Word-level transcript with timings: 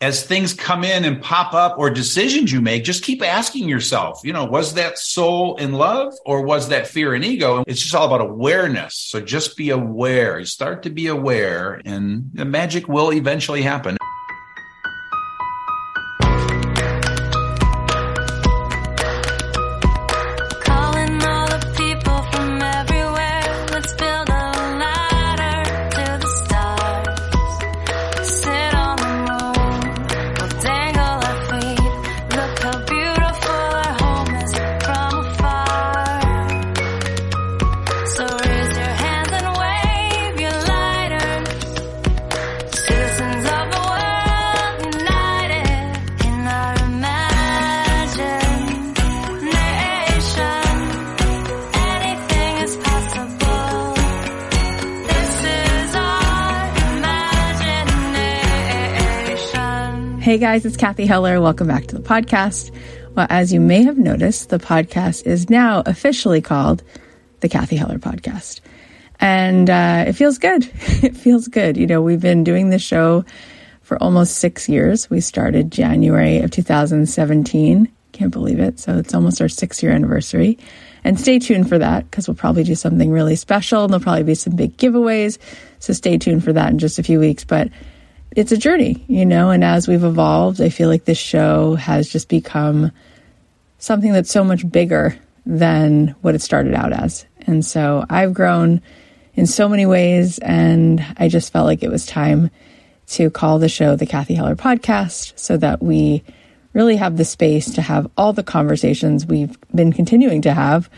as 0.00 0.24
things 0.24 0.52
come 0.52 0.84
in 0.84 1.04
and 1.04 1.22
pop 1.22 1.54
up 1.54 1.78
or 1.78 1.88
decisions 1.88 2.52
you 2.52 2.60
make, 2.60 2.84
just 2.84 3.02
keep 3.02 3.22
asking 3.22 3.68
yourself, 3.68 4.20
you 4.24 4.32
know, 4.32 4.44
was 4.44 4.74
that 4.74 4.98
soul 4.98 5.56
in 5.56 5.72
love 5.72 6.12
or 6.26 6.42
was 6.42 6.68
that 6.68 6.86
fear 6.86 7.14
and 7.14 7.24
ego? 7.24 7.64
It's 7.66 7.80
just 7.80 7.94
all 7.94 8.06
about 8.06 8.20
awareness. 8.20 8.94
So 8.94 9.20
just 9.20 9.56
be 9.56 9.70
aware. 9.70 10.38
You 10.38 10.44
start 10.44 10.82
to 10.82 10.90
be 10.90 11.06
aware 11.06 11.80
and 11.84 12.30
the 12.34 12.44
magic 12.44 12.88
will 12.88 13.12
eventually 13.12 13.62
happen. 13.62 13.96
Hey 60.36 60.40
guys, 60.40 60.66
it's 60.66 60.76
Kathy 60.76 61.06
Heller. 61.06 61.40
Welcome 61.40 61.66
back 61.66 61.86
to 61.86 61.96
the 61.96 62.02
podcast. 62.02 62.70
Well, 63.14 63.26
as 63.30 63.54
you 63.54 63.58
may 63.58 63.84
have 63.84 63.96
noticed, 63.96 64.50
the 64.50 64.58
podcast 64.58 65.24
is 65.24 65.48
now 65.48 65.82
officially 65.86 66.42
called 66.42 66.82
the 67.40 67.48
Kathy 67.48 67.76
Heller 67.76 67.98
Podcast. 67.98 68.60
And 69.18 69.70
uh, 69.70 70.04
it 70.08 70.12
feels 70.12 70.36
good. 70.36 70.64
it 71.02 71.16
feels 71.16 71.48
good. 71.48 71.78
You 71.78 71.86
know, 71.86 72.02
we've 72.02 72.20
been 72.20 72.44
doing 72.44 72.68
this 72.68 72.82
show 72.82 73.24
for 73.80 73.96
almost 74.02 74.36
six 74.36 74.68
years. 74.68 75.08
We 75.08 75.22
started 75.22 75.72
January 75.72 76.40
of 76.40 76.50
2017. 76.50 77.90
Can't 78.12 78.30
believe 78.30 78.60
it. 78.60 78.78
So 78.78 78.98
it's 78.98 79.14
almost 79.14 79.40
our 79.40 79.48
six 79.48 79.82
year 79.82 79.92
anniversary. 79.92 80.58
And 81.02 81.18
stay 81.18 81.38
tuned 81.38 81.66
for 81.66 81.78
that 81.78 82.10
because 82.10 82.28
we'll 82.28 82.34
probably 82.34 82.64
do 82.64 82.74
something 82.74 83.10
really 83.10 83.36
special. 83.36 83.84
And 83.84 83.90
there'll 83.90 84.04
probably 84.04 84.24
be 84.24 84.34
some 84.34 84.54
big 84.54 84.76
giveaways. 84.76 85.38
So 85.78 85.94
stay 85.94 86.18
tuned 86.18 86.44
for 86.44 86.52
that 86.52 86.72
in 86.72 86.78
just 86.78 86.98
a 86.98 87.02
few 87.02 87.20
weeks. 87.20 87.42
But 87.42 87.70
it's 88.36 88.52
a 88.52 88.56
journey, 88.58 89.02
you 89.08 89.24
know, 89.24 89.50
and 89.50 89.64
as 89.64 89.88
we've 89.88 90.04
evolved, 90.04 90.60
I 90.60 90.68
feel 90.68 90.90
like 90.90 91.06
this 91.06 91.16
show 91.18 91.74
has 91.74 92.06
just 92.06 92.28
become 92.28 92.92
something 93.78 94.12
that's 94.12 94.30
so 94.30 94.44
much 94.44 94.70
bigger 94.70 95.18
than 95.46 96.14
what 96.20 96.34
it 96.34 96.42
started 96.42 96.74
out 96.74 96.92
as. 96.92 97.24
And 97.46 97.64
so 97.64 98.04
I've 98.10 98.34
grown 98.34 98.82
in 99.34 99.46
so 99.46 99.70
many 99.70 99.86
ways, 99.86 100.38
and 100.38 101.04
I 101.16 101.28
just 101.28 101.50
felt 101.50 101.64
like 101.64 101.82
it 101.82 101.90
was 101.90 102.04
time 102.04 102.50
to 103.08 103.30
call 103.30 103.58
the 103.58 103.70
show 103.70 103.96
the 103.96 104.04
Kathy 104.04 104.34
Heller 104.34 104.56
Podcast 104.56 105.38
so 105.38 105.56
that 105.56 105.82
we 105.82 106.22
really 106.74 106.96
have 106.96 107.16
the 107.16 107.24
space 107.24 107.72
to 107.74 107.82
have 107.82 108.10
all 108.18 108.34
the 108.34 108.42
conversations 108.42 109.24
we've 109.24 109.56
been 109.74 109.94
continuing 109.94 110.42
to 110.42 110.52
have. 110.52 110.90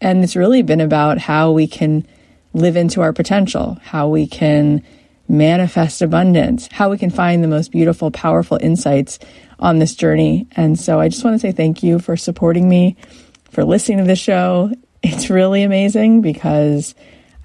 And 0.00 0.22
it's 0.22 0.36
really 0.36 0.62
been 0.62 0.80
about 0.80 1.18
how 1.18 1.50
we 1.50 1.66
can 1.66 2.06
live 2.52 2.76
into 2.76 3.00
our 3.00 3.12
potential, 3.12 3.78
how 3.82 4.08
we 4.08 4.28
can 4.28 4.84
manifest 5.28 6.02
abundance, 6.02 6.68
how 6.70 6.90
we 6.90 6.98
can 6.98 7.10
find 7.10 7.42
the 7.42 7.48
most 7.48 7.72
beautiful, 7.72 8.10
powerful 8.10 8.58
insights 8.60 9.18
on 9.58 9.78
this 9.78 9.94
journey. 9.94 10.46
And 10.56 10.78
so 10.78 11.00
I 11.00 11.08
just 11.08 11.24
want 11.24 11.34
to 11.34 11.38
say 11.38 11.52
thank 11.52 11.82
you 11.82 11.98
for 11.98 12.16
supporting 12.16 12.68
me, 12.68 12.96
for 13.50 13.64
listening 13.64 13.98
to 13.98 14.04
the 14.04 14.16
show. 14.16 14.72
It's 15.02 15.30
really 15.30 15.62
amazing 15.62 16.20
because 16.20 16.94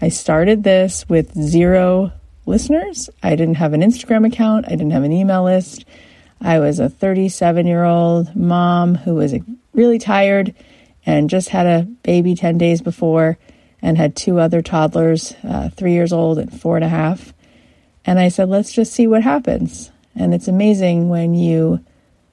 I 0.02 0.10
started 0.10 0.64
this 0.64 1.08
with 1.10 1.34
zero 1.34 2.12
listeners. 2.46 3.10
I 3.22 3.36
didn't 3.36 3.56
have 3.56 3.74
an 3.74 3.82
Instagram 3.82 4.26
account, 4.26 4.66
I 4.68 4.72
didn't 4.72 4.92
have 4.92 5.04
an 5.04 5.12
email 5.12 5.44
list. 5.44 5.86
I 6.42 6.60
was 6.60 6.80
a 6.80 6.90
37 6.90 7.68
year 7.68 7.84
old 7.84 8.36
mom 8.36 8.96
who 8.96 9.16
was 9.16 9.36
really 9.74 10.00
tired 10.00 10.56
and 11.06 11.30
just 11.30 11.50
had 11.50 11.66
a 11.66 11.84
baby 12.04 12.36
10 12.36 12.58
days 12.58 12.82
before 12.82 13.38
and 13.82 13.98
had 13.98 14.16
two 14.16 14.40
other 14.40 14.62
toddlers, 14.62 15.34
uh, 15.44 15.70
three 15.70 15.94
years 15.94 16.14
old 16.14 16.38
and 16.38 16.62
four 16.62 16.76
and 16.76 16.86
a 16.86 16.90
half. 16.90 17.34
And 18.10 18.18
I 18.18 18.30
said, 18.30 18.50
let's 18.50 18.74
just 18.74 18.92
see 18.92 19.06
what 19.06 19.22
happens. 19.22 19.92
And 20.16 20.34
it's 20.34 20.48
amazing 20.48 21.10
when 21.10 21.36
you 21.36 21.86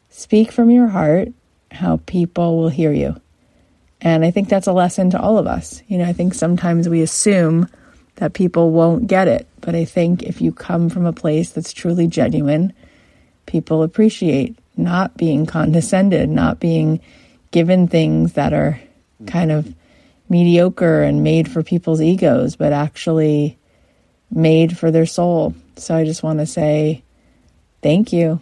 speak 0.08 0.50
from 0.50 0.70
your 0.70 0.86
heart 0.86 1.28
how 1.70 2.00
people 2.06 2.56
will 2.56 2.70
hear 2.70 2.94
you. 2.94 3.20
And 4.00 4.24
I 4.24 4.30
think 4.30 4.48
that's 4.48 4.66
a 4.66 4.72
lesson 4.72 5.10
to 5.10 5.20
all 5.20 5.36
of 5.36 5.46
us. 5.46 5.82
You 5.86 5.98
know, 5.98 6.06
I 6.06 6.14
think 6.14 6.32
sometimes 6.32 6.88
we 6.88 7.02
assume 7.02 7.68
that 8.14 8.32
people 8.32 8.70
won't 8.70 9.06
get 9.06 9.28
it. 9.28 9.46
But 9.60 9.74
I 9.74 9.84
think 9.84 10.22
if 10.22 10.40
you 10.40 10.50
come 10.50 10.88
from 10.88 11.04
a 11.04 11.12
place 11.12 11.50
that's 11.50 11.74
truly 11.74 12.06
genuine, 12.06 12.72
people 13.44 13.82
appreciate 13.82 14.58
not 14.78 15.14
being 15.18 15.44
condescended, 15.44 16.30
not 16.30 16.58
being 16.58 17.02
given 17.50 17.86
things 17.86 18.32
that 18.32 18.54
are 18.54 18.80
kind 19.26 19.52
of 19.52 19.74
mediocre 20.30 21.02
and 21.02 21.22
made 21.22 21.50
for 21.52 21.62
people's 21.62 22.00
egos, 22.00 22.56
but 22.56 22.72
actually 22.72 23.58
made 24.30 24.78
for 24.78 24.90
their 24.90 25.04
soul. 25.04 25.54
So 25.76 25.94
I 25.94 26.04
just 26.04 26.22
want 26.22 26.38
to 26.40 26.46
say 26.46 27.02
thank 27.82 28.12
you. 28.12 28.40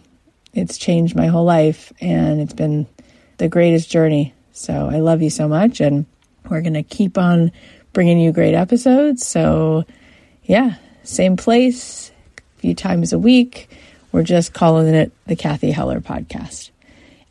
It's 0.53 0.77
changed 0.77 1.15
my 1.15 1.27
whole 1.27 1.43
life 1.43 1.91
and 1.99 2.39
it's 2.39 2.53
been 2.53 2.87
the 3.37 3.49
greatest 3.49 3.89
journey. 3.89 4.33
So 4.53 4.89
I 4.89 4.99
love 4.99 5.21
you 5.21 5.29
so 5.29 5.47
much 5.47 5.81
and 5.81 6.05
we're 6.49 6.61
going 6.61 6.73
to 6.73 6.83
keep 6.83 7.17
on 7.17 7.51
bringing 7.93 8.19
you 8.19 8.31
great 8.31 8.53
episodes. 8.53 9.25
So 9.25 9.83
yeah, 10.43 10.75
same 11.03 11.35
place, 11.35 12.11
a 12.37 12.59
few 12.61 12.75
times 12.75 13.11
a 13.11 13.19
week. 13.19 13.69
We're 14.11 14.23
just 14.23 14.53
calling 14.53 14.93
it 14.93 15.11
the 15.27 15.35
Kathy 15.35 15.71
Heller 15.71 15.99
podcast. 15.99 16.69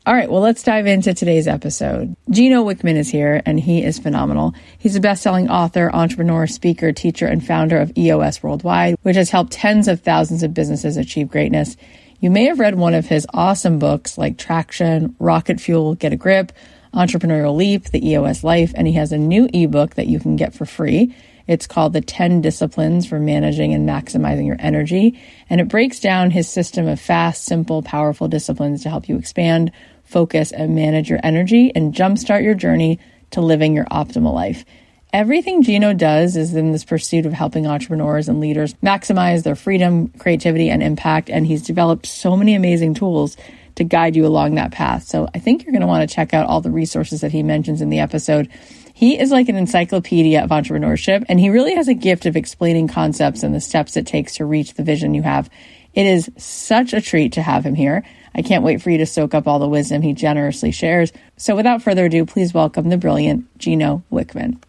All 0.07 0.13
right, 0.13 0.31
well, 0.31 0.43
let's 0.43 0.63
dive 0.63 0.87
into 0.87 1.15
today's 1.15 1.49
episode. 1.49 2.15
Gino 2.29 2.63
Wickman 2.63 2.97
is 2.97 3.09
here, 3.09 3.41
and 3.47 3.59
he 3.59 3.83
is 3.83 3.99
phenomenal. 3.99 4.53
He's 4.77 4.97
a 4.97 5.01
best 5.01 5.23
selling 5.23 5.49
author, 5.49 5.91
entrepreneur, 5.91 6.47
speaker, 6.47 6.93
teacher, 6.93 7.27
and 7.27 7.43
founder 7.45 7.79
of 7.79 7.91
EOS 7.97 8.43
Worldwide, 8.43 8.99
which 9.01 9.17
has 9.17 9.31
helped 9.31 9.55
tens 9.55 9.89
of 9.89 10.03
thousands 10.03 10.43
of 10.43 10.53
businesses 10.53 10.99
achieve 10.99 11.31
greatness. 11.31 11.79
You 12.21 12.31
may 12.31 12.45
have 12.45 12.61
read 12.61 12.75
one 12.75 12.93
of 12.93 13.07
his 13.07 13.27
awesome 13.33 13.79
books 13.79 14.19
like 14.19 14.37
Traction, 14.37 15.17
Rocket 15.19 15.59
Fuel, 15.59 15.95
Get 15.95 16.13
a 16.13 16.17
Grip, 16.17 16.53
Entrepreneurial 16.93 17.57
Leap, 17.57 17.85
The 17.85 18.07
EOS 18.07 18.45
Life, 18.45 18.73
and 18.75 18.87
he 18.87 18.93
has 18.93 19.11
a 19.11 19.17
new 19.17 19.49
ebook 19.55 19.95
that 19.95 20.07
you 20.07 20.21
can 20.21 20.37
get 20.37 20.53
for 20.53 20.67
free. 20.67 21.15
It's 21.47 21.67
called 21.67 21.95
The 21.95 22.01
10 22.03 22.43
Disciplines 22.43 23.07
for 23.07 23.19
Managing 23.19 23.73
and 23.73 23.89
Maximizing 23.89 24.47
Your 24.47 24.57
Energy. 24.59 25.19
And 25.49 25.61
it 25.61 25.69
breaks 25.69 26.01
down 26.01 26.31
his 26.31 26.49
system 26.49 26.89
of 26.89 27.01
fast, 27.01 27.45
simple, 27.45 27.83
powerful 27.83 28.29
disciplines 28.29 28.83
to 28.83 28.91
help 28.91 29.09
you 29.09 29.19
expand, 29.19 29.73
focus, 30.15 30.53
and 30.53 30.77
manage 30.77 31.11
your 31.11 31.19
energy 31.25 31.73
and 31.75 31.93
jumpstart 31.93 32.45
your 32.45 32.55
journey 32.55 33.01
to 33.33 33.41
living 33.41 33.75
your 33.75 33.85
optimal 33.87 34.33
life. 34.33 34.65
Everything 35.13 35.63
Gino 35.63 35.93
does 35.93 36.37
is 36.37 36.55
in 36.55 36.73
this 36.73 36.85
pursuit 36.85 37.27
of 37.27 37.33
helping 37.33 37.67
entrepreneurs 37.67 38.29
and 38.29 38.41
leaders 38.41 38.75
maximize 38.75 39.43
their 39.43 39.57
freedom, 39.57 40.09
creativity, 40.19 40.71
and 40.71 40.83
impact. 40.83 41.31
And 41.31 41.47
he's 41.47 41.63
developed 41.63 42.07
so 42.07 42.37
many 42.37 42.55
amazing 42.55 42.95
tools 42.95 43.37
to 43.75 43.85
guide 43.85 44.15
you 44.17 44.25
along 44.25 44.55
that 44.55 44.71
path. 44.71 45.05
So 45.05 45.29
I 45.35 45.41
think 45.41 45.63
you're 45.65 45.73
going 45.73 45.83
to 45.83 45.87
want 45.89 46.09
to 46.09 46.15
check 46.15 46.33
out 46.33 46.47
all 46.47 46.61
the 46.61 46.71
resources 46.71 47.21
that 47.21 47.33
he 47.33 47.43
mentions 47.43 47.81
in 47.81 47.91
the 47.91 48.01
episode. 48.01 48.49
He 48.93 49.19
is 49.19 49.33
like 49.33 49.49
an 49.49 49.57
encyclopedia 49.57 50.43
of 50.43 50.51
entrepreneurship, 50.51 51.25
and 51.29 51.41
he 51.41 51.51
really 51.51 51.75
has 51.75 51.89
a 51.89 51.95
gift 51.95 52.27
of 52.27 52.37
explaining 52.37 52.87
concepts 52.87 53.43
and 53.43 53.53
the 53.53 53.61
steps 53.61 53.97
it 53.97 54.07
takes 54.07 54.37
to 54.37 54.45
reach 54.45 54.75
the 54.75 54.85
vision 54.85 55.15
you 55.15 55.23
have. 55.23 55.51
It 55.95 56.07
is 56.07 56.31
such 56.37 56.93
a 56.93 57.01
treat 57.01 57.33
to 57.33 57.43
have 57.43 57.65
him 57.65 57.75
here. 57.75 58.05
I 58.35 58.43
can't 58.43 58.65
wait 58.65 58.83
for 58.83 58.91
you 58.91 58.99
to 58.99 59.07
soak 59.07 59.35
up 59.35 59.47
all 59.47 59.59
the 59.59 59.69
wisdom 59.69 60.03
he 60.03 60.13
generously 60.13 60.73
shares. 60.73 61.13
So 61.37 61.55
without 61.55 61.83
further 61.83 62.07
ado, 62.07 62.27
please 62.27 62.53
welcome 62.53 62.89
the 62.89 62.99
brilliant 62.99 63.59
Gino 63.59 64.03
Wickman. 64.11 64.61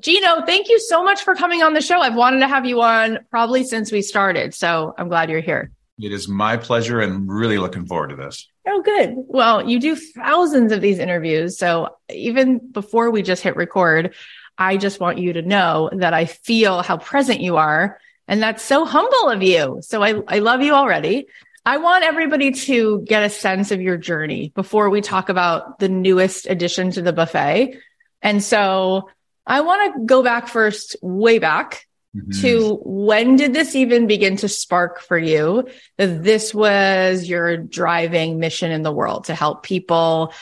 Gino, 0.00 0.44
thank 0.46 0.68
you 0.68 0.78
so 0.80 1.04
much 1.04 1.22
for 1.22 1.34
coming 1.34 1.62
on 1.62 1.74
the 1.74 1.80
show. 1.80 2.00
I've 2.00 2.14
wanted 2.14 2.40
to 2.40 2.48
have 2.48 2.64
you 2.64 2.80
on 2.80 3.18
probably 3.30 3.64
since 3.64 3.92
we 3.92 4.00
started. 4.00 4.54
So 4.54 4.94
I'm 4.96 5.08
glad 5.08 5.28
you're 5.28 5.40
here. 5.40 5.70
It 5.98 6.12
is 6.12 6.28
my 6.28 6.56
pleasure 6.56 7.00
and 7.00 7.30
really 7.30 7.58
looking 7.58 7.84
forward 7.84 8.10
to 8.10 8.16
this. 8.16 8.48
Oh, 8.66 8.80
good. 8.80 9.14
Well, 9.16 9.68
you 9.68 9.78
do 9.78 9.96
thousands 9.96 10.72
of 10.72 10.80
these 10.80 10.98
interviews. 10.98 11.58
So 11.58 11.96
even 12.08 12.58
before 12.58 13.10
we 13.10 13.20
just 13.20 13.42
hit 13.42 13.56
record, 13.56 14.14
I 14.56 14.78
just 14.78 15.00
want 15.00 15.18
you 15.18 15.34
to 15.34 15.42
know 15.42 15.90
that 15.92 16.14
I 16.14 16.24
feel 16.24 16.82
how 16.82 16.96
present 16.96 17.40
you 17.40 17.56
are. 17.56 17.98
And 18.28 18.42
that's 18.42 18.62
so 18.62 18.86
humble 18.86 19.28
of 19.28 19.42
you. 19.42 19.80
So 19.82 20.02
I, 20.02 20.22
I 20.28 20.38
love 20.38 20.62
you 20.62 20.72
already. 20.72 21.26
I 21.70 21.76
want 21.76 22.02
everybody 22.02 22.50
to 22.50 23.00
get 23.02 23.22
a 23.22 23.30
sense 23.30 23.70
of 23.70 23.80
your 23.80 23.96
journey 23.96 24.50
before 24.56 24.90
we 24.90 25.02
talk 25.02 25.28
about 25.28 25.78
the 25.78 25.88
newest 25.88 26.48
addition 26.48 26.90
to 26.90 27.00
the 27.00 27.12
buffet. 27.12 27.78
And 28.20 28.42
so 28.42 29.08
I 29.46 29.60
want 29.60 29.94
to 29.94 30.04
go 30.04 30.24
back 30.24 30.48
first, 30.48 30.96
way 31.00 31.38
back 31.38 31.86
Mm-hmm. 32.12 32.40
to 32.40 32.80
when 32.82 33.36
did 33.36 33.52
this 33.52 33.76
even 33.76 34.08
begin 34.08 34.36
to 34.38 34.48
spark 34.48 35.00
for 35.00 35.16
you 35.16 35.68
that 35.96 36.24
this 36.24 36.52
was 36.52 37.28
your 37.28 37.56
driving 37.56 38.40
mission 38.40 38.72
in 38.72 38.82
the 38.82 38.90
world 38.90 39.26
to 39.26 39.34
help 39.36 39.62
people 39.62 40.34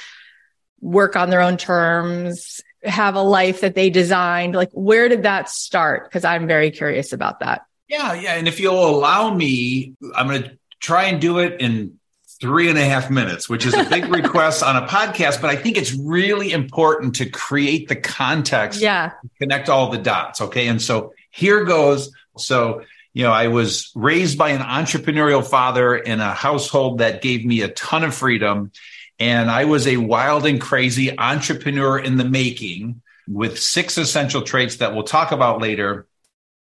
work 0.81 1.15
on 1.15 1.29
their 1.29 1.43
own 1.43 1.59
terms, 1.59 2.63
have 2.83 3.17
a 3.17 3.21
life 3.21 3.61
that 3.61 3.75
they 3.75 3.91
designed? 3.91 4.55
Like, 4.55 4.71
where 4.73 5.11
did 5.11 5.25
that 5.25 5.51
start? 5.51 6.05
Because 6.05 6.25
I'm 6.25 6.47
very 6.47 6.71
curious 6.71 7.13
about 7.13 7.41
that. 7.41 7.67
Yeah, 7.87 8.15
yeah. 8.15 8.37
And 8.37 8.49
if 8.49 8.61
you'll 8.61 8.89
allow 8.89 9.35
me, 9.35 9.93
I'm 10.15 10.29
going 10.29 10.45
to 10.45 10.59
try 10.81 11.05
and 11.05 11.21
do 11.21 11.39
it 11.39 11.61
in 11.61 11.99
three 12.41 12.69
and 12.69 12.79
a 12.79 12.85
half 12.85 13.11
minutes, 13.11 13.49
which 13.49 13.67
is 13.67 13.75
a 13.75 13.85
big 13.85 14.05
request 14.15 14.63
on 14.63 14.77
a 14.77 14.87
podcast, 14.87 15.41
but 15.41 15.51
I 15.51 15.57
think 15.57 15.77
it's 15.77 15.93
really 15.93 16.53
important 16.53 17.17
to 17.17 17.29
create 17.29 17.89
the 17.89 17.97
context, 17.97 18.81
yeah, 18.81 19.13
connect 19.41 19.69
all 19.69 19.91
the 19.91 19.99
dots. 19.99 20.41
Okay. 20.41 20.69
And 20.69 20.81
so 20.81 21.13
here 21.31 21.65
goes. 21.65 22.13
So, 22.37 22.83
you 23.13 23.25
know, 23.25 23.33
I 23.33 23.49
was 23.49 23.91
raised 23.95 24.39
by 24.39 24.51
an 24.51 24.61
entrepreneurial 24.61 25.45
father 25.45 25.97
in 25.97 26.21
a 26.21 26.33
household 26.33 26.99
that 26.99 27.23
gave 27.23 27.45
me 27.45 27.63
a 27.63 27.69
ton 27.69 28.05
of 28.05 28.15
freedom. 28.15 28.71
And 29.19 29.51
I 29.51 29.65
was 29.65 29.89
a 29.89 29.97
wild 29.97 30.47
and 30.47 30.61
crazy 30.61 31.19
entrepreneur 31.19 31.99
in 31.99 32.17
the 32.17 32.25
making 32.25 33.03
with 33.27 33.59
six 33.59 33.99
essential 33.99 34.43
traits 34.43 34.77
that 34.77 34.95
we'll 34.95 35.03
talk 35.03 35.33
about 35.33 35.61
later. 35.61 36.07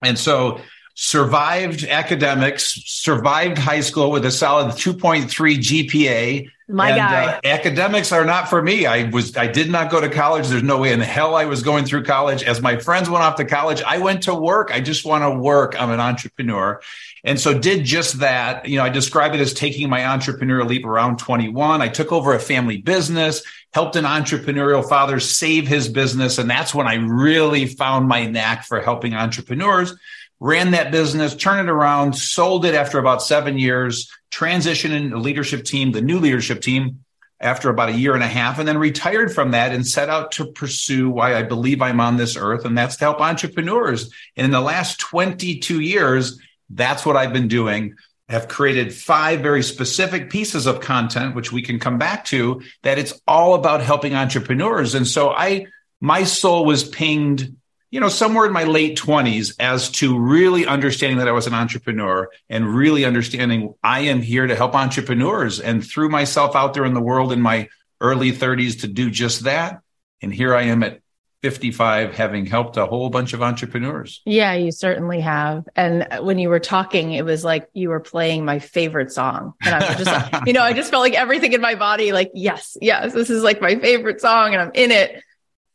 And 0.03 0.19
so 0.19 0.61
survived 1.01 1.85
academics, 1.85 2.83
survived 2.85 3.57
high 3.57 3.81
school 3.81 4.11
with 4.11 4.27
a 4.27 4.33
solid 4.33 4.73
2.3 4.73 5.29
GPA, 5.29 6.51
my 6.67 6.89
and, 6.89 6.97
guy. 6.97 7.25
Uh, 7.27 7.41
academics 7.45 8.11
are 8.11 8.25
not 8.25 8.51
for 8.51 8.61
me. 8.61 8.85
I 8.85 9.05
was 9.05 9.37
I 9.37 9.47
did 9.47 9.71
not 9.71 9.93
go 9.93 10.01
to 10.01 10.09
college. 10.09 10.49
There's 10.49 10.65
no 10.65 10.79
way 10.79 10.93
in 10.93 10.99
the 10.99 11.05
hell 11.05 11.37
I 11.37 11.45
was 11.45 11.63
going 11.63 11.85
through 11.85 12.03
college. 12.03 12.43
As 12.43 12.61
my 12.61 12.79
friends 12.79 13.09
went 13.09 13.23
off 13.23 13.37
to 13.37 13.45
college, 13.45 13.81
I 13.81 13.99
went 13.99 14.25
to 14.25 14.35
work. 14.35 14.73
I 14.73 14.81
just 14.81 15.05
want 15.05 15.23
to 15.23 15.31
work. 15.31 15.81
I'm 15.81 15.91
an 15.91 16.01
entrepreneur. 16.01 16.81
And 17.23 17.39
so 17.39 17.57
did 17.57 17.85
just 17.85 18.19
that. 18.19 18.69
You 18.69 18.79
know, 18.79 18.85
I 18.85 18.89
describe 18.89 19.35
it 19.35 19.41
as 19.41 19.55
taking 19.55 19.89
my 19.89 20.01
entrepreneurial 20.01 20.67
leap 20.67 20.85
around 20.85 21.21
21. 21.21 21.81
I 21.81 21.89
took 21.89 22.11
over 22.11 22.35
a 22.35 22.41
family 22.41 22.79
business, 22.79 23.45
helped 23.73 23.95
an 23.95 24.05
entrepreneurial 24.05 24.87
father 24.87 25.21
save 25.21 25.69
his 25.69 25.89
business. 25.89 26.39
And 26.39 26.51
that's 26.51 26.75
when 26.75 26.89
I 26.89 26.95
really 26.95 27.67
found 27.67 28.09
my 28.09 28.27
knack 28.27 28.65
for 28.65 28.81
helping 28.81 29.15
entrepreneurs 29.15 29.95
ran 30.41 30.73
that 30.73 30.93
business, 30.93 31.35
turned 31.35 31.69
it 31.69 31.71
around, 31.71 32.15
sold 32.15 32.65
it 32.65 32.75
after 32.75 32.99
about 32.99 33.23
seven 33.23 33.59
years, 33.59 34.11
transitioned 34.31 34.93
in 34.93 35.11
the 35.11 35.19
leadership 35.19 35.65
team, 35.65 35.93
the 35.93 36.03
new 36.03 36.19
leadership 36.19 36.61
team 36.61 37.05
after 37.41 37.71
about 37.71 37.89
a 37.89 37.97
year 37.97 38.15
and 38.15 38.23
a 38.23 38.29
half, 38.29 38.59
and 38.59 38.67
then 38.67 38.79
retired 38.79 39.33
from 39.33 39.53
that 39.53 39.73
and 39.73 39.87
set 39.87 40.09
out 40.09 40.33
to 40.33 40.47
pursue 40.47 41.09
why 41.09 41.37
I 41.37 41.43
believe 41.43 41.81
I'm 41.81 42.01
on 42.01 42.17
this 42.17 42.37
earth. 42.37 42.65
And 42.65 42.77
that's 42.77 42.97
to 42.97 43.05
help 43.05 43.21
entrepreneurs. 43.21 44.13
And 44.37 44.45
in 44.45 44.51
the 44.51 44.61
last 44.61 44.99
22 44.99 45.81
years, 45.81 46.41
that's 46.71 47.07
what 47.07 47.17
I've 47.17 47.33
been 47.33 47.49
doing. 47.49 47.95
I 48.29 48.33
have 48.33 48.49
created 48.49 48.93
five 48.93 49.41
very 49.41 49.63
specific 49.63 50.31
pieces 50.31 50.67
of 50.67 50.81
content, 50.81 51.35
which 51.35 51.53
we 51.53 51.63
can 51.63 51.79
come 51.79 51.97
back 51.97 52.25
to, 52.27 52.61
that 52.83 52.99
it's 52.99 53.19
all 53.27 53.55
about 53.55 53.83
helping 53.83 54.15
entrepreneurs. 54.15 54.95
And 54.95 55.07
so 55.07 55.31
I, 55.31 55.67
my 56.01 56.25
soul 56.25 56.65
was 56.65 56.87
pinged 56.87 57.57
you 57.91 58.01
know, 58.01 58.09
somewhere 58.09 58.47
in 58.47 58.53
my 58.53 58.65
late 58.65 58.99
20s 58.99 59.55
as 59.59 59.91
to 59.91 60.19
really 60.19 60.67
understanding 60.67 61.19
that 61.19 61.29
I 61.29 61.33
was 61.33 61.47
an 61.47 61.55
entrepreneur 61.55 62.29
and 62.49 62.75
really 62.75 63.05
understanding 63.05 63.75
I 63.83 64.01
am 64.01 64.21
here 64.21 64.47
to 64.47 64.55
help 64.55 64.75
entrepreneurs 64.75 65.59
and 65.61 65.85
threw 65.85 66.09
myself 66.09 66.55
out 66.55 66.75
there 66.75 66.85
in 66.85 66.95
the 66.95 67.01
world 67.01 67.33
in 67.33 67.41
my 67.41 67.69
early 68.01 68.33
30s 68.33 68.81
to 68.81 68.89
do 68.89 69.11
just 69.11 69.45
that. 69.45 69.81
And 70.21 70.33
here 70.33 70.55
I 70.55 70.63
am 70.63 70.83
at 70.83 71.01
55 71.43 72.15
having 72.15 72.47
helped 72.47 72.77
a 72.77 72.85
whole 72.85 73.11
bunch 73.11 73.33
of 73.33 73.43
entrepreneurs. 73.43 74.21
Yeah, 74.25 74.55
you 74.55 74.73
certainly 74.73 75.21
have. 75.21 75.69
And 75.77 76.07
when 76.21 76.39
you 76.39 76.49
were 76.49 76.59
talking, 76.59 77.13
it 77.13 77.25
was 77.25 77.45
like 77.45 77.69
you 77.75 77.91
were 77.91 78.01
playing 78.01 78.45
my 78.45 78.59
favorite 78.59 79.13
song. 79.13 79.55
And 79.65 79.75
I 79.75 79.89
was 79.89 80.05
just 80.05 80.33
like, 80.33 80.43
you 80.47 80.53
know, 80.53 80.63
I 80.63 80.73
just 80.73 80.91
felt 80.91 81.03
like 81.03 81.15
everything 81.15 81.53
in 81.53 81.61
my 81.61 81.77
body, 81.77 82.11
like, 82.13 82.33
yes, 82.35 82.77
yes, 82.83 83.13
this 83.13 83.31
is 83.31 83.45
like 83.45 83.61
my 83.61 83.77
favorite 83.77 84.21
song 84.21 84.53
and 84.53 84.61
I'm 84.61 84.73
in 84.75 84.91
it. 84.91 85.23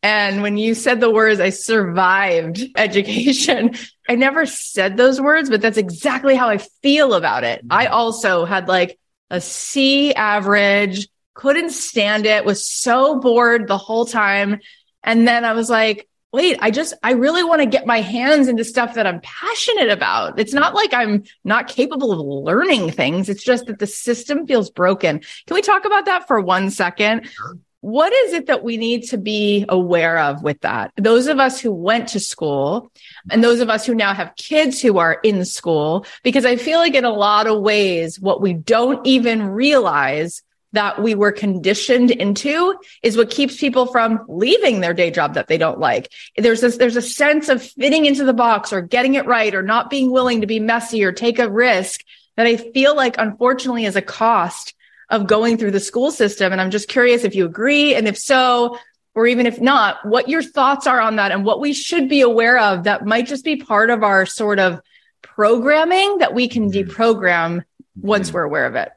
And 0.04 0.42
when 0.42 0.58
you 0.58 0.76
said 0.76 1.00
the 1.00 1.10
words, 1.10 1.40
I 1.40 1.50
survived 1.50 2.62
education, 2.76 3.76
I 4.08 4.16
never 4.16 4.46
said 4.46 4.98
those 4.98 5.20
words, 5.20 5.50
but 5.50 5.62
that's 5.62 5.78
exactly 5.78 6.36
how 6.36 6.50
I 6.50 6.58
feel 6.58 7.14
about 7.14 7.46
it. 7.46 7.66
I 7.70 7.86
mm-hmm. 7.86 7.94
also 7.94 8.44
had 8.44 8.68
like 8.68 9.00
a 9.30 9.40
C 9.40 10.14
average, 10.14 11.08
couldn't 11.34 11.72
stand 11.72 12.26
it, 12.26 12.44
was 12.44 12.68
so 12.68 13.20
bored 13.20 13.68
the 13.68 13.78
whole 13.78 14.06
time. 14.06 14.60
And 15.04 15.26
then 15.26 15.46
I 15.46 15.54
was 15.54 15.70
like, 15.70 16.08
wait, 16.34 16.58
I 16.62 16.70
just, 16.72 16.96
I 17.02 17.12
really 17.12 17.44
want 17.44 17.62
to 17.62 17.68
get 17.68 17.86
my 17.86 18.02
hands 18.02 18.48
into 18.48 18.66
stuff 18.66 18.96
that 18.96 19.08
I'm 19.08 19.22
passionate 19.22 19.90
about. 19.90 20.40
It's 20.40 20.54
not 20.54 20.74
like 20.74 20.94
I'm 20.94 21.24
not 21.44 21.68
capable 21.68 22.12
of 22.12 22.20
learning 22.20 22.92
things. 22.92 23.30
It's 23.30 23.44
just 23.44 23.68
that 23.68 23.80
the 23.80 23.88
system 23.88 24.48
feels 24.48 24.70
broken. 24.70 25.22
Can 25.48 25.56
we 25.56 25.62
talk 25.62 25.86
about 25.86 26.06
that 26.06 26.28
for 26.28 26.42
one 26.42 26.72
second? 26.72 27.28
Sure. 27.28 27.58
What 27.84 28.14
is 28.14 28.32
it 28.32 28.46
that 28.46 28.64
we 28.64 28.78
need 28.78 29.02
to 29.10 29.18
be 29.18 29.66
aware 29.68 30.18
of 30.18 30.42
with 30.42 30.62
that? 30.62 30.94
Those 30.96 31.28
of 31.28 31.38
us 31.38 31.60
who 31.60 31.74
went 31.74 32.08
to 32.10 32.20
school 32.22 32.90
and 33.30 33.44
those 33.44 33.60
of 33.60 33.70
us 33.70 33.86
who 33.86 33.94
now 33.94 34.14
have 34.14 34.38
kids 34.38 34.82
who 34.82 35.00
are 35.00 35.16
in 35.22 35.44
school, 35.44 36.06
because 36.24 36.46
I 36.46 36.56
feel 36.56 36.80
like 36.80 36.96
in 36.96 37.04
a 37.04 37.12
lot 37.12 37.46
of 37.46 37.60
ways, 37.60 38.18
what 38.22 38.40
we 38.40 38.54
don't 38.54 39.06
even 39.06 39.44
realize 39.50 40.44
that 40.72 41.04
we 41.04 41.14
were 41.14 41.34
conditioned 41.34 42.10
into 42.10 42.74
is 43.02 43.18
what 43.18 43.30
keeps 43.30 43.60
people 43.60 43.88
from 43.88 44.24
leaving 44.30 44.80
their 44.80 44.94
day 44.94 45.12
job 45.12 45.34
that 45.34 45.50
they 45.50 45.58
don't 45.58 45.78
like. 45.78 46.10
There's 46.38 46.62
this, 46.62 46.78
there's 46.78 46.96
a 46.96 47.02
sense 47.02 47.50
of 47.50 47.62
fitting 47.62 48.06
into 48.06 48.24
the 48.24 48.34
box 48.34 48.72
or 48.72 48.82
getting 48.82 49.16
it 49.16 49.26
right 49.26 49.54
or 49.54 49.62
not 49.62 49.90
being 49.90 50.10
willing 50.10 50.40
to 50.40 50.48
be 50.48 50.62
messy 50.62 51.04
or 51.04 51.12
take 51.12 51.38
a 51.38 51.52
risk 51.52 52.00
that 52.38 52.48
I 52.48 52.56
feel 52.56 52.96
like 52.96 53.18
unfortunately 53.18 53.84
is 53.84 53.98
a 53.98 54.02
cost 54.02 54.74
of 55.10 55.28
going 55.28 55.58
through 55.58 55.72
the 55.72 55.80
school 55.80 56.12
system. 56.12 56.52
And 56.52 56.62
I'm 56.62 56.72
just 56.72 56.88
curious 56.88 57.24
if 57.24 57.36
you 57.36 57.46
agree. 57.46 57.96
And 57.96 58.08
if 58.08 58.18
so, 58.18 58.78
or 59.16 59.28
even 59.28 59.46
if 59.46 59.62
not, 59.62 60.06
what 60.06 60.28
your 60.28 60.42
thoughts 60.42 60.88
are 60.88 61.00
on 61.00 61.18
that 61.18 61.32
and 61.32 61.46
what 61.46 61.60
we 61.60 61.74
should 61.74 62.10
be 62.10 62.22
aware 62.22 62.58
of 62.58 62.84
that 62.86 63.06
might 63.06 63.28
just 63.28 63.46
be 63.46 63.58
part 63.58 63.90
of 63.90 64.04
our 64.04 64.26
sort 64.26 64.60
of 64.60 64.82
programming 65.22 66.18
that 66.20 66.34
we 66.34 66.48
can 66.48 66.72
deprogram 66.72 67.64
once 67.96 68.28
mm-hmm. 68.28 68.36
we're 68.36 68.44
aware 68.44 68.66
of 68.66 68.76
it. 68.76 68.90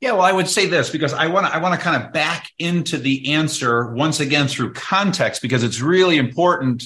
Yeah, 0.00 0.12
well, 0.12 0.22
I 0.22 0.32
would 0.32 0.48
say 0.48 0.66
this 0.66 0.90
because 0.90 1.14
I 1.14 1.28
want 1.28 1.46
to 1.46 1.54
I 1.54 1.58
want 1.58 1.74
to 1.74 1.80
kind 1.80 2.02
of 2.02 2.12
back 2.12 2.50
into 2.58 2.98
the 2.98 3.32
answer 3.32 3.90
once 3.94 4.20
again 4.20 4.48
through 4.48 4.74
context 4.74 5.40
because 5.40 5.62
it's 5.62 5.80
really 5.80 6.18
important 6.18 6.84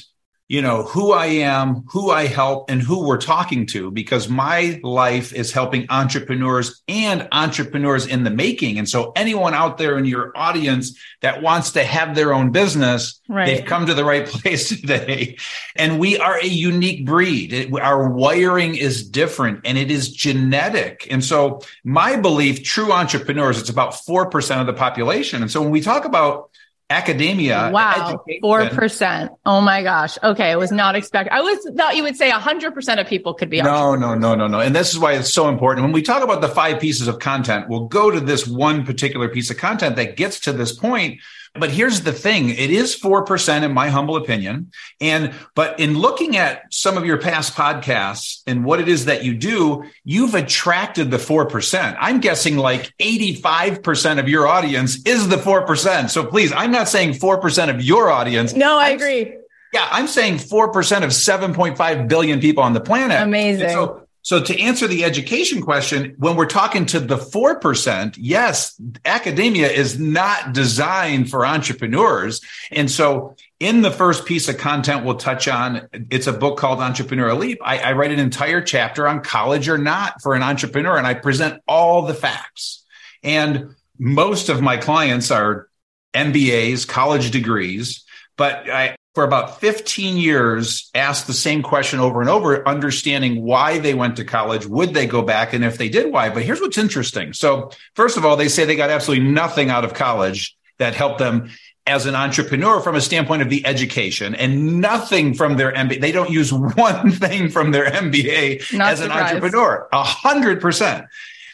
you 0.48 0.62
know, 0.62 0.82
who 0.82 1.12
I 1.12 1.26
am, 1.26 1.84
who 1.88 2.10
I 2.10 2.26
help, 2.26 2.70
and 2.70 2.80
who 2.80 3.06
we're 3.06 3.20
talking 3.20 3.66
to, 3.66 3.90
because 3.90 4.30
my 4.30 4.80
life 4.82 5.34
is 5.34 5.52
helping 5.52 5.84
entrepreneurs 5.90 6.82
and 6.88 7.28
entrepreneurs 7.32 8.06
in 8.06 8.24
the 8.24 8.30
making. 8.30 8.78
And 8.78 8.88
so 8.88 9.12
anyone 9.14 9.52
out 9.52 9.76
there 9.76 9.98
in 9.98 10.06
your 10.06 10.32
audience 10.34 10.98
that 11.20 11.42
wants 11.42 11.72
to 11.72 11.84
have 11.84 12.14
their 12.14 12.32
own 12.32 12.50
business, 12.50 13.20
right. 13.28 13.44
they've 13.44 13.66
come 13.66 13.84
to 13.86 13.94
the 13.94 14.06
right 14.06 14.26
place 14.26 14.70
today. 14.70 15.36
And 15.76 15.98
we 15.98 16.18
are 16.18 16.38
a 16.38 16.46
unique 16.46 17.04
breed. 17.04 17.52
It, 17.52 17.74
our 17.74 18.08
wiring 18.08 18.74
is 18.74 19.06
different 19.06 19.60
and 19.66 19.76
it 19.76 19.90
is 19.90 20.10
genetic. 20.10 21.06
And 21.10 21.22
so 21.22 21.60
my 21.84 22.16
belief, 22.16 22.64
true 22.64 22.90
entrepreneurs, 22.90 23.60
it's 23.60 23.68
about 23.68 23.92
4% 23.92 24.60
of 24.60 24.66
the 24.66 24.72
population. 24.72 25.42
And 25.42 25.50
so 25.50 25.60
when 25.60 25.70
we 25.70 25.82
talk 25.82 26.06
about 26.06 26.50
academia. 26.90 27.70
Wow, 27.72 28.24
four 28.40 28.68
percent. 28.70 29.32
Oh 29.44 29.60
my 29.60 29.82
gosh. 29.82 30.16
Okay, 30.22 30.50
I 30.50 30.56
was 30.56 30.72
not 30.72 30.96
expecting. 30.96 31.32
I 31.32 31.40
was 31.40 31.58
thought 31.76 31.96
you 31.96 32.02
would 32.02 32.16
say 32.16 32.30
hundred 32.30 32.74
percent 32.74 33.00
of 33.00 33.06
people 33.06 33.34
could 33.34 33.50
be. 33.50 33.60
No, 33.60 33.94
no, 33.94 34.14
no, 34.14 34.34
no, 34.34 34.46
no. 34.46 34.60
And 34.60 34.74
this 34.74 34.92
is 34.92 34.98
why 34.98 35.12
it's 35.14 35.32
so 35.32 35.48
important. 35.48 35.84
When 35.84 35.92
we 35.92 36.02
talk 36.02 36.22
about 36.22 36.40
the 36.40 36.48
five 36.48 36.80
pieces 36.80 37.08
of 37.08 37.18
content, 37.18 37.68
we'll 37.68 37.86
go 37.86 38.10
to 38.10 38.20
this 38.20 38.46
one 38.46 38.84
particular 38.84 39.28
piece 39.28 39.50
of 39.50 39.58
content 39.58 39.96
that 39.96 40.16
gets 40.16 40.40
to 40.40 40.52
this 40.52 40.72
point 40.72 41.20
but 41.58 41.70
here's 41.70 42.02
the 42.02 42.12
thing. 42.12 42.50
It 42.50 42.70
is 42.70 42.98
4% 42.98 43.62
in 43.62 43.72
my 43.72 43.88
humble 43.88 44.16
opinion. 44.16 44.72
And, 45.00 45.34
but 45.54 45.78
in 45.80 45.98
looking 45.98 46.36
at 46.36 46.72
some 46.72 46.96
of 46.96 47.04
your 47.04 47.18
past 47.18 47.54
podcasts 47.54 48.42
and 48.46 48.64
what 48.64 48.80
it 48.80 48.88
is 48.88 49.06
that 49.06 49.24
you 49.24 49.34
do, 49.34 49.84
you've 50.04 50.34
attracted 50.34 51.10
the 51.10 51.16
4%. 51.16 51.96
I'm 52.00 52.20
guessing 52.20 52.56
like 52.56 52.92
85% 52.98 54.18
of 54.18 54.28
your 54.28 54.46
audience 54.46 55.04
is 55.04 55.28
the 55.28 55.36
4%. 55.36 56.10
So 56.10 56.24
please, 56.24 56.52
I'm 56.52 56.72
not 56.72 56.88
saying 56.88 57.12
4% 57.12 57.70
of 57.70 57.82
your 57.82 58.10
audience. 58.10 58.54
No, 58.54 58.78
I 58.78 58.90
I'm, 58.90 58.96
agree. 58.96 59.36
Yeah, 59.72 59.86
I'm 59.90 60.08
saying 60.08 60.36
4% 60.36 61.02
of 61.02 61.10
7.5 61.10 62.08
billion 62.08 62.40
people 62.40 62.62
on 62.62 62.72
the 62.72 62.80
planet. 62.80 63.20
Amazing. 63.22 64.07
So 64.22 64.42
to 64.42 64.60
answer 64.60 64.86
the 64.86 65.04
education 65.04 65.62
question, 65.62 66.14
when 66.18 66.36
we're 66.36 66.46
talking 66.46 66.86
to 66.86 67.00
the 67.00 67.16
4%, 67.16 68.16
yes, 68.18 68.80
academia 69.04 69.68
is 69.68 69.98
not 69.98 70.52
designed 70.52 71.30
for 71.30 71.46
entrepreneurs. 71.46 72.40
And 72.70 72.90
so 72.90 73.36
in 73.60 73.82
the 73.82 73.90
first 73.90 74.26
piece 74.26 74.48
of 74.48 74.58
content 74.58 75.04
we'll 75.04 75.16
touch 75.16 75.48
on, 75.48 75.88
it's 76.10 76.26
a 76.26 76.32
book 76.32 76.58
called 76.58 76.80
Entrepreneur 76.80 77.32
Leap. 77.34 77.58
I, 77.62 77.78
I 77.78 77.92
write 77.92 78.10
an 78.10 78.18
entire 78.18 78.60
chapter 78.60 79.08
on 79.08 79.22
college 79.22 79.68
or 79.68 79.78
not 79.78 80.20
for 80.20 80.34
an 80.34 80.42
entrepreneur, 80.42 80.98
and 80.98 81.06
I 81.06 81.14
present 81.14 81.62
all 81.66 82.02
the 82.02 82.14
facts. 82.14 82.84
And 83.22 83.74
most 83.98 84.48
of 84.48 84.60
my 84.60 84.76
clients 84.76 85.30
are 85.30 85.68
MBAs, 86.14 86.86
college 86.86 87.30
degrees, 87.30 88.04
but 88.36 88.68
I, 88.70 88.96
for 89.18 89.24
about 89.24 89.58
15 89.58 90.16
years 90.16 90.92
asked 90.94 91.26
the 91.26 91.32
same 91.32 91.60
question 91.60 91.98
over 91.98 92.20
and 92.20 92.30
over, 92.30 92.64
understanding 92.68 93.42
why 93.42 93.78
they 93.78 93.92
went 93.92 94.14
to 94.14 94.24
college, 94.24 94.64
would 94.64 94.94
they 94.94 95.08
go 95.08 95.22
back, 95.22 95.52
and 95.52 95.64
if 95.64 95.76
they 95.76 95.88
did, 95.88 96.12
why. 96.12 96.30
But 96.30 96.44
here's 96.44 96.60
what's 96.60 96.78
interesting. 96.78 97.32
So, 97.32 97.72
first 97.94 98.16
of 98.16 98.24
all, 98.24 98.36
they 98.36 98.46
say 98.46 98.64
they 98.64 98.76
got 98.76 98.90
absolutely 98.90 99.26
nothing 99.26 99.70
out 99.70 99.84
of 99.84 99.92
college 99.92 100.56
that 100.78 100.94
helped 100.94 101.18
them 101.18 101.50
as 101.84 102.06
an 102.06 102.14
entrepreneur 102.14 102.78
from 102.78 102.94
a 102.94 103.00
standpoint 103.00 103.42
of 103.42 103.50
the 103.50 103.66
education 103.66 104.36
and 104.36 104.80
nothing 104.80 105.34
from 105.34 105.56
their 105.56 105.72
MBA. 105.72 106.00
They 106.00 106.12
don't 106.12 106.30
use 106.30 106.52
one 106.76 107.10
thing 107.10 107.48
from 107.48 107.72
their 107.72 107.86
MBA 107.86 108.72
Not 108.72 108.92
as 108.92 109.00
surprised. 109.00 109.02
an 109.02 109.10
entrepreneur, 109.10 109.88
a 109.92 110.04
hundred 110.04 110.60
percent. 110.60 111.06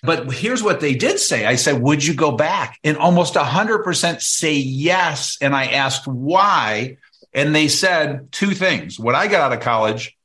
But 0.03 0.31
here's 0.35 0.63
what 0.63 0.81
they 0.81 0.95
did 0.95 1.19
say. 1.19 1.47
I 1.47 1.55
said, 1.55 1.81
would 1.81 2.05
you 2.05 2.13
go 2.13 2.33
back? 2.33 2.79
And 2.85 2.99
almost 2.99 3.37
a 3.37 3.43
hundred 3.43 3.85
percent 3.85 4.21
say 4.21 4.53
yes. 4.53 5.39
And 5.41 5.57
I 5.57 5.69
asked 5.69 6.07
why. 6.07 6.99
And 7.35 7.55
they 7.55 7.69
said 7.69 8.31
two 8.33 8.53
things. 8.53 8.99
What 8.99 9.15
I 9.15 9.27
got 9.27 9.41
out 9.41 9.53
of 9.53 9.61
college 9.61 10.17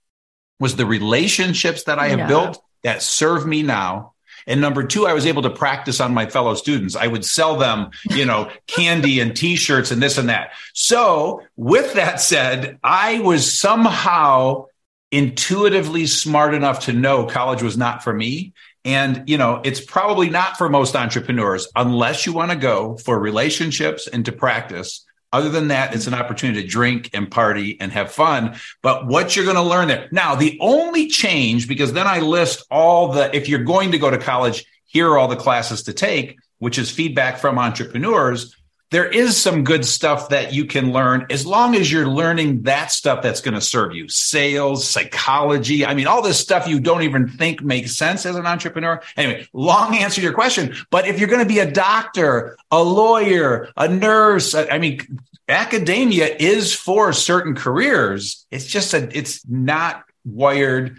was 0.59 0.75
the 0.75 0.85
relationships 0.85 1.85
that 1.85 1.99
I 1.99 2.09
have 2.09 2.19
yeah. 2.19 2.27
built 2.27 2.61
that 2.83 3.01
serve 3.01 3.45
me 3.45 3.63
now. 3.63 4.13
And 4.45 4.61
number 4.61 4.83
two, 4.83 5.05
I 5.05 5.13
was 5.13 5.25
able 5.25 5.41
to 5.43 5.49
practice 5.49 5.99
on 5.99 6.13
my 6.13 6.25
fellow 6.25 6.55
students. 6.55 6.95
I 6.95 7.07
would 7.07 7.25
sell 7.25 7.57
them, 7.57 7.91
you 8.09 8.25
know, 8.25 8.49
candy 8.67 9.19
and 9.19 9.35
t-shirts 9.35 9.91
and 9.91 10.01
this 10.01 10.17
and 10.17 10.29
that. 10.29 10.51
So 10.73 11.43
with 11.55 11.93
that 11.93 12.19
said, 12.21 12.79
I 12.83 13.19
was 13.19 13.59
somehow 13.59 14.65
intuitively 15.11 16.05
smart 16.05 16.53
enough 16.53 16.85
to 16.85 16.93
know 16.93 17.25
college 17.25 17.63
was 17.63 17.77
not 17.77 18.03
for 18.03 18.13
me. 18.13 18.53
And, 18.85 19.27
you 19.27 19.37
know, 19.37 19.61
it's 19.63 19.81
probably 19.81 20.29
not 20.29 20.57
for 20.57 20.69
most 20.69 20.95
entrepreneurs 20.95 21.67
unless 21.75 22.25
you 22.25 22.33
want 22.33 22.51
to 22.51 22.57
go 22.57 22.97
for 22.97 23.19
relationships 23.19 24.07
and 24.07 24.25
to 24.25 24.31
practice. 24.31 25.05
Other 25.31 25.49
than 25.49 25.67
that, 25.67 25.93
it's 25.93 26.07
an 26.07 26.13
opportunity 26.13 26.63
to 26.63 26.67
drink 26.67 27.11
and 27.13 27.29
party 27.29 27.77
and 27.79 27.91
have 27.91 28.11
fun. 28.11 28.55
But 28.81 29.05
what 29.05 29.35
you're 29.35 29.45
going 29.45 29.57
to 29.57 29.61
learn 29.61 29.87
there. 29.87 30.07
Now, 30.11 30.35
the 30.35 30.57
only 30.59 31.07
change, 31.07 31.67
because 31.67 31.93
then 31.93 32.07
I 32.07 32.19
list 32.19 32.65
all 32.71 33.11
the, 33.11 33.35
if 33.35 33.47
you're 33.47 33.63
going 33.63 33.91
to 33.91 33.99
go 33.99 34.09
to 34.09 34.17
college, 34.17 34.65
here 34.85 35.09
are 35.09 35.17
all 35.17 35.27
the 35.27 35.35
classes 35.35 35.83
to 35.83 35.93
take, 35.93 36.39
which 36.57 36.79
is 36.79 36.89
feedback 36.89 37.37
from 37.37 37.59
entrepreneurs 37.59 38.55
there 38.91 39.05
is 39.05 39.37
some 39.37 39.63
good 39.63 39.85
stuff 39.85 40.29
that 40.29 40.53
you 40.53 40.65
can 40.65 40.91
learn 40.91 41.27
as 41.29 41.45
long 41.45 41.75
as 41.75 41.91
you're 41.91 42.07
learning 42.07 42.63
that 42.63 42.91
stuff 42.91 43.21
that's 43.21 43.41
going 43.41 43.53
to 43.53 43.61
serve 43.61 43.93
you 43.93 44.07
sales, 44.09 44.87
psychology. 44.87 45.85
I 45.85 45.93
mean, 45.93 46.07
all 46.07 46.21
this 46.21 46.39
stuff 46.39 46.67
you 46.67 46.79
don't 46.79 47.03
even 47.03 47.27
think 47.27 47.61
makes 47.61 47.95
sense 47.95 48.25
as 48.25 48.35
an 48.35 48.45
entrepreneur. 48.45 49.01
Anyway, 49.15 49.47
long 49.53 49.95
answer 49.95 50.15
to 50.15 50.21
your 50.21 50.33
question. 50.33 50.75
But 50.89 51.07
if 51.07 51.19
you're 51.19 51.29
going 51.29 51.43
to 51.43 51.47
be 51.47 51.59
a 51.59 51.69
doctor, 51.69 52.57
a 52.71 52.81
lawyer, 52.81 53.69
a 53.77 53.87
nurse, 53.87 54.55
I 54.55 54.79
mean, 54.79 55.19
academia 55.47 56.35
is 56.39 56.73
for 56.73 57.13
certain 57.13 57.55
careers. 57.55 58.45
It's 58.49 58.65
just 58.65 58.93
a, 58.93 59.15
it's 59.15 59.47
not 59.47 60.03
wired 60.25 60.97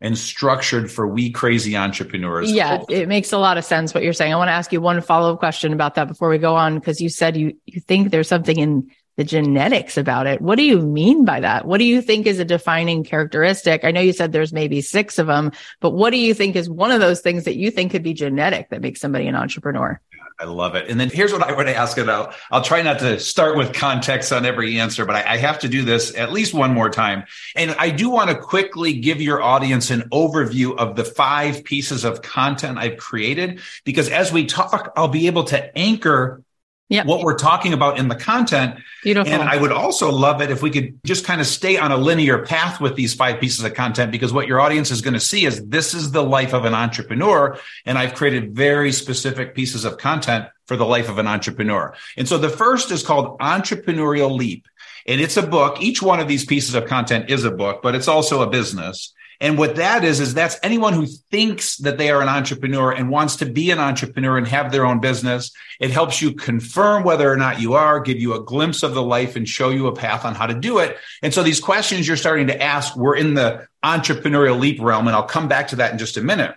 and 0.00 0.18
structured 0.18 0.90
for 0.90 1.06
we 1.06 1.30
crazy 1.30 1.76
entrepreneurs. 1.76 2.52
Yeah, 2.52 2.82
it 2.88 3.08
makes 3.08 3.32
a 3.32 3.38
lot 3.38 3.56
of 3.56 3.64
sense 3.64 3.94
what 3.94 4.02
you're 4.02 4.12
saying. 4.12 4.32
I 4.32 4.36
want 4.36 4.48
to 4.48 4.52
ask 4.52 4.72
you 4.72 4.80
one 4.80 5.00
follow-up 5.00 5.38
question 5.38 5.72
about 5.72 5.94
that 5.94 6.06
before 6.08 6.28
we 6.28 6.38
go 6.38 6.54
on 6.54 6.74
because 6.74 7.00
you 7.00 7.08
said 7.08 7.36
you 7.36 7.56
you 7.64 7.80
think 7.80 8.10
there's 8.10 8.28
something 8.28 8.58
in 8.58 8.90
the 9.16 9.24
genetics 9.24 9.96
about 9.96 10.26
it. 10.26 10.42
What 10.42 10.56
do 10.56 10.64
you 10.64 10.78
mean 10.82 11.24
by 11.24 11.40
that? 11.40 11.64
What 11.64 11.78
do 11.78 11.84
you 11.84 12.02
think 12.02 12.26
is 12.26 12.38
a 12.38 12.44
defining 12.44 13.02
characteristic? 13.02 13.82
I 13.82 13.90
know 13.90 14.02
you 14.02 14.12
said 14.12 14.32
there's 14.32 14.52
maybe 14.52 14.82
6 14.82 15.18
of 15.18 15.26
them, 15.26 15.52
but 15.80 15.92
what 15.92 16.10
do 16.10 16.18
you 16.18 16.34
think 16.34 16.54
is 16.54 16.68
one 16.68 16.90
of 16.90 17.00
those 17.00 17.22
things 17.22 17.44
that 17.44 17.56
you 17.56 17.70
think 17.70 17.92
could 17.92 18.02
be 18.02 18.12
genetic 18.12 18.68
that 18.68 18.82
makes 18.82 19.00
somebody 19.00 19.26
an 19.26 19.34
entrepreneur? 19.34 19.98
I 20.38 20.44
love 20.44 20.74
it. 20.74 20.90
And 20.90 21.00
then 21.00 21.08
here's 21.08 21.32
what 21.32 21.42
I 21.42 21.52
want 21.52 21.68
to 21.68 21.74
ask 21.74 21.96
about. 21.96 22.34
I'll 22.50 22.62
try 22.62 22.82
not 22.82 22.98
to 22.98 23.18
start 23.18 23.56
with 23.56 23.72
context 23.72 24.32
on 24.32 24.44
every 24.44 24.78
answer, 24.78 25.06
but 25.06 25.16
I, 25.16 25.34
I, 25.34 25.36
have 25.38 25.60
to 25.60 25.68
do 25.68 25.82
this 25.82 26.14
at 26.14 26.30
least 26.30 26.52
one 26.52 26.74
more 26.74 26.90
time. 26.90 27.24
And 27.54 27.74
I 27.78 27.88
do 27.88 28.10
want 28.10 28.28
to 28.28 28.36
quickly 28.36 29.00
give 29.00 29.22
your 29.22 29.40
audience 29.40 29.90
an 29.90 30.02
overview 30.10 30.76
of 30.76 30.94
the 30.94 31.04
five 31.04 31.64
pieces 31.64 32.04
of 32.04 32.20
content 32.20 32.76
I've 32.76 32.98
created, 32.98 33.60
because 33.84 34.10
as 34.10 34.30
we 34.30 34.44
talk, 34.44 34.92
I'll 34.94 35.08
be 35.08 35.26
able 35.26 35.44
to 35.44 35.78
anchor 35.78 36.42
yep. 36.88 37.06
what 37.06 37.22
we're 37.22 37.38
talking 37.38 37.72
about 37.72 37.98
in 37.98 38.08
the 38.08 38.14
content. 38.14 38.78
Beautiful. 39.02 39.32
And 39.32 39.42
I 39.42 39.56
would 39.56 39.72
also 39.72 40.10
love 40.10 40.40
it 40.40 40.50
if 40.50 40.62
we 40.62 40.70
could 40.70 40.98
just 41.04 41.24
kind 41.24 41.40
of 41.40 41.46
stay 41.46 41.78
on 41.78 41.92
a 41.92 41.96
linear 41.96 42.44
path 42.44 42.80
with 42.80 42.96
these 42.96 43.14
five 43.14 43.40
pieces 43.40 43.64
of 43.64 43.74
content, 43.74 44.12
because 44.12 44.32
what 44.32 44.46
your 44.46 44.60
audience 44.60 44.90
is 44.90 45.00
going 45.00 45.14
to 45.14 45.20
see 45.20 45.44
is 45.44 45.64
this 45.66 45.94
is 45.94 46.10
the 46.10 46.22
life 46.22 46.52
of 46.52 46.64
an 46.64 46.74
entrepreneur. 46.74 47.58
And 47.84 47.98
I've 47.98 48.14
created 48.14 48.54
very 48.54 48.92
specific 48.92 49.54
pieces 49.54 49.84
of 49.84 49.98
content 49.98 50.46
for 50.66 50.76
the 50.76 50.86
life 50.86 51.08
of 51.08 51.18
an 51.18 51.26
entrepreneur. 51.26 51.94
And 52.16 52.26
so 52.28 52.38
the 52.38 52.48
first 52.48 52.90
is 52.90 53.02
called 53.02 53.38
Entrepreneurial 53.38 54.36
Leap. 54.36 54.66
And 55.08 55.20
it's 55.20 55.36
a 55.36 55.46
book. 55.46 55.80
Each 55.80 56.02
one 56.02 56.18
of 56.18 56.26
these 56.26 56.44
pieces 56.44 56.74
of 56.74 56.86
content 56.86 57.30
is 57.30 57.44
a 57.44 57.50
book, 57.52 57.80
but 57.80 57.94
it's 57.94 58.08
also 58.08 58.42
a 58.42 58.50
business. 58.50 59.14
And 59.40 59.58
what 59.58 59.76
that 59.76 60.04
is, 60.04 60.20
is 60.20 60.34
that's 60.34 60.58
anyone 60.62 60.92
who 60.92 61.06
thinks 61.06 61.76
that 61.78 61.98
they 61.98 62.10
are 62.10 62.22
an 62.22 62.28
entrepreneur 62.28 62.92
and 62.92 63.10
wants 63.10 63.36
to 63.36 63.46
be 63.46 63.70
an 63.70 63.78
entrepreneur 63.78 64.38
and 64.38 64.46
have 64.48 64.72
their 64.72 64.86
own 64.86 65.00
business. 65.00 65.52
It 65.80 65.90
helps 65.90 66.22
you 66.22 66.32
confirm 66.32 67.04
whether 67.04 67.30
or 67.30 67.36
not 67.36 67.60
you 67.60 67.74
are, 67.74 68.00
give 68.00 68.18
you 68.18 68.34
a 68.34 68.42
glimpse 68.42 68.82
of 68.82 68.94
the 68.94 69.02
life 69.02 69.36
and 69.36 69.48
show 69.48 69.70
you 69.70 69.86
a 69.86 69.94
path 69.94 70.24
on 70.24 70.34
how 70.34 70.46
to 70.46 70.54
do 70.54 70.78
it. 70.78 70.96
And 71.22 71.34
so 71.34 71.42
these 71.42 71.60
questions 71.60 72.06
you're 72.06 72.16
starting 72.16 72.46
to 72.46 72.62
ask 72.62 72.96
were 72.96 73.14
in 73.16 73.34
the 73.34 73.66
entrepreneurial 73.84 74.58
leap 74.58 74.80
realm. 74.80 75.06
And 75.06 75.14
I'll 75.14 75.24
come 75.24 75.48
back 75.48 75.68
to 75.68 75.76
that 75.76 75.92
in 75.92 75.98
just 75.98 76.16
a 76.16 76.22
minute. 76.22 76.54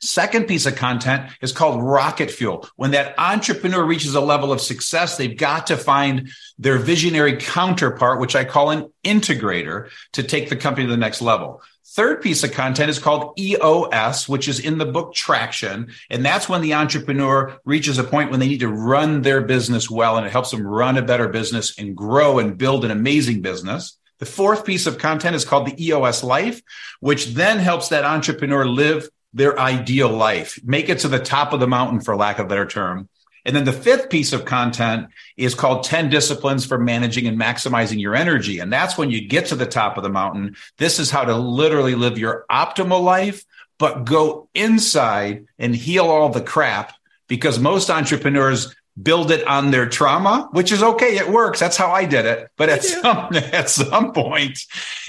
Second 0.00 0.46
piece 0.46 0.64
of 0.64 0.76
content 0.76 1.28
is 1.42 1.50
called 1.50 1.82
rocket 1.82 2.30
fuel. 2.30 2.68
When 2.76 2.92
that 2.92 3.16
entrepreneur 3.18 3.84
reaches 3.84 4.14
a 4.14 4.20
level 4.20 4.52
of 4.52 4.60
success, 4.60 5.16
they've 5.16 5.36
got 5.36 5.66
to 5.68 5.76
find 5.76 6.30
their 6.56 6.78
visionary 6.78 7.36
counterpart, 7.36 8.20
which 8.20 8.36
I 8.36 8.44
call 8.44 8.70
an 8.70 8.92
integrator 9.02 9.90
to 10.12 10.22
take 10.22 10.50
the 10.50 10.56
company 10.56 10.86
to 10.86 10.90
the 10.92 10.96
next 10.96 11.20
level. 11.20 11.62
Third 11.98 12.22
piece 12.22 12.44
of 12.44 12.52
content 12.52 12.90
is 12.90 13.00
called 13.00 13.36
EOS, 13.40 14.28
which 14.28 14.46
is 14.46 14.60
in 14.60 14.78
the 14.78 14.86
book 14.86 15.12
Traction. 15.14 15.90
And 16.08 16.24
that's 16.24 16.48
when 16.48 16.60
the 16.60 16.74
entrepreneur 16.74 17.58
reaches 17.64 17.98
a 17.98 18.04
point 18.04 18.30
when 18.30 18.38
they 18.38 18.46
need 18.46 18.60
to 18.60 18.68
run 18.68 19.22
their 19.22 19.40
business 19.40 19.90
well 19.90 20.16
and 20.16 20.24
it 20.24 20.30
helps 20.30 20.52
them 20.52 20.64
run 20.64 20.96
a 20.96 21.02
better 21.02 21.26
business 21.26 21.76
and 21.76 21.96
grow 21.96 22.38
and 22.38 22.56
build 22.56 22.84
an 22.84 22.92
amazing 22.92 23.42
business. 23.42 23.98
The 24.20 24.26
fourth 24.26 24.64
piece 24.64 24.86
of 24.86 24.98
content 24.98 25.34
is 25.34 25.44
called 25.44 25.66
the 25.66 25.86
EOS 25.86 26.22
life, 26.22 26.62
which 27.00 27.34
then 27.34 27.58
helps 27.58 27.88
that 27.88 28.04
entrepreneur 28.04 28.64
live 28.64 29.08
their 29.32 29.58
ideal 29.58 30.08
life, 30.08 30.56
make 30.62 30.88
it 30.88 31.00
to 31.00 31.08
the 31.08 31.18
top 31.18 31.52
of 31.52 31.58
the 31.58 31.66
mountain, 31.66 32.00
for 32.00 32.14
lack 32.14 32.38
of 32.38 32.46
a 32.46 32.48
better 32.48 32.66
term. 32.66 33.08
And 33.48 33.56
then 33.56 33.64
the 33.64 33.72
fifth 33.72 34.10
piece 34.10 34.34
of 34.34 34.44
content 34.44 35.06
is 35.38 35.54
called 35.54 35.82
10 35.82 36.10
disciplines 36.10 36.66
for 36.66 36.76
managing 36.76 37.26
and 37.26 37.40
maximizing 37.40 37.98
your 37.98 38.14
energy. 38.14 38.58
And 38.58 38.70
that's 38.70 38.98
when 38.98 39.10
you 39.10 39.26
get 39.26 39.46
to 39.46 39.56
the 39.56 39.64
top 39.64 39.96
of 39.96 40.02
the 40.02 40.10
mountain. 40.10 40.54
This 40.76 40.98
is 40.98 41.10
how 41.10 41.24
to 41.24 41.34
literally 41.34 41.94
live 41.94 42.18
your 42.18 42.44
optimal 42.50 43.02
life, 43.02 43.46
but 43.78 44.04
go 44.04 44.50
inside 44.54 45.46
and 45.58 45.74
heal 45.74 46.04
all 46.04 46.28
the 46.28 46.42
crap 46.42 46.92
because 47.26 47.58
most 47.58 47.88
entrepreneurs 47.88 48.76
build 49.00 49.30
it 49.30 49.46
on 49.46 49.70
their 49.70 49.88
trauma, 49.88 50.48
which 50.52 50.72
is 50.72 50.82
okay. 50.82 51.16
It 51.16 51.28
works. 51.28 51.60
That's 51.60 51.76
how 51.76 51.90
I 51.90 52.04
did 52.04 52.26
it. 52.26 52.50
But 52.56 52.68
at 52.68 52.84
some, 52.84 53.28
at 53.34 53.70
some 53.70 54.12
point, 54.12 54.60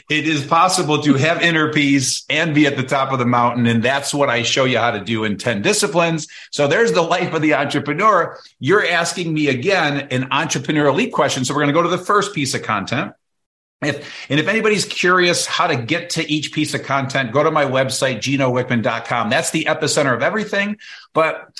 it 0.09 0.27
is 0.27 0.45
possible 0.45 1.01
to 1.03 1.13
have 1.15 1.41
inner 1.41 1.71
peace 1.71 2.25
and 2.29 2.53
be 2.53 2.67
at 2.67 2.77
the 2.77 2.83
top 2.83 3.11
of 3.11 3.19
the 3.19 3.25
mountain. 3.25 3.65
And 3.65 3.83
that's 3.83 4.13
what 4.13 4.29
I 4.29 4.43
show 4.43 4.65
you 4.65 4.77
how 4.77 4.91
to 4.91 4.99
do 4.99 5.23
in 5.23 5.37
10 5.37 5.61
disciplines. 5.61 6.27
So 6.51 6.67
there's 6.67 6.91
the 6.91 7.01
life 7.01 7.33
of 7.33 7.41
the 7.41 7.53
entrepreneur. 7.53 8.37
You're 8.59 8.85
asking 8.85 9.33
me 9.33 9.47
again 9.47 10.07
an 10.11 10.29
entrepreneurial 10.29 10.95
leap 10.95 11.13
question. 11.13 11.45
So 11.45 11.53
we're 11.53 11.61
going 11.61 11.73
to 11.73 11.81
go 11.81 11.83
to 11.83 11.89
the 11.89 11.97
first 11.97 12.33
piece 12.33 12.53
of 12.53 12.63
content. 12.63 13.13
If, 13.81 14.29
and 14.29 14.41
if 14.41 14.49
anybody's 14.49 14.83
curious 14.83 15.45
how 15.45 15.67
to 15.67 15.77
get 15.77 16.09
to 16.11 16.29
each 16.29 16.51
piece 16.51 16.73
of 16.73 16.83
content, 16.83 17.31
go 17.31 17.43
to 17.43 17.51
my 17.51 17.63
website, 17.63 18.17
ginowickman.com. 18.17 19.29
That's 19.29 19.51
the 19.51 19.65
epicenter 19.65 20.13
of 20.13 20.21
everything. 20.21 20.77
But 21.13 21.57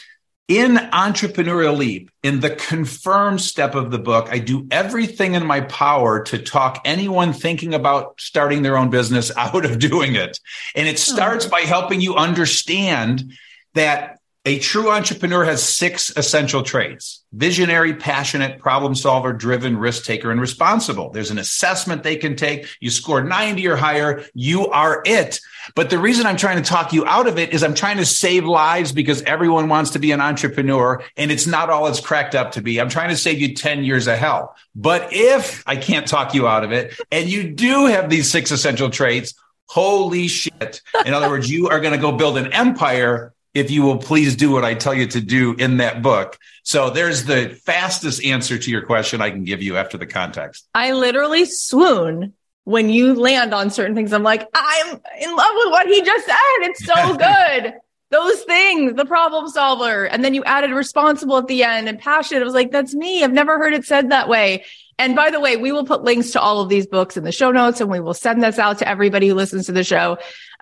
in 0.49 0.77
Entrepreneurial 0.77 1.77
Leap, 1.77 2.09
in 2.23 2.39
the 2.39 2.49
confirmed 2.49 3.39
step 3.39 3.75
of 3.75 3.91
the 3.91 3.99
book, 3.99 4.27
I 4.31 4.39
do 4.39 4.67
everything 4.71 5.35
in 5.35 5.45
my 5.45 5.61
power 5.61 6.23
to 6.23 6.39
talk 6.39 6.81
anyone 6.83 7.33
thinking 7.33 7.75
about 7.75 8.19
starting 8.19 8.63
their 8.63 8.75
own 8.75 8.89
business 8.89 9.31
out 9.37 9.63
of 9.63 9.77
doing 9.77 10.15
it. 10.15 10.39
And 10.75 10.87
it 10.87 10.97
starts 10.97 11.45
hmm. 11.45 11.51
by 11.51 11.61
helping 11.61 12.01
you 12.01 12.15
understand 12.15 13.31
that 13.75 14.18
a 14.49 14.57
true 14.57 14.89
entrepreneur 14.89 15.45
has 15.45 15.61
six 15.61 16.11
essential 16.17 16.63
traits 16.63 17.23
visionary, 17.31 17.93
passionate, 17.93 18.57
problem 18.57 18.95
solver, 18.95 19.31
driven, 19.31 19.77
risk 19.77 20.05
taker, 20.05 20.31
and 20.31 20.41
responsible. 20.41 21.11
There's 21.11 21.29
an 21.29 21.37
assessment 21.37 22.01
they 22.01 22.15
can 22.15 22.35
take. 22.35 22.65
You 22.79 22.89
score 22.89 23.23
90 23.23 23.67
or 23.67 23.75
higher, 23.75 24.25
you 24.33 24.65
are 24.69 25.03
it. 25.05 25.39
But 25.75 25.91
the 25.91 25.99
reason 25.99 26.25
I'm 26.25 26.35
trying 26.35 26.57
to 26.57 26.67
talk 26.67 26.93
you 26.93 27.05
out 27.05 27.27
of 27.27 27.37
it 27.37 27.53
is 27.53 27.61
I'm 27.61 27.75
trying 27.75 27.97
to 27.97 28.07
save 28.07 28.45
lives 28.45 28.91
because 28.91 29.21
everyone 29.21 29.69
wants 29.69 29.91
to 29.91 29.99
be 29.99 30.11
an 30.11 30.19
entrepreneur 30.19 31.03
and 31.15 31.29
it's 31.29 31.45
not 31.45 31.69
all 31.69 31.85
it's 31.85 31.99
cracked 31.99 32.33
up 32.33 32.53
to 32.53 32.61
be. 32.63 32.81
I'm 32.81 32.89
trying 32.89 33.09
to 33.09 33.17
save 33.17 33.39
you 33.39 33.53
10 33.53 33.83
years 33.83 34.07
of 34.07 34.17
hell. 34.17 34.55
But 34.73 35.13
if 35.13 35.61
I 35.67 35.75
can't 35.75 36.07
talk 36.07 36.33
you 36.33 36.47
out 36.47 36.63
of 36.63 36.71
it 36.71 36.99
and 37.11 37.29
you 37.29 37.51
do 37.51 37.85
have 37.85 38.09
these 38.09 38.31
six 38.31 38.49
essential 38.49 38.89
traits, 38.89 39.35
holy 39.67 40.27
shit. 40.27 40.81
In 41.05 41.13
other 41.13 41.29
words, 41.29 41.51
you 41.51 41.67
are 41.67 41.79
going 41.79 41.93
to 41.93 42.01
go 42.01 42.11
build 42.11 42.39
an 42.39 42.51
empire 42.51 43.35
if 43.59 43.69
you 43.69 43.83
will 43.83 43.97
please 43.97 44.35
do 44.35 44.51
what 44.51 44.63
I 44.63 44.73
tell 44.73 44.93
you 44.93 45.05
to 45.07 45.21
do 45.21 45.53
in 45.53 45.77
that 45.77 46.01
book. 46.01 46.37
So 46.63 46.89
there's 46.89 47.25
the 47.25 47.49
fastest 47.49 48.23
answer 48.23 48.57
to 48.57 48.71
your 48.71 48.83
question 48.83 49.21
I 49.21 49.31
can 49.31 49.43
give 49.43 49.61
you 49.61 49.75
after 49.75 49.97
the 49.97 50.07
context. 50.07 50.67
I 50.73 50.93
literally 50.93 51.45
swoon 51.45 52.33
when 52.63 52.89
you 52.89 53.15
land 53.15 53.53
on 53.53 53.69
certain 53.69 53.95
things. 53.95 54.13
I'm 54.13 54.23
like, 54.23 54.47
I'm 54.53 54.87
in 55.19 55.35
love 55.35 55.51
with 55.55 55.71
what 55.71 55.87
he 55.87 56.01
just 56.01 56.25
said. 56.25 56.35
It's 56.61 56.85
so 56.85 57.15
good. 57.63 57.73
Those 58.11 58.41
things, 58.43 58.95
the 58.95 59.05
problem 59.05 59.47
solver. 59.49 60.05
And 60.05 60.23
then 60.23 60.33
you 60.33 60.43
added 60.45 60.71
responsible 60.71 61.37
at 61.37 61.47
the 61.47 61.63
end 61.63 61.89
and 61.89 61.99
passionate. 61.99 62.41
I 62.41 62.45
was 62.45 62.53
like, 62.53 62.71
that's 62.71 62.95
me. 62.95 63.23
I've 63.23 63.33
never 63.33 63.57
heard 63.57 63.73
it 63.73 63.85
said 63.85 64.09
that 64.09 64.29
way. 64.29 64.63
And 64.97 65.15
by 65.15 65.31
the 65.31 65.39
way, 65.39 65.57
we 65.57 65.71
will 65.71 65.85
put 65.85 66.03
links 66.03 66.31
to 66.31 66.41
all 66.41 66.61
of 66.61 66.69
these 66.69 66.87
books 66.87 67.17
in 67.17 67.23
the 67.23 67.31
show 67.31 67.51
notes 67.51 67.81
and 67.81 67.89
we 67.89 67.99
will 67.99 68.13
send 68.13 68.43
this 68.43 68.59
out 68.59 68.79
to 68.79 68.87
everybody 68.87 69.27
who 69.27 69.33
listens 69.33 69.67
to 69.67 69.71
the 69.71 69.83
show. 69.83 70.17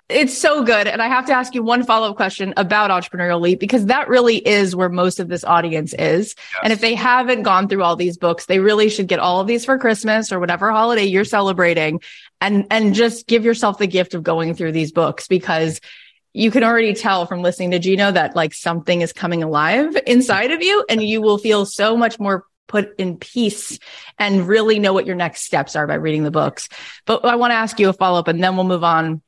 It's 0.08 0.36
so 0.36 0.64
good. 0.64 0.88
And 0.88 1.02
I 1.02 1.08
have 1.08 1.26
to 1.26 1.34
ask 1.34 1.54
you 1.54 1.62
one 1.62 1.84
follow 1.84 2.10
up 2.10 2.16
question 2.16 2.54
about 2.56 2.90
Entrepreneurial 2.90 3.42
Leap 3.42 3.60
because 3.60 3.86
that 3.86 4.08
really 4.08 4.36
is 4.36 4.74
where 4.74 4.88
most 4.88 5.20
of 5.20 5.28
this 5.28 5.44
audience 5.44 5.92
is. 5.92 6.34
Yes. 6.38 6.60
And 6.62 6.72
if 6.72 6.80
they 6.80 6.94
haven't 6.94 7.42
gone 7.42 7.68
through 7.68 7.82
all 7.82 7.94
these 7.94 8.16
books, 8.16 8.46
they 8.46 8.58
really 8.58 8.88
should 8.88 9.06
get 9.06 9.18
all 9.18 9.40
of 9.40 9.46
these 9.46 9.66
for 9.66 9.76
Christmas 9.76 10.32
or 10.32 10.40
whatever 10.40 10.70
holiday 10.70 11.04
you're 11.04 11.26
celebrating 11.26 12.00
and, 12.40 12.66
and 12.70 12.94
just 12.94 13.26
give 13.26 13.44
yourself 13.44 13.76
the 13.76 13.86
gift 13.86 14.14
of 14.14 14.22
going 14.22 14.54
through 14.54 14.72
these 14.72 14.92
books 14.92 15.28
because 15.28 15.78
you 16.32 16.50
can 16.50 16.64
already 16.64 16.94
tell 16.94 17.26
from 17.26 17.42
listening 17.42 17.72
to 17.72 17.78
Gino 17.78 18.10
that 18.10 18.34
like 18.34 18.54
something 18.54 19.02
is 19.02 19.12
coming 19.12 19.42
alive 19.42 19.94
inside 20.06 20.52
of 20.52 20.62
you 20.62 20.86
and 20.88 21.02
you 21.02 21.20
will 21.20 21.36
feel 21.36 21.66
so 21.66 21.98
much 21.98 22.18
more 22.18 22.46
put 22.66 22.94
in 22.98 23.18
peace 23.18 23.78
and 24.18 24.48
really 24.48 24.78
know 24.78 24.94
what 24.94 25.06
your 25.06 25.16
next 25.16 25.42
steps 25.42 25.76
are 25.76 25.86
by 25.86 25.94
reading 25.94 26.22
the 26.22 26.30
books. 26.30 26.70
But 27.04 27.26
I 27.26 27.36
want 27.36 27.50
to 27.50 27.56
ask 27.56 27.78
you 27.78 27.90
a 27.90 27.92
follow 27.92 28.18
up 28.20 28.28
and 28.28 28.42
then 28.42 28.56
we'll 28.56 28.64
move 28.64 28.84
on 28.84 29.20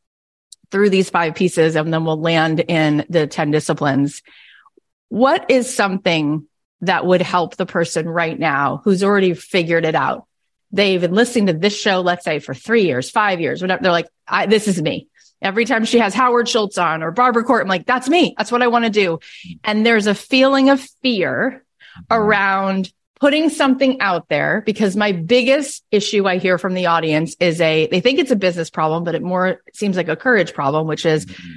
through 0.70 0.90
these 0.90 1.10
five 1.10 1.34
pieces 1.34 1.76
and 1.76 1.92
then 1.92 2.04
we'll 2.04 2.20
land 2.20 2.60
in 2.60 3.04
the 3.08 3.26
10 3.26 3.50
disciplines. 3.50 4.22
What 5.08 5.50
is 5.50 5.72
something 5.74 6.46
that 6.82 7.04
would 7.04 7.22
help 7.22 7.56
the 7.56 7.66
person 7.66 8.08
right 8.08 8.38
now 8.38 8.80
who's 8.84 9.02
already 9.02 9.34
figured 9.34 9.84
it 9.84 9.94
out? 9.94 10.26
They've 10.72 11.00
been 11.00 11.14
listening 11.14 11.46
to 11.46 11.52
this 11.52 11.78
show, 11.78 12.00
let's 12.00 12.24
say 12.24 12.38
for 12.38 12.54
three 12.54 12.84
years, 12.84 13.10
five 13.10 13.40
years, 13.40 13.60
whatever. 13.60 13.82
They're 13.82 13.92
like, 13.92 14.08
this 14.48 14.68
is 14.68 14.80
me. 14.80 15.08
Every 15.42 15.64
time 15.64 15.84
she 15.84 15.98
has 15.98 16.14
Howard 16.14 16.48
Schultz 16.48 16.78
on 16.78 17.02
or 17.02 17.10
Barbara 17.10 17.44
Court, 17.44 17.62
I'm 17.62 17.68
like, 17.68 17.86
that's 17.86 18.08
me. 18.08 18.34
That's 18.36 18.52
what 18.52 18.62
I 18.62 18.68
want 18.68 18.84
to 18.84 18.90
do. 18.90 19.18
And 19.64 19.84
there's 19.84 20.06
a 20.06 20.14
feeling 20.14 20.68
of 20.68 20.80
fear 21.02 21.64
mm-hmm. 21.96 22.14
around 22.14 22.92
putting 23.20 23.50
something 23.50 24.00
out 24.00 24.28
there 24.28 24.62
because 24.64 24.96
my 24.96 25.12
biggest 25.12 25.84
issue 25.90 26.26
I 26.26 26.38
hear 26.38 26.56
from 26.56 26.74
the 26.74 26.86
audience 26.86 27.36
is 27.38 27.60
a, 27.60 27.86
they 27.86 28.00
think 28.00 28.18
it's 28.18 28.30
a 28.30 28.36
business 28.36 28.70
problem, 28.70 29.04
but 29.04 29.14
it 29.14 29.22
more 29.22 29.60
seems 29.74 29.96
like 29.96 30.08
a 30.08 30.16
courage 30.16 30.54
problem, 30.54 30.86
which 30.86 31.04
is 31.04 31.26
mm-hmm. 31.26 31.52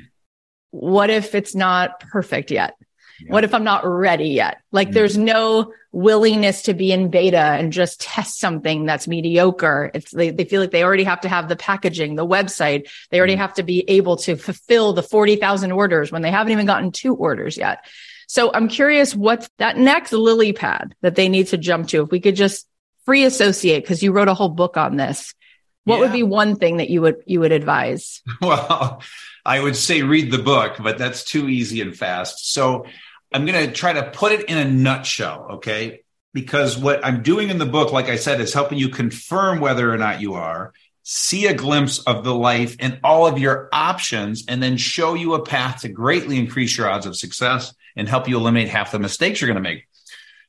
what 0.72 1.10
if 1.10 1.34
it's 1.34 1.56
not 1.56 2.02
perfect 2.02 2.52
yet? 2.52 2.76
Yeah. 3.22 3.32
What 3.32 3.46
if 3.46 3.54
I'm 3.54 3.64
not 3.64 3.86
ready 3.86 4.30
yet? 4.30 4.58
Like 4.74 4.90
mm-hmm. 4.90 4.96
there's 4.96 5.18
no 5.18 5.72
willingness 5.94 6.64
to 6.64 6.74
be 6.74 6.92
in 6.92 7.10
beta 7.10 7.38
and 7.38 7.72
just 7.72 8.02
test 8.02 8.40
something 8.40 8.86
that's 8.86 9.08
mediocre. 9.08 9.90
It's 9.94 10.12
they, 10.12 10.32
they 10.32 10.44
feel 10.44 10.60
like 10.60 10.72
they 10.72 10.84
already 10.84 11.06
have 11.06 11.22
to 11.22 11.30
have 11.30 11.48
the 11.48 11.56
packaging, 11.56 12.16
the 12.16 12.28
website. 12.28 12.90
They 13.10 13.20
already 13.20 13.34
mm-hmm. 13.34 13.42
have 13.42 13.54
to 13.54 13.64
be 13.64 13.86
able 13.88 14.18
to 14.18 14.36
fulfill 14.36 14.92
the 14.92 15.04
40,000 15.04 15.72
orders 15.72 16.12
when 16.12 16.24
they 16.24 16.32
haven't 16.32 16.52
even 16.52 16.66
gotten 16.66 16.92
two 16.92 17.16
orders 17.16 17.56
yet. 17.56 17.86
So 18.34 18.50
I'm 18.52 18.68
curious 18.68 19.16
what's 19.16 19.48
that 19.60 19.78
next 19.78 20.12
lily 20.12 20.54
pad 20.54 20.96
that 21.02 21.14
they 21.14 21.30
need 21.30 21.50
to 21.50 21.58
jump 21.58 21.90
to. 21.90 22.02
If 22.02 22.10
we 22.10 22.20
could 22.20 22.36
just 22.36 22.68
free 23.06 23.26
associate, 23.26 23.82
because 23.82 24.02
you 24.02 24.12
wrote 24.12 24.28
a 24.28 24.34
whole 24.34 24.50
book 24.50 24.76
on 24.76 24.98
this. 24.98 25.36
What 25.84 25.98
yeah. 25.98 26.02
would 26.02 26.14
be 26.14 26.24
one 26.24 26.56
thing 26.56 26.78
that 26.78 26.90
you 26.90 27.02
would 27.02 27.18
you 27.28 27.42
would 27.42 27.52
advise? 27.52 28.24
Well, 28.42 29.04
I 29.46 29.60
would 29.60 29.76
say 29.76 30.02
read 30.02 30.32
the 30.32 30.40
book, 30.40 30.78
but 30.82 30.98
that's 30.98 31.24
too 31.24 31.48
easy 31.48 31.80
and 31.80 31.96
fast. 31.96 32.52
So 32.52 32.88
I'm 33.32 33.46
going 33.46 33.68
to 33.68 33.72
try 33.72 33.94
to 33.94 34.10
put 34.10 34.32
it 34.32 34.50
in 34.50 34.58
a 34.58 34.66
nutshell, 34.66 35.50
okay? 35.58 36.02
Because 36.34 36.76
what 36.76 37.06
I'm 37.06 37.22
doing 37.22 37.52
in 37.52 37.60
the 37.60 37.68
book, 37.68 37.92
like 37.92 38.08
I 38.08 38.16
said, 38.16 38.42
is 38.42 38.52
helping 38.52 38.80
you 38.80 38.90
confirm 38.90 39.60
whether 39.60 39.94
or 39.94 39.98
not 40.00 40.22
you 40.22 40.34
are, 40.34 40.74
see 41.04 41.46
a 41.46 41.54
glimpse 41.54 42.00
of 42.00 42.24
the 42.24 42.34
life 42.34 42.78
and 42.80 43.00
all 43.04 43.28
of 43.28 43.38
your 43.38 43.70
options, 43.72 44.46
and 44.48 44.64
then 44.64 44.78
show 44.78 45.14
you 45.14 45.36
a 45.36 45.46
path 45.46 45.82
to 45.82 45.90
greatly 45.90 46.40
increase 46.40 46.76
your 46.76 46.90
odds 46.90 47.06
of 47.06 47.16
success 47.16 47.76
and 47.96 48.08
help 48.08 48.28
you 48.28 48.38
eliminate 48.38 48.70
half 48.70 48.92
the 48.92 49.00
mistakes 49.00 49.42
you're 49.42 49.48
going 49.48 49.62
to 49.64 49.70
make. 49.70 49.88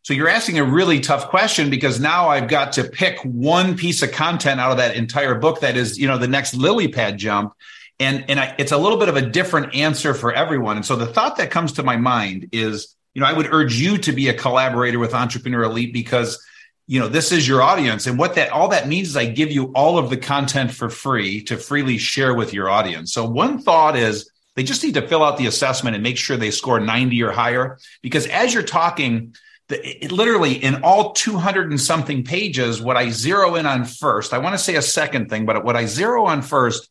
So 0.02 0.12
you're 0.12 0.28
asking 0.28 0.58
a 0.58 0.64
really 0.64 1.00
tough 1.00 1.28
question 1.28 1.70
because 1.70 1.98
now 1.98 2.28
I've 2.28 2.48
got 2.48 2.72
to 2.74 2.84
pick 2.84 3.18
one 3.20 3.76
piece 3.76 4.02
of 4.02 4.12
content 4.12 4.60
out 4.60 4.70
of 4.70 4.76
that 4.76 4.96
entire 4.96 5.34
book 5.34 5.60
that 5.60 5.76
is, 5.76 5.98
you 5.98 6.06
know, 6.06 6.18
the 6.18 6.28
next 6.28 6.54
lily 6.54 6.88
pad 6.88 7.16
jump. 7.16 7.54
And, 7.98 8.24
and 8.28 8.38
I, 8.38 8.54
it's 8.58 8.72
a 8.72 8.76
little 8.76 8.98
bit 8.98 9.08
of 9.08 9.16
a 9.16 9.22
different 9.22 9.74
answer 9.74 10.12
for 10.12 10.32
everyone. 10.32 10.76
And 10.76 10.84
so 10.84 10.94
the 10.94 11.06
thought 11.06 11.36
that 11.38 11.50
comes 11.50 11.72
to 11.72 11.82
my 11.82 11.96
mind 11.96 12.50
is, 12.52 12.94
you 13.14 13.20
know, 13.20 13.26
I 13.26 13.32
would 13.32 13.46
urge 13.52 13.76
you 13.76 13.96
to 13.98 14.12
be 14.12 14.28
a 14.28 14.34
collaborator 14.34 14.98
with 14.98 15.12
Entrepreneurial 15.12 15.72
Leap 15.72 15.94
because 15.94 16.44
you 16.86 17.00
know, 17.00 17.08
this 17.08 17.32
is 17.32 17.48
your 17.48 17.62
audience. 17.62 18.06
And 18.06 18.18
what 18.18 18.34
that 18.34 18.50
all 18.50 18.68
that 18.68 18.88
means 18.88 19.08
is 19.08 19.16
I 19.16 19.26
give 19.26 19.50
you 19.50 19.72
all 19.74 19.96
of 19.96 20.10
the 20.10 20.16
content 20.16 20.70
for 20.70 20.90
free 20.90 21.42
to 21.44 21.56
freely 21.56 21.96
share 21.96 22.34
with 22.34 22.52
your 22.52 22.68
audience. 22.68 23.12
So 23.12 23.24
one 23.24 23.58
thought 23.58 23.96
is 23.96 24.30
they 24.56 24.62
just 24.62 24.82
need 24.82 24.94
to 24.94 25.06
fill 25.06 25.24
out 25.24 25.36
the 25.36 25.46
assessment 25.46 25.94
and 25.94 26.02
make 26.02 26.16
sure 26.16 26.36
they 26.36 26.50
score 26.50 26.80
90 26.80 27.22
or 27.22 27.32
higher. 27.32 27.78
Because 28.02 28.26
as 28.26 28.54
you're 28.54 28.62
talking, 28.62 29.34
the, 29.68 30.04
it, 30.04 30.12
literally 30.12 30.52
in 30.52 30.82
all 30.82 31.12
200 31.12 31.70
and 31.70 31.80
something 31.80 32.24
pages, 32.24 32.80
what 32.80 32.96
I 32.96 33.10
zero 33.10 33.56
in 33.56 33.66
on 33.66 33.84
first, 33.84 34.32
I 34.32 34.38
want 34.38 34.54
to 34.54 34.58
say 34.58 34.76
a 34.76 34.82
second 34.82 35.28
thing, 35.28 35.46
but 35.46 35.64
what 35.64 35.76
I 35.76 35.86
zero 35.86 36.26
on 36.26 36.42
first 36.42 36.88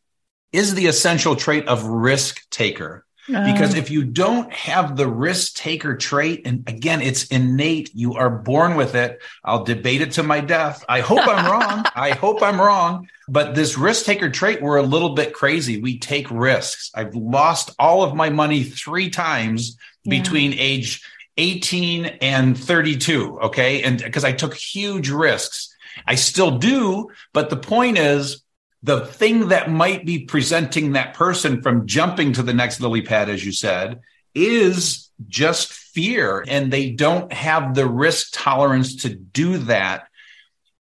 is 0.52 0.74
the 0.74 0.86
essential 0.86 1.36
trait 1.36 1.66
of 1.66 1.84
risk 1.84 2.48
taker. 2.50 3.03
Because 3.26 3.74
oh. 3.74 3.78
if 3.78 3.90
you 3.90 4.04
don't 4.04 4.52
have 4.52 4.96
the 4.96 5.08
risk 5.08 5.54
taker 5.54 5.96
trait, 5.96 6.42
and 6.46 6.68
again, 6.68 7.00
it's 7.00 7.24
innate, 7.26 7.90
you 7.94 8.14
are 8.14 8.28
born 8.28 8.76
with 8.76 8.94
it. 8.94 9.22
I'll 9.42 9.64
debate 9.64 10.02
it 10.02 10.12
to 10.12 10.22
my 10.22 10.40
death. 10.40 10.84
I 10.88 11.00
hope 11.00 11.26
I'm 11.26 11.50
wrong. 11.50 11.84
I 11.94 12.10
hope 12.10 12.42
I'm 12.42 12.60
wrong. 12.60 13.08
But 13.26 13.54
this 13.54 13.78
risk 13.78 14.04
taker 14.04 14.28
trait, 14.28 14.60
we're 14.60 14.76
a 14.76 14.82
little 14.82 15.14
bit 15.14 15.32
crazy. 15.32 15.80
We 15.80 15.98
take 15.98 16.30
risks. 16.30 16.90
I've 16.94 17.14
lost 17.14 17.70
all 17.78 18.02
of 18.04 18.14
my 18.14 18.28
money 18.28 18.62
three 18.62 19.08
times 19.08 19.78
yeah. 20.04 20.10
between 20.20 20.52
age 20.52 21.02
18 21.38 22.04
and 22.04 22.58
32. 22.58 23.40
Okay. 23.40 23.82
And 23.82 24.02
because 24.02 24.24
I 24.24 24.32
took 24.32 24.54
huge 24.54 25.08
risks, 25.08 25.74
I 26.06 26.16
still 26.16 26.58
do. 26.58 27.08
But 27.32 27.48
the 27.48 27.56
point 27.56 27.98
is, 27.98 28.43
the 28.84 29.06
thing 29.06 29.48
that 29.48 29.70
might 29.70 30.04
be 30.04 30.20
presenting 30.26 30.92
that 30.92 31.14
person 31.14 31.62
from 31.62 31.86
jumping 31.86 32.34
to 32.34 32.42
the 32.42 32.52
next 32.52 32.82
lily 32.82 33.00
pad, 33.00 33.30
as 33.30 33.44
you 33.44 33.50
said, 33.50 34.00
is 34.34 35.10
just 35.26 35.72
fear. 35.72 36.44
And 36.46 36.70
they 36.70 36.90
don't 36.90 37.32
have 37.32 37.74
the 37.74 37.86
risk 37.86 38.28
tolerance 38.32 38.96
to 39.02 39.08
do 39.08 39.56
that. 39.58 40.08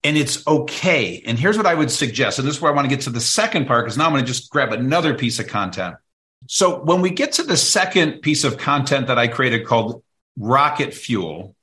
And 0.03 0.15
it's 0.15 0.45
okay. 0.47 1.23
And 1.25 1.39
here's 1.39 1.57
what 1.57 1.65
I 1.65 1.73
would 1.73 1.89
suggest. 1.89 2.37
And 2.37 2.47
this 2.47 2.57
is 2.57 2.61
where 2.61 2.71
I 2.71 2.75
want 2.75 2.85
to 2.85 2.95
get 2.95 3.05
to 3.05 3.09
the 3.09 3.19
second 3.19 3.65
part, 3.65 3.85
because 3.85 3.97
now 3.97 4.05
I'm 4.05 4.11
going 4.11 4.23
to 4.23 4.31
just 4.31 4.51
grab 4.51 4.71
another 4.71 5.15
piece 5.15 5.39
of 5.39 5.47
content. 5.47 5.95
So 6.45 6.83
when 6.83 7.01
we 7.01 7.09
get 7.09 7.33
to 7.33 7.43
the 7.43 7.57
second 7.57 8.21
piece 8.21 8.43
of 8.43 8.59
content 8.59 9.07
that 9.07 9.17
I 9.17 9.27
created 9.27 9.65
called 9.65 10.03
Rocket 10.37 10.93
Fuel, 10.93 11.55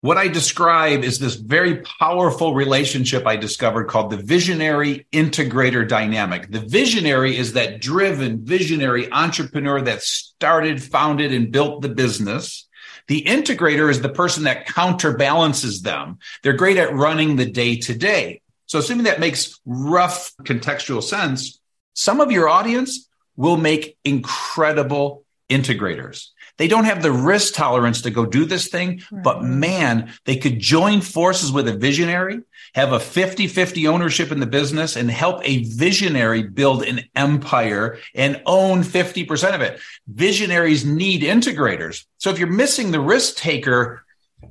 what 0.00 0.16
I 0.16 0.28
describe 0.28 1.02
is 1.02 1.18
this 1.18 1.34
very 1.34 1.82
powerful 1.82 2.54
relationship 2.54 3.26
I 3.26 3.36
discovered 3.36 3.88
called 3.88 4.10
the 4.10 4.16
visionary 4.16 5.06
integrator 5.12 5.86
dynamic. 5.88 6.50
The 6.50 6.60
visionary 6.60 7.36
is 7.36 7.54
that 7.54 7.80
driven 7.80 8.44
visionary 8.44 9.10
entrepreneur 9.10 9.80
that 9.80 10.02
started, 10.02 10.80
founded, 10.82 11.32
and 11.32 11.50
built 11.50 11.82
the 11.82 11.88
business. 11.88 12.68
The 13.08 13.22
integrator 13.24 13.90
is 13.90 14.00
the 14.00 14.08
person 14.08 14.44
that 14.44 14.66
counterbalances 14.66 15.82
them. 15.82 16.18
They're 16.42 16.52
great 16.52 16.76
at 16.76 16.94
running 16.94 17.34
the 17.34 17.50
day 17.50 17.76
to 17.78 17.94
day. 17.94 18.42
So 18.66 18.78
assuming 18.78 19.04
that 19.04 19.18
makes 19.18 19.58
rough 19.66 20.32
contextual 20.42 21.02
sense, 21.02 21.58
some 21.94 22.20
of 22.20 22.30
your 22.30 22.48
audience 22.48 23.08
will 23.34 23.56
make 23.56 23.96
incredible 24.04 25.24
integrators. 25.48 26.28
They 26.58 26.68
don't 26.68 26.84
have 26.84 27.02
the 27.02 27.12
risk 27.12 27.54
tolerance 27.54 28.02
to 28.02 28.10
go 28.10 28.26
do 28.26 28.44
this 28.44 28.68
thing, 28.68 29.02
right. 29.10 29.22
but 29.22 29.44
man, 29.44 30.12
they 30.24 30.36
could 30.36 30.58
join 30.58 31.00
forces 31.00 31.52
with 31.52 31.68
a 31.68 31.76
visionary, 31.76 32.40
have 32.74 32.92
a 32.92 33.00
50 33.00 33.46
50 33.46 33.86
ownership 33.86 34.32
in 34.32 34.40
the 34.40 34.46
business 34.46 34.96
and 34.96 35.10
help 35.10 35.40
a 35.44 35.64
visionary 35.64 36.42
build 36.42 36.82
an 36.82 37.04
empire 37.14 37.98
and 38.14 38.42
own 38.44 38.82
50% 38.82 39.54
of 39.54 39.60
it. 39.60 39.80
Visionaries 40.08 40.84
need 40.84 41.22
integrators. 41.22 42.04
So 42.18 42.30
if 42.30 42.40
you're 42.40 42.48
missing 42.48 42.90
the 42.90 43.00
risk 43.00 43.36
taker 43.36 44.04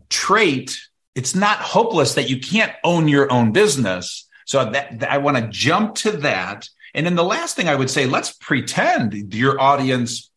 trait, 0.10 0.80
it's 1.14 1.36
not 1.36 1.60
hopeless 1.60 2.14
that 2.14 2.30
you 2.30 2.40
can't 2.40 2.72
own 2.86 3.10
your 3.10 3.32
own 3.32 3.52
business. 3.52 4.28
So 4.46 4.64
that, 4.72 5.00
that 5.02 5.12
I 5.12 5.18
want 5.18 5.36
to 5.38 5.48
jump 5.50 5.96
to 5.96 6.12
that. 6.18 6.70
And 6.94 7.06
then 7.06 7.16
the 7.16 7.24
last 7.24 7.58
thing 7.58 7.68
I 7.68 7.76
would 7.76 7.90
say, 7.90 8.06
let's 8.06 8.32
pretend 8.32 9.34
your 9.34 9.60
audience 9.60 10.32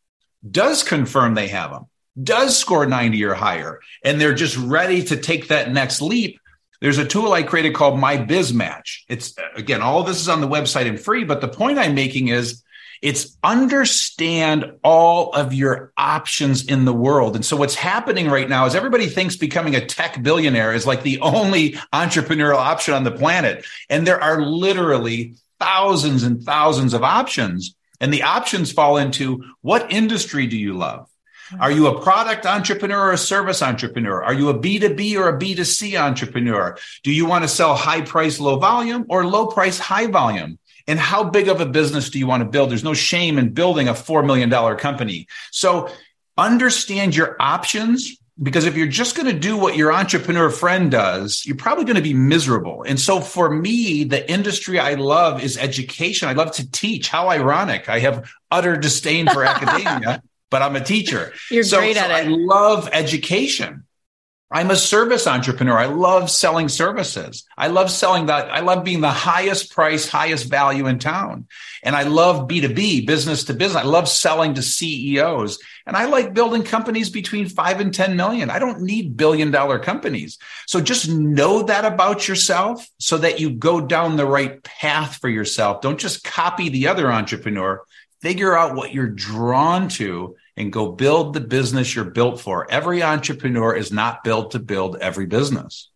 does 0.48 0.82
confirm 0.82 1.34
they 1.34 1.48
have 1.48 1.70
them, 1.70 1.86
does 2.22 2.56
score 2.56 2.86
90 2.86 3.24
or 3.24 3.34
higher, 3.34 3.80
and 4.04 4.20
they're 4.20 4.34
just 4.34 4.56
ready 4.56 5.02
to 5.04 5.16
take 5.16 5.48
that 5.48 5.72
next 5.72 6.00
leap. 6.00 6.40
There's 6.80 6.98
a 6.98 7.06
tool 7.06 7.32
I 7.32 7.42
created 7.42 7.74
called 7.74 7.98
My 7.98 8.16
Biz 8.16 8.54
Match. 8.54 9.04
It's 9.08 9.34
again, 9.54 9.82
all 9.82 10.02
this 10.02 10.20
is 10.20 10.28
on 10.28 10.40
the 10.40 10.48
website 10.48 10.86
and 10.86 10.98
free, 10.98 11.24
but 11.24 11.40
the 11.40 11.48
point 11.48 11.78
I'm 11.78 11.94
making 11.94 12.28
is 12.28 12.62
it's 13.02 13.36
understand 13.42 14.72
all 14.84 15.32
of 15.32 15.54
your 15.54 15.92
options 15.96 16.66
in 16.66 16.84
the 16.84 16.92
world. 16.92 17.34
And 17.34 17.44
so 17.44 17.56
what's 17.56 17.74
happening 17.74 18.28
right 18.28 18.48
now 18.48 18.66
is 18.66 18.74
everybody 18.74 19.06
thinks 19.06 19.36
becoming 19.36 19.74
a 19.74 19.84
tech 19.84 20.22
billionaire 20.22 20.74
is 20.74 20.86
like 20.86 21.02
the 21.02 21.20
only 21.20 21.72
entrepreneurial 21.94 22.58
option 22.58 22.92
on 22.92 23.04
the 23.04 23.10
planet. 23.10 23.64
And 23.88 24.06
there 24.06 24.22
are 24.22 24.42
literally 24.42 25.34
thousands 25.58 26.22
and 26.24 26.42
thousands 26.42 26.92
of 26.92 27.02
options. 27.02 27.74
And 28.00 28.12
the 28.12 28.22
options 28.22 28.72
fall 28.72 28.96
into 28.96 29.44
what 29.60 29.92
industry 29.92 30.46
do 30.46 30.56
you 30.56 30.74
love? 30.74 31.08
Hmm. 31.50 31.60
Are 31.60 31.70
you 31.70 31.86
a 31.88 32.00
product 32.00 32.46
entrepreneur 32.46 33.08
or 33.08 33.12
a 33.12 33.18
service 33.18 33.62
entrepreneur? 33.62 34.22
Are 34.22 34.34
you 34.34 34.48
a 34.48 34.58
B2B 34.58 35.16
or 35.16 35.28
a 35.28 35.38
B2C 35.38 36.00
entrepreneur? 36.00 36.76
Do 37.02 37.12
you 37.12 37.26
want 37.26 37.44
to 37.44 37.48
sell 37.48 37.74
high 37.74 38.02
price, 38.02 38.40
low 38.40 38.58
volume 38.58 39.06
or 39.08 39.26
low 39.26 39.46
price, 39.46 39.78
high 39.78 40.06
volume? 40.06 40.58
And 40.86 40.98
how 40.98 41.24
big 41.24 41.48
of 41.48 41.60
a 41.60 41.66
business 41.66 42.10
do 42.10 42.18
you 42.18 42.26
want 42.26 42.42
to 42.42 42.48
build? 42.48 42.70
There's 42.70 42.82
no 42.82 42.94
shame 42.94 43.38
in 43.38 43.50
building 43.50 43.88
a 43.88 43.92
$4 43.92 44.26
million 44.26 44.50
company. 44.76 45.28
So 45.52 45.88
understand 46.36 47.14
your 47.14 47.36
options 47.38 48.19
because 48.42 48.64
if 48.64 48.76
you're 48.76 48.86
just 48.86 49.16
going 49.16 49.26
to 49.26 49.38
do 49.38 49.56
what 49.56 49.76
your 49.76 49.92
entrepreneur 49.92 50.50
friend 50.50 50.90
does, 50.90 51.44
you're 51.44 51.56
probably 51.56 51.84
going 51.84 51.96
to 51.96 52.02
be 52.02 52.14
miserable. 52.14 52.84
And 52.86 52.98
so 52.98 53.20
for 53.20 53.50
me, 53.50 54.04
the 54.04 54.30
industry 54.30 54.78
I 54.78 54.94
love 54.94 55.42
is 55.42 55.58
education. 55.58 56.28
I 56.28 56.32
love 56.32 56.52
to 56.52 56.70
teach. 56.70 57.08
How 57.08 57.28
ironic. 57.28 57.88
I 57.88 57.98
have 57.98 58.30
utter 58.50 58.76
disdain 58.76 59.28
for 59.28 59.44
academia, 59.44 60.22
but 60.48 60.62
I'm 60.62 60.76
a 60.76 60.84
teacher. 60.84 61.32
You're 61.50 61.64
so, 61.64 61.78
great 61.78 61.96
so 61.96 62.02
at 62.02 62.10
it. 62.10 62.26
I 62.26 62.28
love 62.28 62.88
education. 62.92 63.84
I'm 64.52 64.72
a 64.72 64.76
service 64.76 65.28
entrepreneur. 65.28 65.78
I 65.78 65.86
love 65.86 66.28
selling 66.28 66.68
services. 66.68 67.44
I 67.56 67.68
love 67.68 67.88
selling 67.88 68.26
that. 68.26 68.50
I 68.50 68.60
love 68.60 68.82
being 68.82 69.00
the 69.00 69.08
highest 69.08 69.72
price, 69.72 70.08
highest 70.08 70.50
value 70.50 70.88
in 70.88 70.98
town. 70.98 71.46
And 71.84 71.94
I 71.94 72.02
love 72.02 72.48
B2B, 72.48 73.06
business 73.06 73.44
to 73.44 73.54
business. 73.54 73.84
I 73.84 73.86
love 73.86 74.08
selling 74.08 74.54
to 74.54 74.62
CEOs. 74.62 75.60
And 75.86 75.96
I 75.96 76.06
like 76.06 76.34
building 76.34 76.64
companies 76.64 77.10
between 77.10 77.48
five 77.48 77.78
and 77.78 77.94
10 77.94 78.16
million. 78.16 78.50
I 78.50 78.58
don't 78.58 78.82
need 78.82 79.16
billion 79.16 79.52
dollar 79.52 79.78
companies. 79.78 80.36
So 80.66 80.80
just 80.80 81.08
know 81.08 81.62
that 81.62 81.84
about 81.84 82.26
yourself 82.26 82.84
so 82.98 83.18
that 83.18 83.38
you 83.38 83.50
go 83.50 83.80
down 83.80 84.16
the 84.16 84.26
right 84.26 84.60
path 84.64 85.18
for 85.18 85.28
yourself. 85.28 85.80
Don't 85.80 86.00
just 86.00 86.24
copy 86.24 86.70
the 86.70 86.88
other 86.88 87.12
entrepreneur. 87.12 87.84
Figure 88.20 88.56
out 88.56 88.74
what 88.74 88.92
you're 88.92 89.06
drawn 89.06 89.88
to 89.90 90.34
and 90.60 90.70
go 90.70 90.92
build 90.92 91.32
the 91.32 91.40
business 91.40 91.94
you're 91.94 92.04
built 92.04 92.38
for. 92.38 92.70
Every 92.70 93.02
entrepreneur 93.02 93.74
is 93.74 93.90
not 93.90 94.22
built 94.22 94.50
to 94.50 94.58
build 94.58 94.98
every 95.00 95.24
business. 95.24 95.88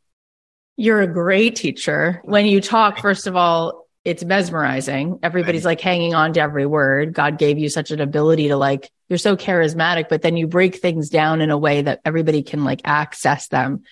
You're 0.77 1.03
a 1.03 1.07
great 1.07 1.55
teacher. 1.55 2.23
When 2.25 2.47
you 2.47 2.63
talk, 2.63 2.99
first 2.99 3.27
of 3.27 3.37
all, 3.37 3.87
it's 4.07 4.25
mesmerizing. 4.25 5.19
Everybody's 5.23 5.67
like 5.67 5.81
hanging 5.81 6.15
on 6.15 6.33
to 6.33 6.41
every 6.41 6.67
word. 6.67 7.13
God 7.13 7.39
gave 7.39 7.59
you 7.59 7.69
such 7.69 7.91
an 7.91 8.01
ability 8.01 8.49
to 8.49 8.57
like, 8.57 8.91
you're 9.09 9.19
so 9.19 9.37
charismatic, 9.37 10.09
but 10.09 10.23
then 10.23 10.37
you 10.37 10.47
break 10.47 10.77
things 10.77 11.11
down 11.11 11.43
in 11.43 11.51
a 11.51 11.59
way 11.59 11.83
that 11.83 12.01
everybody 12.05 12.43
can 12.43 12.65
like 12.65 12.81
access 12.85 13.49
them. 13.49 13.83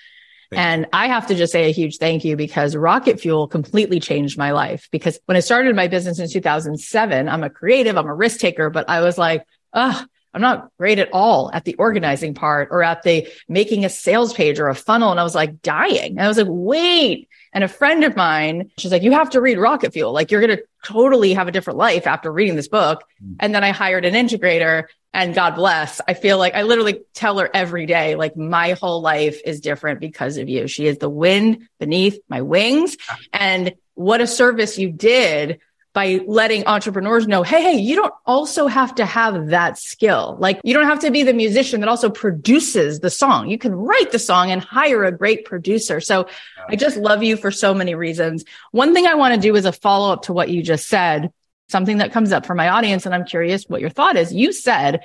And 0.55 0.87
I 0.93 1.07
have 1.09 1.29
to 1.29 1.35
just 1.35 1.53
say 1.53 1.69
a 1.69 1.73
huge 1.73 1.97
thank 1.97 2.25
you 2.25 2.37
because 2.37 2.77
Rocket 2.77 3.21
Fuel 3.21 3.49
completely 3.49 4.01
changed 4.01 4.37
my 4.37 4.53
life. 4.53 4.89
Because 4.91 5.19
when 5.25 5.37
I 5.37 5.41
started 5.41 5.75
my 5.75 5.89
business 5.89 6.19
in 6.19 6.29
2007, 6.29 7.29
I'm 7.29 7.43
a 7.43 7.49
creative, 7.49 7.97
I'm 7.97 8.07
a 8.07 8.15
risk 8.15 8.41
taker, 8.41 8.69
but 8.69 8.89
I 8.89 9.01
was 9.01 9.17
like, 9.17 9.47
oh, 9.73 10.05
I'm 10.35 10.40
not 10.40 10.71
great 10.79 10.99
at 10.99 11.11
all 11.12 11.51
at 11.53 11.64
the 11.64 11.75
organizing 11.75 12.35
part 12.35 12.68
or 12.71 12.83
at 12.83 13.03
the 13.03 13.29
making 13.49 13.85
a 13.85 13.88
sales 13.88 14.33
page 14.33 14.59
or 14.59 14.68
a 14.68 14.75
funnel. 14.75 15.11
And 15.11 15.21
I 15.21 15.25
was 15.25 15.35
like 15.35 15.62
dying. 15.62 16.12
And 16.12 16.21
I 16.21 16.29
was 16.29 16.38
like, 16.38 16.47
wait. 16.49 17.29
And 17.53 17.62
a 17.62 17.68
friend 17.68 18.03
of 18.05 18.16
mine, 18.16 18.71
she's 18.79 18.92
like, 18.92 19.03
you 19.03 19.12
have 19.12 19.31
to 19.31 19.40
read 19.40 19.59
Rocket 19.59 19.92
Fuel. 19.92 20.12
Like 20.12 20.31
you're 20.31 20.40
going 20.40 20.57
to 20.57 20.64
totally 20.85 21.35
have 21.35 21.49
a 21.49 21.53
different 21.53 21.79
life 21.79 22.07
after 22.07 22.33
reading 22.33 22.57
this 22.57 22.68
book. 22.68 23.05
Mm. 23.23 23.37
And 23.40 23.55
then 23.55 23.62
I 23.62 23.71
hired 23.71 24.05
an 24.05 24.14
integrator 24.14 24.85
and 25.12 25.35
God 25.35 25.57
bless. 25.57 26.01
I 26.09 26.14
feel 26.14 26.38
like 26.38 26.55
I 26.55 26.62
literally 26.62 27.03
tell 27.12 27.38
her 27.38 27.51
every 27.53 27.85
day, 27.85 28.14
like 28.14 28.37
my 28.37 28.73
whole 28.73 29.03
life 29.03 29.40
is 29.45 29.61
different 29.61 30.01
because 30.01 30.38
of 30.38 30.49
you. 30.49 30.66
She 30.66 30.87
is 30.87 30.99
the 30.99 31.11
wind 31.11 31.68
beneath 31.79 32.18
my 32.29 32.40
wings. 32.40 32.97
And 33.33 33.75
what 33.95 34.23
a 34.23 34.27
service 34.27 34.79
you 34.79 34.90
did 34.90 35.61
by 35.95 36.21
letting 36.27 36.67
entrepreneurs 36.67 37.27
know, 37.27 37.43
hey, 37.43 37.63
hey, 37.63 37.79
you 37.79 37.97
don't 37.97 38.15
also 38.25 38.67
have 38.67 38.95
to 38.95 39.05
have 39.05 39.49
that 39.49 39.79
skill. 39.79 40.37
Like 40.41 40.61
you 40.65 40.73
don't 40.73 40.87
have 40.87 41.01
to 41.01 41.11
be 41.11 41.23
the 41.23 41.35
musician 41.35 41.81
that 41.81 41.89
also 41.89 42.09
produces 42.09 43.01
the 43.01 43.11
song. 43.11 43.51
You 43.51 43.59
can 43.59 43.75
write 43.75 44.11
the 44.11 44.19
song 44.19 44.51
and 44.51 44.63
hire 44.63 45.05
a 45.05 45.13
great 45.13 45.45
producer. 45.45 46.01
So 46.01 46.27
I 46.69 46.77
just 46.77 46.97
love 46.97 47.23
you 47.23 47.37
for 47.37 47.51
so 47.51 47.75
many 47.75 47.95
reasons. 47.95 48.45
One 48.71 48.95
thing 48.95 49.07
I 49.07 49.15
want 49.15 49.35
to 49.35 49.41
do 49.41 49.55
is 49.55 49.67
a 49.67 49.73
follow 49.73 50.13
up 50.13 50.23
to 50.23 50.33
what 50.33 50.49
you 50.49 50.63
just 50.63 50.89
said, 50.89 51.31
something 51.69 51.99
that 51.99 52.13
comes 52.13 52.33
up 52.33 52.47
for 52.47 52.55
my 52.55 52.71
audience. 52.71 53.05
And 53.05 53.15
I'm 53.15 53.27
curious 53.27 53.65
what 53.65 53.83
your 53.83 53.91
thought 53.91 54.17
is. 54.17 54.33
You 54.33 54.53
said 54.53 55.01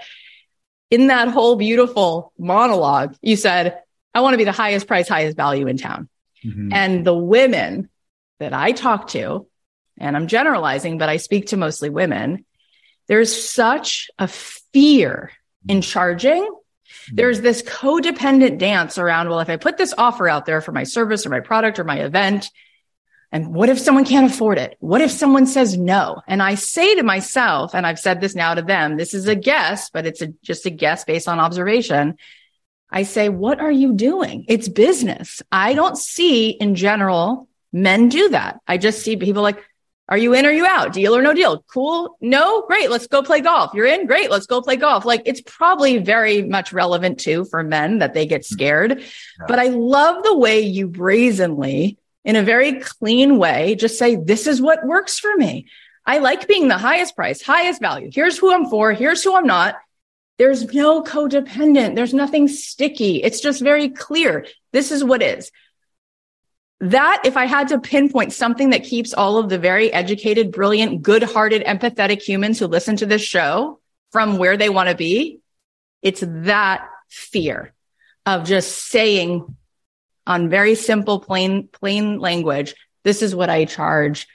in 0.89 1.07
that 1.07 1.27
whole 1.27 1.57
beautiful 1.57 2.31
monologue, 2.39 3.15
you 3.21 3.35
said, 3.35 3.81
I 4.13 4.21
want 4.21 4.35
to 4.35 4.37
be 4.37 4.45
the 4.45 4.53
highest 4.53 4.87
price, 4.87 5.09
highest 5.09 5.35
value 5.35 5.67
in 5.67 5.77
town. 5.77 6.07
Mm-hmm. 6.45 6.71
And 6.71 7.05
the 7.05 7.13
women 7.13 7.89
that 8.39 8.53
I 8.53 8.71
talk 8.71 9.09
to, 9.09 9.47
and 9.99 10.15
I'm 10.15 10.27
generalizing, 10.27 10.97
but 10.97 11.09
I 11.09 11.17
speak 11.17 11.47
to 11.47 11.57
mostly 11.57 11.89
women, 11.89 12.45
there's 13.07 13.49
such 13.49 14.09
a 14.19 14.27
fear 14.27 15.31
in 15.67 15.81
charging. 15.81 16.49
There's 17.11 17.41
this 17.41 17.61
codependent 17.61 18.57
dance 18.57 18.97
around, 18.97 19.29
well, 19.29 19.39
if 19.39 19.49
I 19.49 19.57
put 19.57 19.77
this 19.77 19.93
offer 19.97 20.27
out 20.27 20.45
there 20.45 20.61
for 20.61 20.71
my 20.71 20.83
service 20.83 21.25
or 21.25 21.29
my 21.29 21.39
product 21.39 21.79
or 21.79 21.83
my 21.83 21.99
event, 21.99 22.49
and 23.31 23.53
what 23.53 23.69
if 23.69 23.79
someone 23.79 24.05
can't 24.05 24.31
afford 24.31 24.57
it? 24.57 24.77
What 24.79 25.01
if 25.01 25.11
someone 25.11 25.45
says 25.45 25.77
no? 25.77 26.21
And 26.27 26.41
I 26.41 26.55
say 26.55 26.95
to 26.95 27.03
myself, 27.03 27.75
and 27.75 27.85
I've 27.85 27.99
said 27.99 28.21
this 28.21 28.35
now 28.35 28.53
to 28.53 28.61
them, 28.61 28.95
this 28.95 29.13
is 29.13 29.27
a 29.27 29.35
guess, 29.35 29.89
but 29.89 30.05
it's 30.05 30.21
a, 30.21 30.27
just 30.43 30.65
a 30.65 30.69
guess 30.69 31.03
based 31.03 31.27
on 31.27 31.39
observation. 31.39 32.15
I 32.89 33.03
say, 33.03 33.27
what 33.27 33.59
are 33.59 33.71
you 33.71 33.93
doing? 33.93 34.45
It's 34.47 34.69
business. 34.69 35.41
I 35.51 35.73
don't 35.73 35.97
see 35.97 36.51
in 36.51 36.75
general 36.75 37.49
men 37.73 38.07
do 38.07 38.29
that. 38.29 38.61
I 38.65 38.77
just 38.77 39.01
see 39.01 39.17
people 39.17 39.43
like, 39.43 39.61
are 40.09 40.17
you 40.17 40.33
in 40.33 40.45
or 40.45 40.51
you 40.51 40.65
out? 40.65 40.93
Deal 40.93 41.15
or 41.15 41.21
no 41.21 41.33
deal? 41.33 41.63
Cool. 41.73 42.17
No. 42.21 42.61
Great. 42.67 42.89
Let's 42.89 43.07
go 43.07 43.21
play 43.21 43.41
golf. 43.41 43.73
You're 43.73 43.85
in. 43.85 44.07
Great. 44.07 44.31
Let's 44.31 44.45
go 44.45 44.61
play 44.61 44.77
golf. 44.77 45.03
Like 45.03 45.23
it's 45.25 45.41
probably 45.41 45.97
very 45.97 46.43
much 46.43 46.71
relevant 46.71 47.19
too 47.19 47.45
for 47.45 47.61
men 47.63 47.99
that 47.99 48.13
they 48.13 48.25
get 48.25 48.45
scared. 48.45 48.99
Yeah. 48.99 49.45
But 49.47 49.59
I 49.59 49.67
love 49.67 50.23
the 50.23 50.37
way 50.37 50.61
you 50.61 50.87
brazenly, 50.87 51.97
in 52.23 52.35
a 52.35 52.43
very 52.43 52.79
clean 52.79 53.37
way, 53.37 53.75
just 53.75 53.97
say, 53.97 54.15
this 54.15 54.47
is 54.47 54.61
what 54.61 54.85
works 54.85 55.17
for 55.19 55.35
me. 55.35 55.67
I 56.05 56.19
like 56.19 56.47
being 56.47 56.67
the 56.67 56.77
highest 56.77 57.15
price, 57.15 57.41
highest 57.41 57.81
value. 57.81 58.09
Here's 58.13 58.37
who 58.37 58.53
I'm 58.53 58.69
for. 58.69 58.93
Here's 58.93 59.23
who 59.23 59.35
I'm 59.35 59.47
not. 59.47 59.75
There's 60.37 60.73
no 60.73 61.03
codependent. 61.03 61.95
There's 61.95 62.13
nothing 62.13 62.47
sticky. 62.47 63.23
It's 63.23 63.41
just 63.41 63.61
very 63.61 63.89
clear. 63.89 64.45
This 64.71 64.91
is 64.91 65.03
what 65.03 65.21
is. 65.21 65.51
That, 66.79 67.21
if 67.25 67.37
I 67.37 67.45
had 67.45 67.69
to 67.69 67.79
pinpoint 67.79 68.33
something 68.33 68.69
that 68.69 68.83
keeps 68.83 69.13
all 69.13 69.37
of 69.37 69.49
the 69.49 69.57
very 69.57 69.91
educated, 69.91 70.51
brilliant, 70.51 71.01
good 71.01 71.23
hearted, 71.23 71.63
empathetic 71.63 72.21
humans 72.21 72.59
who 72.59 72.67
listen 72.67 72.95
to 72.97 73.05
this 73.05 73.21
show 73.21 73.79
from 74.11 74.37
where 74.37 74.57
they 74.57 74.69
want 74.69 74.89
to 74.89 74.95
be, 74.95 75.39
it's 76.03 76.23
that 76.25 76.87
fear 77.09 77.73
of 78.25 78.43
just 78.43 78.89
saying 78.89 79.55
on 80.27 80.49
very 80.49 80.75
simple, 80.75 81.19
plain, 81.19 81.67
plain 81.69 82.19
language, 82.19 82.75
this 83.03 83.21
is 83.21 83.33
what 83.33 83.49
I 83.49 83.65
charge 83.65 84.27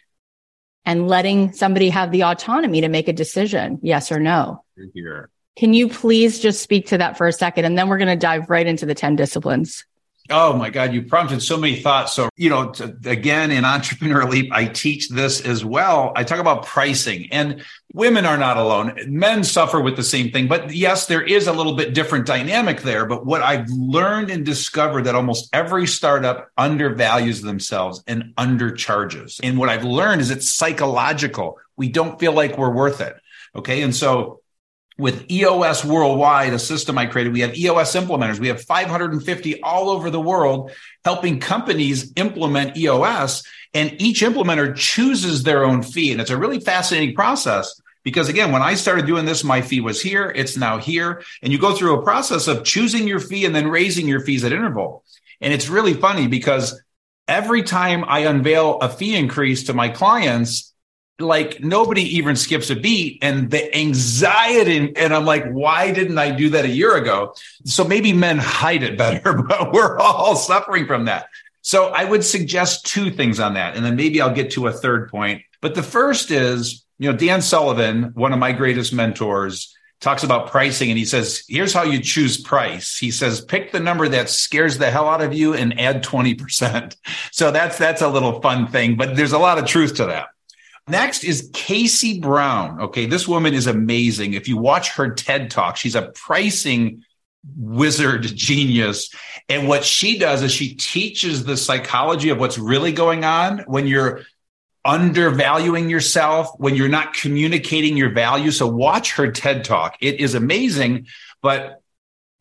and 0.85 1.07
letting 1.07 1.53
somebody 1.53 1.91
have 1.91 2.11
the 2.11 2.25
autonomy 2.25 2.81
to 2.81 2.89
make 2.89 3.09
a 3.09 3.13
decision, 3.13 3.79
yes 3.83 4.11
or 4.11 4.19
no. 4.19 4.65
Here. 4.95 5.31
Can 5.57 5.75
you 5.75 5.89
please 5.89 6.41
just 6.41 6.63
speak 6.63 6.89
to 6.89 6.99
that 6.99 7.19
for 7.19 7.27
a 7.27 7.33
second? 7.33 7.67
And 7.67 7.77
then 7.77 7.89
we're 7.89 7.99
going 7.99 8.09
to 8.09 8.17
dive 8.17 8.49
right 8.49 8.67
into 8.67 8.87
the 8.87 8.95
10 8.95 9.17
disciplines. 9.17 9.85
Oh 10.33 10.55
my 10.55 10.71
God, 10.71 10.93
you 10.93 11.03
prompted 11.03 11.43
so 11.43 11.57
many 11.57 11.81
thoughts. 11.81 12.13
So, 12.13 12.29
you 12.37 12.51
know, 12.51 12.71
to, 12.73 12.97
again, 13.05 13.51
in 13.51 13.65
Entrepreneur 13.73 14.25
Leap, 14.25 14.53
I 14.53 14.67
teach 14.67 15.09
this 15.09 15.41
as 15.41 15.65
well. 15.65 16.13
I 16.17 16.25
talk 16.25 16.39
about 16.39 16.67
pricing 16.67 17.29
and 17.31 17.65
women 17.95 18.27
are 18.27 18.39
not 18.39 18.57
alone. 18.57 18.99
Men 19.07 19.45
suffer 19.45 19.81
with 19.81 19.97
the 19.97 20.03
same 20.03 20.31
thing. 20.31 20.49
But 20.49 20.75
yes, 20.75 21.07
there 21.07 21.23
is 21.23 21.47
a 21.47 21.53
little 21.53 21.75
bit 21.75 21.95
different 21.95 22.27
dynamic 22.27 22.83
there. 22.83 23.07
But 23.07 23.25
what 23.27 23.43
I've 23.43 23.69
learned 23.71 24.31
and 24.31 24.45
discovered 24.45 25.05
that 25.05 25.15
almost 25.15 25.49
every 25.53 25.87
startup 25.87 26.51
undervalues 26.57 27.43
themselves 27.43 28.03
and 28.07 28.35
undercharges. 28.37 29.41
And 29.43 29.59
what 29.59 29.69
I've 29.69 29.85
learned 29.85 30.21
is 30.21 30.31
it's 30.31 30.51
psychological. 30.51 31.59
We 31.77 31.89
don't 31.89 32.19
feel 32.19 32.33
like 32.33 32.59
we're 32.59 32.73
worth 32.73 33.01
it. 33.01 33.15
Okay. 33.55 33.83
And 33.83 33.95
so 33.95 34.42
with 34.99 35.31
EOS 35.31 35.85
Worldwide, 35.85 36.53
a 36.53 36.59
system 36.59 36.99
I 36.99 37.07
created, 37.07 37.33
we 37.33 37.41
have 37.41 37.57
EOS 37.57 37.95
implementers. 37.95 38.39
We 38.39 38.49
have 38.49 38.63
550 38.63 39.63
all 39.63 39.91
over 39.91 40.11
the 40.11 40.21
world 40.21 40.71
helping 41.05 41.41
companies 41.41 42.13
implement 42.17 42.77
EOS. 42.77 43.43
And 43.75 44.01
each 44.01 44.21
implementer 44.21 44.77
chooses 44.77 45.43
their 45.43 45.65
own 45.65 45.83
fee. 45.83 46.13
And 46.13 46.21
it's 46.21 46.31
a 46.31 46.37
really 46.37 46.61
fascinating 46.61 47.15
process 47.15 47.81
because 48.05 48.29
again, 48.29 48.53
when 48.53 48.63
I 48.63 48.75
started 48.75 49.07
doing 49.07 49.25
this, 49.25 49.45
my 49.45 49.63
fee 49.63 49.81
was 49.81 50.03
here. 50.03 50.31
It's 50.35 50.57
now 50.57 50.79
here. 50.79 51.23
And 51.43 51.53
you 51.53 51.59
go 51.59 51.75
through 51.75 51.99
a 51.99 52.03
process 52.03 52.49
of 52.49 52.65
choosing 52.65 53.07
your 53.07 53.21
fee 53.21 53.45
and 53.45 53.55
then 53.55 53.69
raising 53.69 54.09
your 54.09 54.21
fees 54.21 54.45
at 54.45 54.53
interval. 54.53 55.05
And 55.41 55.53
it's 55.53 55.69
really 55.69 55.95
funny 55.95 56.29
because 56.29 56.81
every 57.29 57.63
time 57.63 58.05
I 58.07 58.21
unveil 58.21 58.79
a 58.81 58.89
fee 58.89 59.17
increase 59.17 59.65
to 59.65 59.75
my 59.75 59.89
clients, 59.89 60.72
like 61.19 61.61
nobody 61.61 62.03
even 62.17 62.37
skips 62.37 62.71
a 62.71 62.77
beat 62.77 63.19
and 63.23 63.51
the 63.51 63.77
anxiety 63.77 64.95
and 64.97 65.15
i'm 65.15 65.25
like 65.25 65.47
why 65.51 65.93
didn't 65.93 66.19
i 66.19 66.31
do 66.31 66.51
that 66.51 66.65
a 66.65 66.69
year 66.69 66.97
ago? 66.97 67.35
So 67.65 67.85
maybe 67.85 68.13
men 68.13 68.39
hide 68.39 68.83
it 68.83 68.99
better 68.99 69.33
but 69.49 69.73
we're 69.73 69.99
all 69.99 70.37
suffering 70.37 70.87
from 70.87 71.07
that. 71.07 71.27
So 71.61 71.89
i 71.89 72.05
would 72.05 72.25
suggest 72.25 72.87
two 72.87 73.11
things 73.11 73.41
on 73.41 73.55
that 73.55 73.77
and 73.77 73.85
then 73.85 73.97
maybe 73.97 74.21
i'll 74.21 74.35
get 74.35 74.53
to 74.53 74.67
a 74.67 74.73
third 74.73 75.11
point. 75.11 75.43
But 75.61 75.75
the 75.75 75.83
first 75.83 76.31
is 76.31 76.85
you 76.99 77.11
know 77.11 77.17
dan 77.17 77.43
sullivan 77.43 78.13
one 78.15 78.33
of 78.33 78.39
my 78.39 78.53
greatest 78.53 78.93
mentors 78.93 79.77
talks 80.01 80.25
about 80.25 80.51
pricing 80.51 80.91
and 80.91 80.99
he 80.99 81.05
says 81.05 81.45
here's 81.47 81.73
how 81.73 81.85
you 81.85 82.01
choose 82.01 82.41
price. 82.41 82.99
He 82.99 83.13
says 83.13 83.41
pick 83.41 83.71
the 83.71 83.81
number 83.81 84.09
that 84.09 84.29
scares 84.29 84.79
the 84.79 84.91
hell 84.91 85.09
out 85.09 85.21
of 85.21 85.33
you 85.33 85.55
and 85.55 85.79
add 85.79 86.03
20% 86.03 86.97
so 87.31 87.51
that's 87.51 87.77
that's 87.77 88.03
a 88.03 88.09
little 88.09 88.41
fun 88.41 88.67
thing 88.67 88.97
but 88.97 89.15
there's 89.15 89.33
a 89.33 89.39
lot 89.39 89.59
of 89.59 89.67
truth 89.67 89.97
to 89.97 90.07
that 90.07 90.29
Next 90.89 91.25
is 91.25 91.51
Casey 91.53 92.19
Brown. 92.19 92.81
Okay, 92.83 93.07
this 93.07 93.29
woman 93.29 93.55
is 93.55 93.67
amazing. 93.67 94.35
If 94.35 94.49
you 94.49 94.57
watch 94.57 94.91
her 94.93 95.11
TED 95.11 95.51
talk, 95.51 95.77
she's 95.77 95.95
a 95.95 96.11
pricing 96.15 97.05
wizard 97.57 98.23
genius. 98.35 99.15
And 99.49 99.69
what 99.69 99.85
she 99.85 100.19
does 100.19 100.43
is 100.43 100.53
she 100.53 100.75
teaches 100.75 101.45
the 101.45 101.57
psychology 101.57 102.31
of 102.31 102.39
what's 102.39 102.59
really 102.59 102.93
going 102.93 103.25
on 103.25 103.61
when 103.61 103.87
you're 103.87 104.23
undervaluing 104.85 105.89
yourself, 105.89 106.49
when 106.59 106.75
you're 106.75 106.89
not 106.89 107.15
communicating 107.15 107.97
your 107.97 108.11
value. 108.11 108.51
So 108.51 108.67
watch 108.67 109.13
her 109.13 109.31
TED 109.31 109.65
talk. 109.65 109.97
It 110.01 110.21
is 110.21 110.35
amazing. 110.35 111.07
But 111.41 111.82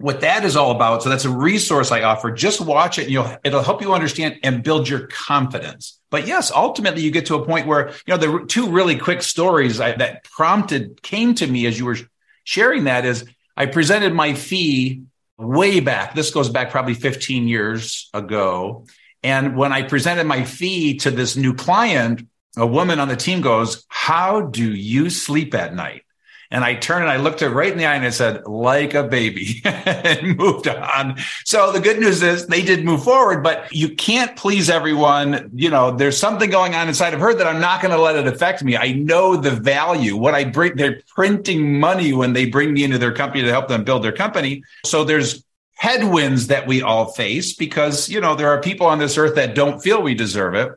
what 0.01 0.21
that 0.21 0.43
is 0.43 0.55
all 0.55 0.71
about. 0.71 1.03
So 1.03 1.09
that's 1.09 1.25
a 1.25 1.29
resource 1.29 1.91
I 1.91 2.01
offer. 2.03 2.31
Just 2.31 2.61
watch 2.61 2.99
it 2.99 3.03
and 3.03 3.11
you'll, 3.11 3.37
it'll 3.43 3.63
help 3.63 3.81
you 3.81 3.93
understand 3.93 4.39
and 4.43 4.63
build 4.63 4.89
your 4.89 5.07
confidence. 5.07 5.99
But 6.09 6.27
yes, 6.27 6.51
ultimately 6.51 7.01
you 7.01 7.11
get 7.11 7.27
to 7.27 7.35
a 7.35 7.45
point 7.45 7.67
where, 7.67 7.89
you 7.89 8.15
know, 8.15 8.17
the 8.17 8.45
two 8.45 8.69
really 8.69 8.97
quick 8.97 9.21
stories 9.21 9.79
I, 9.79 9.93
that 9.93 10.23
prompted 10.25 11.01
came 11.01 11.35
to 11.35 11.47
me 11.47 11.65
as 11.65 11.79
you 11.79 11.85
were 11.85 11.97
sharing 12.43 12.85
that 12.85 13.05
is 13.05 13.25
I 13.55 13.67
presented 13.67 14.13
my 14.13 14.33
fee 14.33 15.03
way 15.37 15.79
back. 15.79 16.15
This 16.15 16.31
goes 16.31 16.49
back 16.49 16.71
probably 16.71 16.93
15 16.93 17.47
years 17.47 18.09
ago. 18.13 18.85
And 19.23 19.55
when 19.55 19.71
I 19.71 19.83
presented 19.83 20.25
my 20.25 20.43
fee 20.43 20.97
to 20.99 21.11
this 21.11 21.35
new 21.35 21.53
client, 21.53 22.27
a 22.57 22.65
woman 22.65 22.99
on 22.99 23.07
the 23.07 23.15
team 23.15 23.41
goes, 23.41 23.85
how 23.87 24.41
do 24.41 24.73
you 24.73 25.09
sleep 25.09 25.53
at 25.53 25.73
night? 25.73 26.03
And 26.51 26.65
I 26.65 26.75
turned 26.75 27.03
and 27.03 27.11
I 27.11 27.15
looked 27.15 27.39
her 27.39 27.49
right 27.49 27.71
in 27.71 27.77
the 27.77 27.85
eye 27.85 27.95
and 27.95 28.03
I 28.03 28.09
said, 28.09 28.45
like 28.45 28.93
a 28.93 29.03
baby 29.03 29.61
and 29.65 30.37
moved 30.37 30.67
on. 30.67 31.17
So 31.45 31.71
the 31.71 31.79
good 31.79 31.97
news 31.97 32.21
is 32.21 32.45
they 32.47 32.61
did 32.61 32.83
move 32.83 33.03
forward, 33.05 33.41
but 33.41 33.73
you 33.73 33.95
can't 33.95 34.35
please 34.35 34.69
everyone. 34.69 35.49
You 35.53 35.69
know, 35.69 35.91
there's 35.91 36.17
something 36.17 36.49
going 36.49 36.75
on 36.75 36.89
inside 36.89 37.13
of 37.13 37.21
her 37.21 37.33
that 37.33 37.47
I'm 37.47 37.61
not 37.61 37.81
going 37.81 37.95
to 37.95 38.01
let 38.01 38.17
it 38.17 38.27
affect 38.27 38.63
me. 38.63 38.75
I 38.75 38.91
know 38.91 39.37
the 39.37 39.51
value. 39.51 40.17
What 40.17 40.35
I 40.35 40.43
bring, 40.43 40.75
they're 40.75 41.01
printing 41.07 41.79
money 41.79 42.11
when 42.11 42.33
they 42.33 42.45
bring 42.45 42.73
me 42.73 42.83
into 42.83 42.97
their 42.97 43.13
company 43.13 43.43
to 43.43 43.49
help 43.49 43.69
them 43.69 43.85
build 43.85 44.03
their 44.03 44.11
company. 44.11 44.63
So 44.85 45.05
there's 45.05 45.45
headwinds 45.75 46.47
that 46.47 46.67
we 46.67 46.81
all 46.81 47.13
face 47.13 47.53
because, 47.53 48.09
you 48.09 48.19
know, 48.19 48.35
there 48.35 48.49
are 48.49 48.61
people 48.61 48.87
on 48.87 48.99
this 48.99 49.17
earth 49.17 49.35
that 49.35 49.55
don't 49.55 49.81
feel 49.81 50.01
we 50.01 50.15
deserve 50.15 50.53
it. 50.55 50.73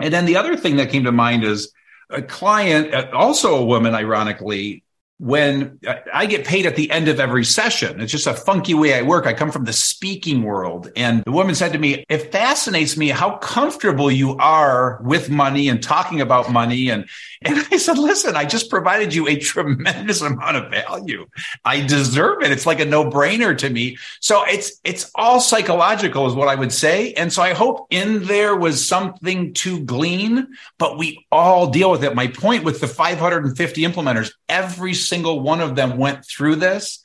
And 0.00 0.12
then 0.12 0.26
the 0.26 0.36
other 0.36 0.56
thing 0.56 0.76
that 0.76 0.90
came 0.90 1.04
to 1.04 1.12
mind 1.12 1.44
is 1.44 1.72
a 2.10 2.22
client, 2.22 2.92
uh, 2.92 3.08
also 3.12 3.56
a 3.56 3.64
woman, 3.64 3.94
ironically, 3.94 4.82
when 5.18 5.78
I 6.12 6.26
get 6.26 6.44
paid 6.44 6.66
at 6.66 6.76
the 6.76 6.90
end 6.90 7.08
of 7.08 7.18
every 7.18 7.44
session. 7.44 8.00
It's 8.00 8.12
just 8.12 8.26
a 8.26 8.34
funky 8.34 8.74
way 8.74 8.92
I 8.92 9.00
work. 9.00 9.26
I 9.26 9.32
come 9.32 9.50
from 9.50 9.64
the 9.64 9.72
speaking 9.72 10.42
world. 10.42 10.90
And 10.94 11.24
the 11.24 11.32
woman 11.32 11.54
said 11.54 11.72
to 11.72 11.78
me, 11.78 12.04
it 12.10 12.32
fascinates 12.32 12.98
me 12.98 13.08
how 13.08 13.38
comfortable 13.38 14.10
you 14.10 14.36
are 14.36 15.00
with 15.02 15.30
money 15.30 15.68
and 15.68 15.82
talking 15.82 16.20
about 16.20 16.52
money. 16.52 16.90
And, 16.90 17.08
and 17.42 17.66
I 17.72 17.78
said, 17.78 17.96
listen, 17.96 18.36
I 18.36 18.44
just 18.44 18.68
provided 18.68 19.14
you 19.14 19.26
a 19.26 19.38
tremendous 19.38 20.20
amount 20.20 20.56
of 20.56 20.70
value. 20.70 21.26
I 21.64 21.80
deserve 21.80 22.42
it. 22.42 22.50
It's 22.50 22.66
like 22.66 22.80
a 22.80 22.84
no 22.84 23.10
brainer 23.10 23.56
to 23.56 23.70
me. 23.70 23.96
So 24.20 24.44
it's, 24.44 24.78
it's 24.84 25.10
all 25.14 25.40
psychological 25.40 26.26
is 26.26 26.34
what 26.34 26.48
I 26.48 26.56
would 26.56 26.72
say. 26.72 27.14
And 27.14 27.32
so 27.32 27.40
I 27.40 27.54
hope 27.54 27.86
in 27.88 28.24
there 28.24 28.54
was 28.54 28.86
something 28.86 29.54
to 29.54 29.80
glean, 29.80 30.48
but 30.76 30.98
we 30.98 31.24
all 31.32 31.68
deal 31.68 31.90
with 31.90 32.04
it. 32.04 32.14
My 32.14 32.26
point 32.26 32.64
with 32.64 32.80
the 32.80 32.88
550 32.88 33.82
implementers, 33.82 34.30
every 34.48 34.92
single 35.08 35.40
one 35.40 35.60
of 35.60 35.76
them 35.76 35.96
went 35.96 36.24
through 36.24 36.56
this 36.56 37.00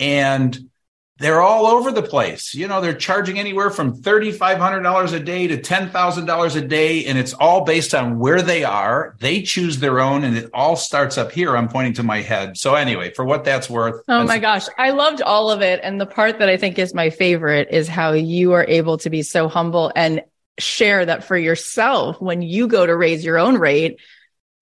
and 0.00 0.68
they're 1.18 1.40
all 1.40 1.66
over 1.66 1.92
the 1.92 2.02
place. 2.02 2.52
You 2.52 2.66
know, 2.66 2.80
they're 2.80 2.94
charging 2.94 3.38
anywhere 3.38 3.70
from 3.70 4.02
$3,500 4.02 5.12
a 5.12 5.20
day 5.20 5.46
to 5.46 5.56
$10,000 5.56 6.56
a 6.56 6.60
day. 6.66 7.04
And 7.04 7.16
it's 7.16 7.32
all 7.32 7.64
based 7.64 7.94
on 7.94 8.18
where 8.18 8.42
they 8.42 8.64
are. 8.64 9.14
They 9.20 9.42
choose 9.42 9.78
their 9.78 10.00
own 10.00 10.24
and 10.24 10.36
it 10.36 10.50
all 10.52 10.74
starts 10.74 11.18
up 11.18 11.30
here. 11.30 11.56
I'm 11.56 11.68
pointing 11.68 11.92
to 11.94 12.02
my 12.02 12.22
head. 12.22 12.56
So 12.56 12.74
anyway, 12.74 13.12
for 13.12 13.24
what 13.24 13.44
that's 13.44 13.70
worth. 13.70 14.02
Oh 14.08 14.24
my 14.24 14.40
gosh. 14.40 14.66
I 14.78 14.90
loved 14.90 15.22
all 15.22 15.50
of 15.50 15.62
it. 15.62 15.78
And 15.84 16.00
the 16.00 16.06
part 16.06 16.40
that 16.40 16.48
I 16.48 16.56
think 16.56 16.78
is 16.78 16.92
my 16.92 17.10
favorite 17.10 17.68
is 17.70 17.86
how 17.86 18.12
you 18.12 18.52
are 18.52 18.64
able 18.64 18.98
to 18.98 19.10
be 19.10 19.22
so 19.22 19.48
humble 19.48 19.92
and 19.94 20.22
share 20.58 21.06
that 21.06 21.24
for 21.24 21.36
yourself 21.36 22.20
when 22.20 22.42
you 22.42 22.66
go 22.66 22.84
to 22.84 22.96
raise 22.96 23.24
your 23.24 23.38
own 23.38 23.58
rate 23.58 24.00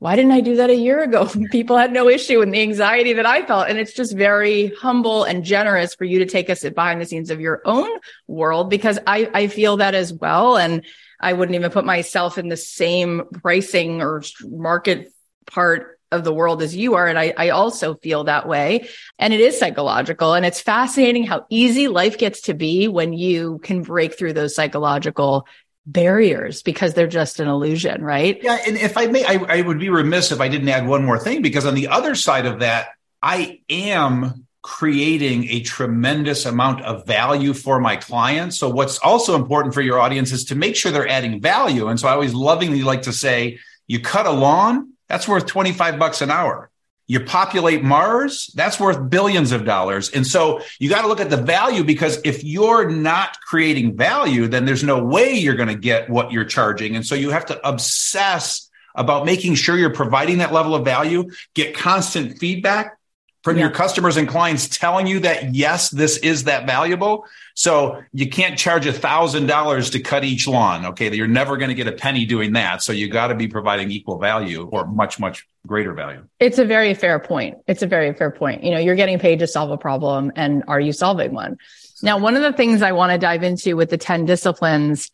why 0.01 0.17
didn't 0.17 0.33
I 0.33 0.41
do 0.41 0.57
that 0.57 0.71
a 0.71 0.75
year 0.75 1.03
ago? 1.03 1.31
People 1.51 1.77
had 1.77 1.93
no 1.93 2.09
issue 2.09 2.39
with 2.39 2.51
the 2.51 2.63
anxiety 2.63 3.13
that 3.13 3.27
I 3.27 3.45
felt. 3.45 3.69
And 3.69 3.79
it's 3.79 3.93
just 3.93 4.17
very 4.17 4.73
humble 4.81 5.25
and 5.25 5.45
generous 5.45 5.95
for 5.95 6.07
you 6.07 6.19
to 6.21 6.27
take 6.27 6.49
us 6.49 6.63
behind 6.63 7.01
the 7.01 7.05
scenes 7.05 7.31
of 7.31 7.39
your 7.39 7.61
own 7.67 7.89
world 8.27 8.71
because 8.71 8.99
I, 9.07 9.31
I 9.35 9.47
feel 9.47 9.77
that 9.77 9.95
as 9.95 10.11
well. 10.11 10.57
And 10.57 10.87
I 11.21 11.35
wouldn't 11.35 11.55
even 11.55 11.71
put 11.71 11.85
myself 11.85 12.39
in 12.39 12.49
the 12.49 12.57
same 12.57 13.25
pricing 13.43 14.01
or 14.01 14.23
market 14.43 15.13
part 15.47 15.99
of 16.11 16.25
the 16.25 16.33
world 16.33 16.63
as 16.63 16.75
you 16.75 16.95
are. 16.95 17.07
And 17.07 17.19
I, 17.19 17.35
I 17.37 17.51
also 17.51 17.95
feel 17.95 18.25
that 18.25 18.49
way. 18.49 18.89
And 19.19 19.35
it 19.35 19.41
is 19.41 19.59
psychological. 19.59 20.33
And 20.33 20.47
it's 20.47 20.63
fascinating 20.63 21.25
how 21.25 21.45
easy 21.51 21.89
life 21.89 22.17
gets 22.17 22.41
to 22.43 22.55
be 22.55 22.89
when 22.89 23.13
you 23.13 23.61
can 23.63 23.83
break 23.83 24.17
through 24.17 24.33
those 24.33 24.55
psychological 24.55 25.47
barriers 25.93 26.63
because 26.63 26.95
they're 26.95 27.07
just 27.07 27.41
an 27.41 27.49
illusion, 27.49 28.03
right? 28.03 28.39
Yeah. 28.43 28.59
And 28.67 28.77
if 28.77 28.97
I 28.97 29.07
may, 29.07 29.25
I, 29.25 29.59
I 29.59 29.61
would 29.63 29.79
be 29.79 29.89
remiss 29.89 30.33
if 30.33 30.41
I 30.41 30.49
didn't 30.49 30.69
add 30.69 30.87
one 30.87 31.05
more 31.05 31.19
thing 31.19 31.43
because 31.43 31.67
on 31.67 31.75
the 31.75 31.89
other 31.89 32.15
side 32.15 32.47
of 32.47 32.61
that, 32.61 32.91
I 33.23 33.61
am 33.69 34.47
creating 34.63 35.49
a 35.49 35.61
tremendous 35.61 36.45
amount 36.45 36.83
of 36.83 37.07
value 37.07 37.55
for 37.55 37.81
my 37.81 37.97
clients. 37.97 38.59
So 38.59 38.69
what's 38.69 38.99
also 38.99 39.35
important 39.35 39.75
for 39.75 39.81
your 39.81 39.99
audience 39.99 40.33
is 40.33 40.45
to 40.47 40.55
make 40.55 40.77
sure 40.77 40.93
they're 40.93 41.09
adding 41.09 41.41
value. 41.41 41.89
And 41.89 41.99
so 41.99 42.09
I 42.09 42.13
always 42.13 42.35
lovingly 42.35 42.83
like 42.83 43.03
to 43.03 43.13
say, 43.13 43.59
you 43.87 44.01
cut 44.01 44.27
a 44.27 44.31
lawn, 44.31 44.93
that's 45.09 45.27
worth 45.27 45.47
25 45.47 45.99
bucks 45.99 46.21
an 46.21 46.31
hour 46.31 46.70
you 47.11 47.19
populate 47.19 47.83
Mars, 47.83 48.53
that's 48.55 48.79
worth 48.79 49.11
billions 49.11 49.51
of 49.51 49.65
dollars. 49.65 50.11
And 50.11 50.25
so 50.25 50.61
you 50.79 50.89
got 50.89 51.03
to 51.03 51.09
look 51.09 51.19
at 51.19 51.29
the 51.29 51.37
value 51.37 51.83
because 51.83 52.21
if 52.23 52.45
you're 52.45 52.89
not 52.89 53.41
creating 53.41 53.97
value, 53.97 54.47
then 54.47 54.65
there's 54.65 54.85
no 54.85 55.03
way 55.03 55.33
you're 55.33 55.57
going 55.57 55.71
to 55.71 55.75
get 55.75 56.09
what 56.09 56.31
you're 56.31 56.45
charging. 56.45 56.95
And 56.95 57.05
so 57.05 57.17
you 57.17 57.31
have 57.31 57.47
to 57.47 57.69
obsess 57.69 58.71
about 58.95 59.27
making 59.27 59.57
sure 59.57 59.77
you're 59.77 59.91
providing 59.91 60.39
that 60.39 60.53
level 60.53 60.73
of 60.73 60.85
value, 60.85 61.29
get 61.53 61.75
constant 61.75 62.39
feedback 62.39 62.97
from 63.43 63.57
yeah. 63.57 63.65
your 63.65 63.71
customers 63.71 64.17
and 64.17 64.29
clients 64.29 64.69
telling 64.69 65.07
you 65.07 65.21
that 65.21 65.55
yes, 65.55 65.89
this 65.91 66.19
is 66.19 66.45
that 66.45 66.67
valuable. 66.67 67.27
So 67.55 68.03
you 68.13 68.29
can't 68.29 68.59
charge 68.59 68.87
a 68.87 68.93
thousand 68.93 69.47
dollars 69.47 69.91
to 69.91 70.01
cut 70.01 70.25
each 70.25 70.47
lawn. 70.47 70.87
Okay. 70.87 71.15
You're 71.15 71.27
never 71.27 71.57
going 71.57 71.69
to 71.69 71.75
get 71.75 71.87
a 71.87 71.93
penny 71.93 72.25
doing 72.27 72.53
that. 72.53 72.83
So 72.83 72.93
you 72.93 73.09
got 73.09 73.29
to 73.29 73.35
be 73.35 73.49
providing 73.49 73.91
equal 73.91 74.19
value 74.19 74.69
or 74.71 74.87
much, 74.87 75.19
much 75.19 75.47
greater 75.67 75.93
value. 75.95 76.25
It's 76.39 76.59
a 76.59 76.65
very 76.65 76.95
fair 76.95 77.19
point. 77.19 77.59
It's 77.67 77.83
a 77.83 77.87
very 77.87 78.13
fair 78.15 78.31
point. 78.31 78.65
You 78.65 78.73
know, 78.73 78.79
you're 78.79 78.97
getting 78.97 79.19
paid 79.19 79.39
to 79.41 79.47
solve 79.47 79.71
a 79.71 79.79
problem 79.79 80.33
and 80.37 80.65
are 80.69 80.81
you 80.81 80.93
solving 80.93 81.33
one? 81.33 81.59
Now, 82.03 82.19
one 82.19 82.35
of 82.35 82.43
the 82.43 82.53
things 82.53 82.83
I 82.83 82.93
want 82.93 83.13
to 83.13 83.19
dive 83.19 83.43
into 83.43 83.77
with 83.77 83.91
the 83.91 83.99
10 83.99 84.25
disciplines 84.25 85.11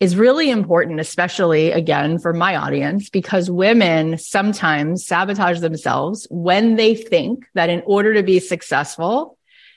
is 0.00 0.16
really 0.16 0.50
important, 0.50 0.98
especially 0.98 1.70
again 1.72 2.18
for 2.18 2.32
my 2.32 2.56
audience, 2.56 3.10
because 3.10 3.50
women 3.50 4.16
sometimes 4.16 5.06
sabotage 5.06 5.60
themselves 5.60 6.26
when 6.30 6.76
they 6.76 6.94
think 6.94 7.46
that 7.54 7.68
in 7.68 7.82
order 7.84 8.14
to 8.14 8.22
be 8.22 8.40
successful, 8.40 9.36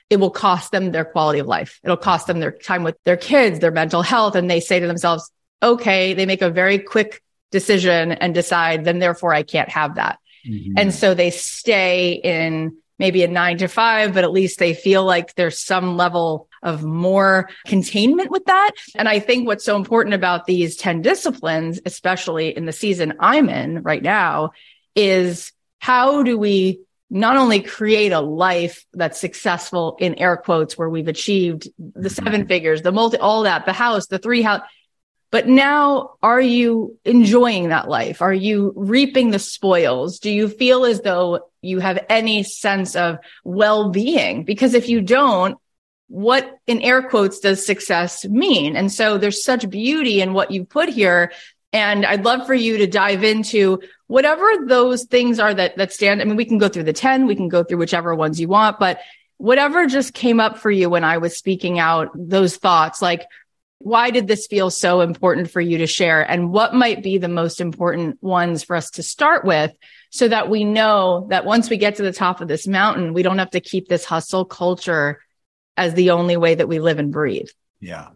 it 0.09 0.17
will 0.17 0.31
cost 0.31 0.71
them 0.71 0.91
their 0.91 1.05
quality 1.05 1.39
of 1.39 1.47
life. 1.47 1.79
It'll 1.83 1.97
cost 1.97 2.27
them 2.27 2.39
their 2.39 2.51
time 2.51 2.83
with 2.83 2.95
their 3.03 3.17
kids, 3.17 3.59
their 3.59 3.71
mental 3.71 4.01
health. 4.01 4.35
And 4.35 4.49
they 4.49 4.61
say 4.61 4.79
to 4.79 4.87
themselves, 4.87 5.29
okay, 5.61 6.13
they 6.13 6.25
make 6.25 6.41
a 6.41 6.49
very 6.49 6.79
quick 6.79 7.21
decision 7.51 8.11
and 8.11 8.33
decide, 8.33 8.85
then 8.85 8.99
therefore 8.99 9.33
I 9.33 9.43
can't 9.43 9.69
have 9.69 9.95
that. 9.95 10.19
Mm-hmm. 10.47 10.73
And 10.77 10.93
so 10.93 11.13
they 11.13 11.31
stay 11.31 12.13
in 12.13 12.77
maybe 12.99 13.23
a 13.23 13.27
nine 13.27 13.57
to 13.57 13.67
five, 13.67 14.13
but 14.13 14.23
at 14.23 14.31
least 14.31 14.59
they 14.59 14.73
feel 14.73 15.03
like 15.03 15.35
there's 15.35 15.59
some 15.59 15.97
level 15.97 16.47
of 16.63 16.83
more 16.83 17.49
containment 17.65 18.31
with 18.31 18.45
that. 18.45 18.71
And 18.95 19.07
I 19.07 19.19
think 19.19 19.45
what's 19.45 19.65
so 19.65 19.75
important 19.75 20.15
about 20.15 20.45
these 20.45 20.75
10 20.75 21.01
disciplines, 21.01 21.79
especially 21.85 22.55
in 22.55 22.65
the 22.65 22.71
season 22.71 23.13
I'm 23.19 23.49
in 23.49 23.83
right 23.83 24.01
now, 24.01 24.51
is 24.95 25.51
how 25.79 26.23
do 26.23 26.37
we 26.37 26.79
not 27.09 27.37
only 27.37 27.61
create 27.61 28.11
a 28.11 28.19
life 28.19 28.85
that's 28.93 29.19
successful 29.19 29.97
in 29.99 30.15
air 30.15 30.35
quotes 30.35 30.77
where 30.77 30.89
we've 30.89 31.07
achieved 31.07 31.69
the 31.77 32.09
seven 32.09 32.41
mm-hmm. 32.41 32.47
figures, 32.47 32.81
the 32.81 32.91
multi, 32.91 33.17
all 33.17 33.43
that, 33.43 33.65
the 33.65 33.73
house, 33.73 34.07
the 34.07 34.17
three 34.17 34.41
house, 34.41 34.61
but 35.33 35.47
now 35.47 36.11
are 36.21 36.39
you 36.39 36.99
enjoying 37.05 37.69
that 37.69 37.89
life? 37.89 38.21
Are 38.21 38.33
you 38.33 38.71
reaping 38.75 39.31
the 39.31 39.39
spoils? 39.39 40.19
Do 40.19 40.29
you 40.29 40.47
feel 40.47 40.85
as 40.85 41.01
though 41.01 41.49
you 41.59 41.79
have 41.79 42.05
any 42.07 42.43
sense 42.43 42.95
of 42.95 43.17
well-being? 43.43 44.43
Because 44.43 44.75
if 44.75 44.89
you 44.89 45.01
don't, 45.01 45.57
what 46.07 46.57
in 46.67 46.81
air 46.81 47.01
quotes 47.01 47.39
does 47.39 47.65
success 47.65 48.25
mean? 48.25 48.75
And 48.75 48.91
so 48.91 49.17
there's 49.17 49.43
such 49.43 49.69
beauty 49.69 50.21
in 50.21 50.33
what 50.33 50.51
you 50.51 50.65
put 50.65 50.89
here. 50.89 51.31
And 51.71 52.05
I'd 52.05 52.25
love 52.25 52.45
for 52.45 52.53
you 52.53 52.77
to 52.77 52.87
dive 52.87 53.23
into 53.23 53.81
whatever 54.07 54.45
those 54.67 55.05
things 55.05 55.39
are 55.39 55.53
that, 55.53 55.75
that 55.77 55.91
stand. 55.91 56.21
I 56.21 56.25
mean, 56.25 56.35
we 56.35 56.45
can 56.45 56.59
go 56.59 56.69
through 56.69 56.83
the 56.83 56.93
10, 56.93 57.25
we 57.25 57.35
can 57.35 57.49
go 57.49 57.63
through 57.63 57.79
whichever 57.79 58.13
ones 58.13 58.39
you 58.39 58.47
want, 58.47 58.79
but 58.79 58.99
whatever 59.37 59.87
just 59.87 60.13
came 60.13 60.39
up 60.39 60.59
for 60.59 60.69
you 60.69 60.89
when 60.89 61.03
I 61.03 61.17
was 61.17 61.35
speaking 61.35 61.79
out 61.79 62.09
those 62.13 62.57
thoughts, 62.57 63.01
like, 63.01 63.25
why 63.79 64.11
did 64.11 64.27
this 64.27 64.47
feel 64.47 64.69
so 64.69 65.01
important 65.01 65.51
for 65.51 65.59
you 65.59 65.79
to 65.79 65.87
share? 65.87 66.21
And 66.21 66.51
what 66.51 66.73
might 66.73 67.03
be 67.03 67.17
the 67.17 67.27
most 67.27 67.59
important 67.59 68.21
ones 68.23 68.63
for 68.63 68.75
us 68.75 68.91
to 68.91 69.03
start 69.03 69.43
with 69.43 69.71
so 70.11 70.27
that 70.27 70.49
we 70.49 70.63
know 70.63 71.27
that 71.31 71.43
once 71.43 71.69
we 71.69 71.77
get 71.77 71.95
to 71.95 72.03
the 72.03 72.13
top 72.13 72.39
of 72.39 72.47
this 72.47 72.67
mountain, 72.67 73.13
we 73.13 73.23
don't 73.23 73.39
have 73.39 73.49
to 73.49 73.59
keep 73.59 73.89
this 73.89 74.05
hustle 74.05 74.45
culture 74.45 75.19
as 75.77 75.93
the 75.93 76.11
only 76.11 76.37
way 76.37 76.55
that 76.55 76.67
we 76.67 76.79
live 76.79 76.99
and 76.99 77.11
breathe. 77.11 77.49
Yeah. 77.79 78.09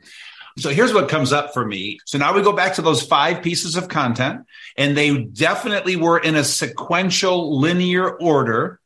So 0.58 0.70
here's 0.70 0.94
what 0.94 1.08
comes 1.08 1.32
up 1.32 1.54
for 1.54 1.64
me. 1.64 2.00
So 2.06 2.18
now 2.18 2.34
we 2.34 2.42
go 2.42 2.54
back 2.54 2.76
to 2.76 2.82
those 2.82 3.04
five 3.04 3.44
pieces 3.44 3.76
of 3.76 3.90
content, 3.90 4.46
and 4.76 4.98
they 4.98 5.24
definitely 5.24 5.96
were 5.96 6.18
in 6.18 6.36
a 6.36 6.44
sequential 6.44 7.60
linear 7.60 8.10
order. 8.10 8.80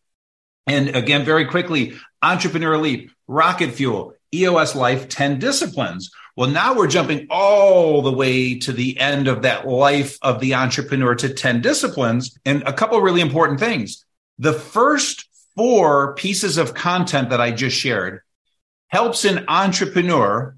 And 0.67 0.89
again, 0.95 1.23
very 1.23 1.45
quickly, 1.45 1.97
Entrepreneurial 2.21 2.81
Leap, 2.81 3.12
Rocket 3.27 3.71
Fuel, 3.71 4.15
EOS 4.34 4.75
Life, 4.75 5.07
10 5.07 5.39
disciplines. 5.39 6.12
Well, 6.36 6.49
now 6.49 6.75
we're 6.75 6.88
jumping 6.88 7.27
all 7.29 8.01
the 8.01 8.12
way 8.12 8.60
to 8.60 8.73
the 8.73 8.99
end 8.99 9.27
of 9.27 9.43
that 9.43 9.67
life 9.67 10.17
of 10.21 10.39
the 10.39 10.55
entrepreneur 10.55 11.15
to 11.15 11.34
10 11.34 11.62
disciplines. 11.62 12.38
And 12.45 12.63
a 12.63 12.73
couple 12.73 12.99
really 12.99 13.21
important 13.21 13.60
things. 13.60 14.05
The 14.39 14.53
first 14.53 15.25
four 15.55 16.15
pieces 16.15 16.57
of 16.57 16.73
content 16.73 17.29
that 17.29 17.41
I 17.41 17.51
just 17.51 17.77
shared 17.77 18.21
helps 18.91 19.25
an 19.25 19.45
entrepreneur 19.47 20.56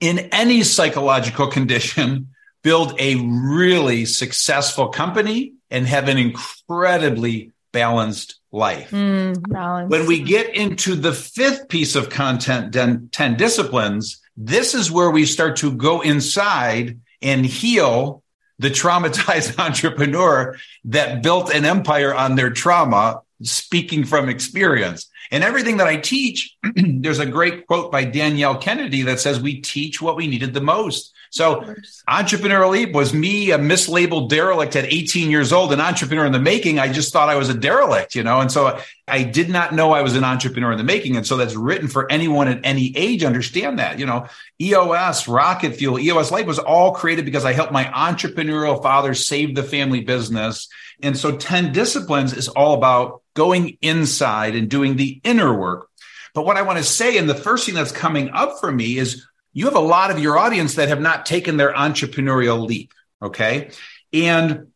in 0.00 0.18
any 0.32 0.62
psychological 0.62 1.46
condition 1.46 2.28
build 2.62 2.94
a 2.98 3.16
really 3.16 4.04
successful 4.04 4.88
company 4.88 5.54
and 5.70 5.86
have 5.86 6.08
an 6.08 6.18
incredibly 6.18 7.52
balanced 7.72 8.40
life. 8.50 8.90
Mm, 8.90 9.88
when 9.88 10.06
we 10.06 10.20
get 10.22 10.54
into 10.54 10.94
the 10.94 11.12
fifth 11.12 11.68
piece 11.68 11.94
of 11.94 12.10
content, 12.10 12.72
10 12.72 13.36
disciplines, 13.36 14.20
this 14.36 14.74
is 14.74 14.90
where 14.90 15.10
we 15.10 15.26
start 15.26 15.56
to 15.56 15.72
go 15.72 16.00
inside 16.00 17.00
and 17.22 17.44
heal 17.44 18.22
the 18.58 18.70
traumatized 18.70 19.58
entrepreneur 19.64 20.56
that 20.84 21.22
built 21.22 21.54
an 21.54 21.64
empire 21.64 22.14
on 22.14 22.34
their 22.34 22.50
trauma, 22.50 23.20
speaking 23.42 24.04
from 24.04 24.28
experience. 24.28 25.08
And 25.30 25.44
everything 25.44 25.76
that 25.76 25.86
I 25.86 25.96
teach, 25.96 26.56
there's 26.74 27.18
a 27.18 27.26
great 27.26 27.66
quote 27.66 27.92
by 27.92 28.04
Danielle 28.04 28.56
Kennedy 28.58 29.02
that 29.02 29.20
says, 29.20 29.40
We 29.40 29.60
teach 29.60 30.00
what 30.00 30.16
we 30.16 30.26
needed 30.26 30.54
the 30.54 30.60
most. 30.60 31.14
So, 31.30 31.74
Entrepreneurial 32.08 32.70
Leap 32.70 32.92
was 32.92 33.12
me, 33.12 33.50
a 33.50 33.58
mislabeled 33.58 34.28
derelict 34.28 34.76
at 34.76 34.84
18 34.84 35.30
years 35.30 35.52
old, 35.52 35.72
an 35.72 35.80
entrepreneur 35.80 36.26
in 36.26 36.32
the 36.32 36.40
making. 36.40 36.78
I 36.78 36.92
just 36.92 37.12
thought 37.12 37.28
I 37.28 37.36
was 37.36 37.48
a 37.48 37.54
derelict, 37.54 38.14
you 38.14 38.22
know, 38.22 38.40
and 38.40 38.50
so 38.50 38.78
I 39.06 39.22
did 39.22 39.48
not 39.48 39.74
know 39.74 39.92
I 39.92 40.02
was 40.02 40.16
an 40.16 40.24
entrepreneur 40.24 40.72
in 40.72 40.78
the 40.78 40.84
making. 40.84 41.16
And 41.16 41.26
so 41.26 41.36
that's 41.36 41.54
written 41.54 41.88
for 41.88 42.10
anyone 42.10 42.48
at 42.48 42.60
any 42.64 42.96
age. 42.96 43.24
Understand 43.24 43.78
that, 43.78 43.98
you 43.98 44.06
know, 44.06 44.26
EOS, 44.60 45.28
Rocket 45.28 45.74
Fuel, 45.76 45.98
EOS 45.98 46.30
Life 46.30 46.46
was 46.46 46.58
all 46.58 46.92
created 46.92 47.24
because 47.24 47.44
I 47.44 47.52
helped 47.52 47.72
my 47.72 47.84
entrepreneurial 47.84 48.82
father 48.82 49.14
save 49.14 49.54
the 49.54 49.62
family 49.62 50.00
business. 50.00 50.68
And 51.02 51.16
so 51.16 51.36
10 51.36 51.72
disciplines 51.72 52.32
is 52.32 52.48
all 52.48 52.74
about 52.74 53.22
going 53.34 53.78
inside 53.80 54.54
and 54.54 54.68
doing 54.68 54.96
the 54.96 55.20
inner 55.24 55.56
work. 55.56 55.88
But 56.34 56.44
what 56.44 56.56
I 56.56 56.62
want 56.62 56.78
to 56.78 56.84
say, 56.84 57.18
and 57.18 57.28
the 57.28 57.34
first 57.34 57.66
thing 57.66 57.74
that's 57.74 57.92
coming 57.92 58.30
up 58.30 58.60
for 58.60 58.70
me 58.70 58.98
is 58.98 59.26
you 59.58 59.64
have 59.64 59.74
a 59.74 59.80
lot 59.80 60.12
of 60.12 60.20
your 60.20 60.38
audience 60.38 60.76
that 60.76 60.88
have 60.88 61.00
not 61.00 61.26
taken 61.26 61.56
their 61.56 61.72
entrepreneurial 61.72 62.64
leap. 62.64 62.94
Okay. 63.20 63.72
And 64.12 64.68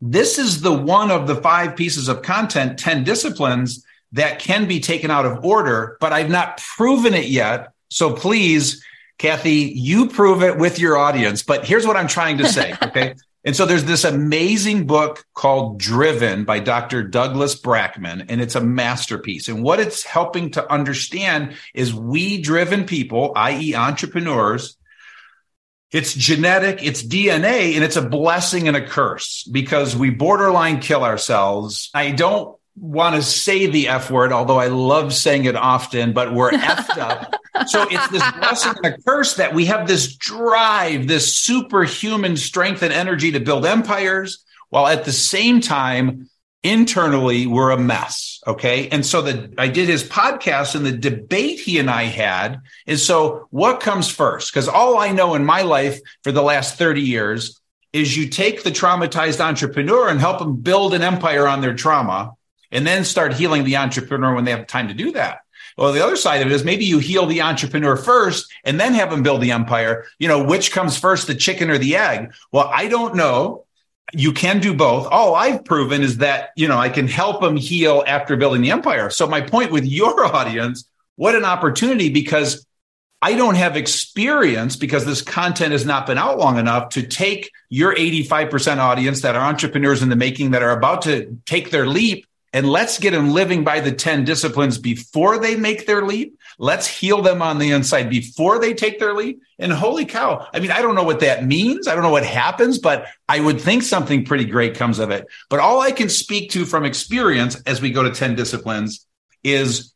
this 0.00 0.38
is 0.38 0.62
the 0.62 0.72
one 0.72 1.10
of 1.10 1.26
the 1.26 1.36
five 1.36 1.76
pieces 1.76 2.08
of 2.08 2.22
content, 2.22 2.78
10 2.78 3.04
disciplines 3.04 3.84
that 4.12 4.38
can 4.38 4.66
be 4.66 4.80
taken 4.80 5.10
out 5.10 5.26
of 5.26 5.44
order, 5.44 5.98
but 6.00 6.14
I've 6.14 6.30
not 6.30 6.62
proven 6.76 7.12
it 7.12 7.26
yet. 7.26 7.72
So 7.90 8.14
please, 8.14 8.82
Kathy, 9.18 9.70
you 9.76 10.08
prove 10.08 10.42
it 10.42 10.56
with 10.56 10.78
your 10.78 10.96
audience. 10.96 11.42
But 11.42 11.66
here's 11.66 11.86
what 11.86 11.98
I'm 11.98 12.08
trying 12.08 12.38
to 12.38 12.48
say. 12.48 12.74
Okay. 12.82 13.16
And 13.46 13.54
so 13.54 13.64
there's 13.64 13.84
this 13.84 14.02
amazing 14.02 14.88
book 14.88 15.24
called 15.32 15.78
Driven 15.78 16.44
by 16.44 16.58
Dr. 16.58 17.04
Douglas 17.04 17.54
Brackman, 17.54 18.26
and 18.28 18.40
it's 18.40 18.56
a 18.56 18.60
masterpiece. 18.60 19.46
And 19.46 19.62
what 19.62 19.78
it's 19.78 20.02
helping 20.02 20.50
to 20.50 20.70
understand 20.70 21.54
is 21.72 21.94
we 21.94 22.42
driven 22.42 22.86
people, 22.86 23.32
i.e. 23.36 23.76
entrepreneurs, 23.76 24.76
It's 25.92 26.12
genetic, 26.12 26.82
it's 26.82 27.04
DNA, 27.04 27.76
and 27.76 27.84
it's 27.84 27.94
a 27.94 28.02
blessing 28.02 28.66
and 28.66 28.76
a 28.76 28.84
curse 28.84 29.44
because 29.44 29.94
we 29.94 30.10
borderline 30.10 30.80
kill 30.80 31.04
ourselves. 31.04 31.90
I 31.94 32.10
don't 32.10 32.58
want 32.74 33.14
to 33.14 33.22
say 33.22 33.66
the 33.66 33.86
F 33.88 34.10
word, 34.10 34.32
although 34.32 34.58
I 34.58 34.66
love 34.66 35.14
saying 35.14 35.44
it 35.44 35.54
often, 35.54 36.12
but 36.12 36.34
we're 36.34 36.50
effed 36.50 36.98
up. 36.98 37.32
So 37.66 37.86
it's 37.90 38.08
this 38.08 38.22
blessing 38.32 38.74
and 38.82 38.94
a 38.94 38.98
curse 39.02 39.34
that 39.34 39.54
we 39.54 39.66
have 39.66 39.86
this 39.86 40.14
drive, 40.16 41.08
this 41.08 41.36
superhuman 41.36 42.36
strength 42.36 42.82
and 42.82 42.92
energy 42.92 43.32
to 43.32 43.40
build 43.40 43.66
empires, 43.66 44.44
while 44.70 44.86
at 44.86 45.04
the 45.04 45.12
same 45.12 45.60
time, 45.60 46.28
internally, 46.62 47.46
we're 47.46 47.70
a 47.70 47.78
mess. 47.78 48.40
Okay. 48.46 48.88
And 48.88 49.06
so 49.06 49.22
the, 49.22 49.52
I 49.56 49.68
did 49.68 49.88
his 49.88 50.04
podcast 50.04 50.74
and 50.74 50.84
the 50.84 50.96
debate 50.96 51.60
he 51.60 51.78
and 51.78 51.88
I 51.88 52.04
had 52.04 52.60
is 52.86 53.04
so 53.04 53.46
what 53.50 53.80
comes 53.80 54.08
first? 54.08 54.52
Because 54.52 54.68
all 54.68 54.98
I 54.98 55.12
know 55.12 55.34
in 55.34 55.44
my 55.44 55.62
life 55.62 56.00
for 56.22 56.32
the 56.32 56.42
last 56.42 56.76
30 56.76 57.02
years 57.02 57.60
is 57.92 58.16
you 58.16 58.28
take 58.28 58.62
the 58.62 58.70
traumatized 58.70 59.40
entrepreneur 59.40 60.08
and 60.08 60.20
help 60.20 60.38
them 60.38 60.56
build 60.56 60.92
an 60.92 61.02
empire 61.02 61.46
on 61.46 61.60
their 61.60 61.74
trauma 61.74 62.32
and 62.70 62.86
then 62.86 63.04
start 63.04 63.32
healing 63.32 63.64
the 63.64 63.76
entrepreneur 63.76 64.34
when 64.34 64.44
they 64.44 64.50
have 64.50 64.66
time 64.66 64.88
to 64.88 64.94
do 64.94 65.12
that. 65.12 65.38
Well, 65.76 65.92
the 65.92 66.04
other 66.04 66.16
side 66.16 66.40
of 66.40 66.46
it 66.46 66.52
is 66.52 66.64
maybe 66.64 66.86
you 66.86 66.98
heal 66.98 67.26
the 67.26 67.42
entrepreneur 67.42 67.96
first 67.96 68.50
and 68.64 68.80
then 68.80 68.94
have 68.94 69.10
them 69.10 69.22
build 69.22 69.42
the 69.42 69.52
empire. 69.52 70.06
You 70.18 70.28
know, 70.28 70.42
which 70.42 70.72
comes 70.72 70.98
first, 70.98 71.26
the 71.26 71.34
chicken 71.34 71.70
or 71.70 71.78
the 71.78 71.96
egg? 71.96 72.32
Well, 72.50 72.70
I 72.72 72.88
don't 72.88 73.14
know. 73.14 73.66
You 74.14 74.32
can 74.32 74.60
do 74.60 74.72
both. 74.72 75.06
All 75.10 75.34
I've 75.34 75.64
proven 75.64 76.02
is 76.02 76.18
that, 76.18 76.50
you 76.56 76.68
know, 76.68 76.78
I 76.78 76.88
can 76.88 77.08
help 77.08 77.40
them 77.42 77.56
heal 77.56 78.04
after 78.06 78.36
building 78.36 78.62
the 78.62 78.70
empire. 78.70 79.10
So 79.10 79.26
my 79.26 79.42
point 79.42 79.72
with 79.72 79.84
your 79.84 80.24
audience, 80.34 80.88
what 81.16 81.34
an 81.34 81.44
opportunity 81.44 82.08
because 82.08 82.66
I 83.20 83.34
don't 83.34 83.54
have 83.56 83.76
experience 83.76 84.76
because 84.76 85.04
this 85.04 85.22
content 85.22 85.72
has 85.72 85.84
not 85.84 86.06
been 86.06 86.18
out 86.18 86.38
long 86.38 86.58
enough 86.58 86.90
to 86.90 87.02
take 87.02 87.50
your 87.68 87.94
85% 87.94 88.78
audience 88.78 89.22
that 89.22 89.34
are 89.34 89.44
entrepreneurs 89.44 90.02
in 90.02 90.08
the 90.08 90.16
making 90.16 90.52
that 90.52 90.62
are 90.62 90.70
about 90.70 91.02
to 91.02 91.38
take 91.44 91.70
their 91.70 91.86
leap 91.86 92.26
and 92.56 92.66
let's 92.66 92.98
get 92.98 93.10
them 93.10 93.34
living 93.34 93.64
by 93.64 93.80
the 93.80 93.92
10 93.92 94.24
disciplines 94.24 94.78
before 94.78 95.38
they 95.38 95.56
make 95.56 95.86
their 95.86 96.06
leap. 96.06 96.38
Let's 96.58 96.86
heal 96.86 97.20
them 97.20 97.42
on 97.42 97.58
the 97.58 97.72
inside 97.72 98.08
before 98.08 98.58
they 98.58 98.72
take 98.72 98.98
their 98.98 99.12
leap. 99.12 99.42
And 99.58 99.70
holy 99.70 100.06
cow. 100.06 100.48
I 100.54 100.60
mean, 100.60 100.70
I 100.70 100.80
don't 100.80 100.94
know 100.94 101.04
what 101.04 101.20
that 101.20 101.44
means. 101.44 101.86
I 101.86 101.92
don't 101.92 102.02
know 102.02 102.08
what 102.08 102.24
happens, 102.24 102.78
but 102.78 103.08
I 103.28 103.40
would 103.40 103.60
think 103.60 103.82
something 103.82 104.24
pretty 104.24 104.46
great 104.46 104.74
comes 104.74 105.00
of 105.00 105.10
it. 105.10 105.26
But 105.50 105.60
all 105.60 105.82
I 105.82 105.92
can 105.92 106.08
speak 106.08 106.52
to 106.52 106.64
from 106.64 106.86
experience 106.86 107.60
as 107.66 107.82
we 107.82 107.90
go 107.90 108.02
to 108.04 108.10
10 108.10 108.36
disciplines 108.36 109.06
is 109.44 109.92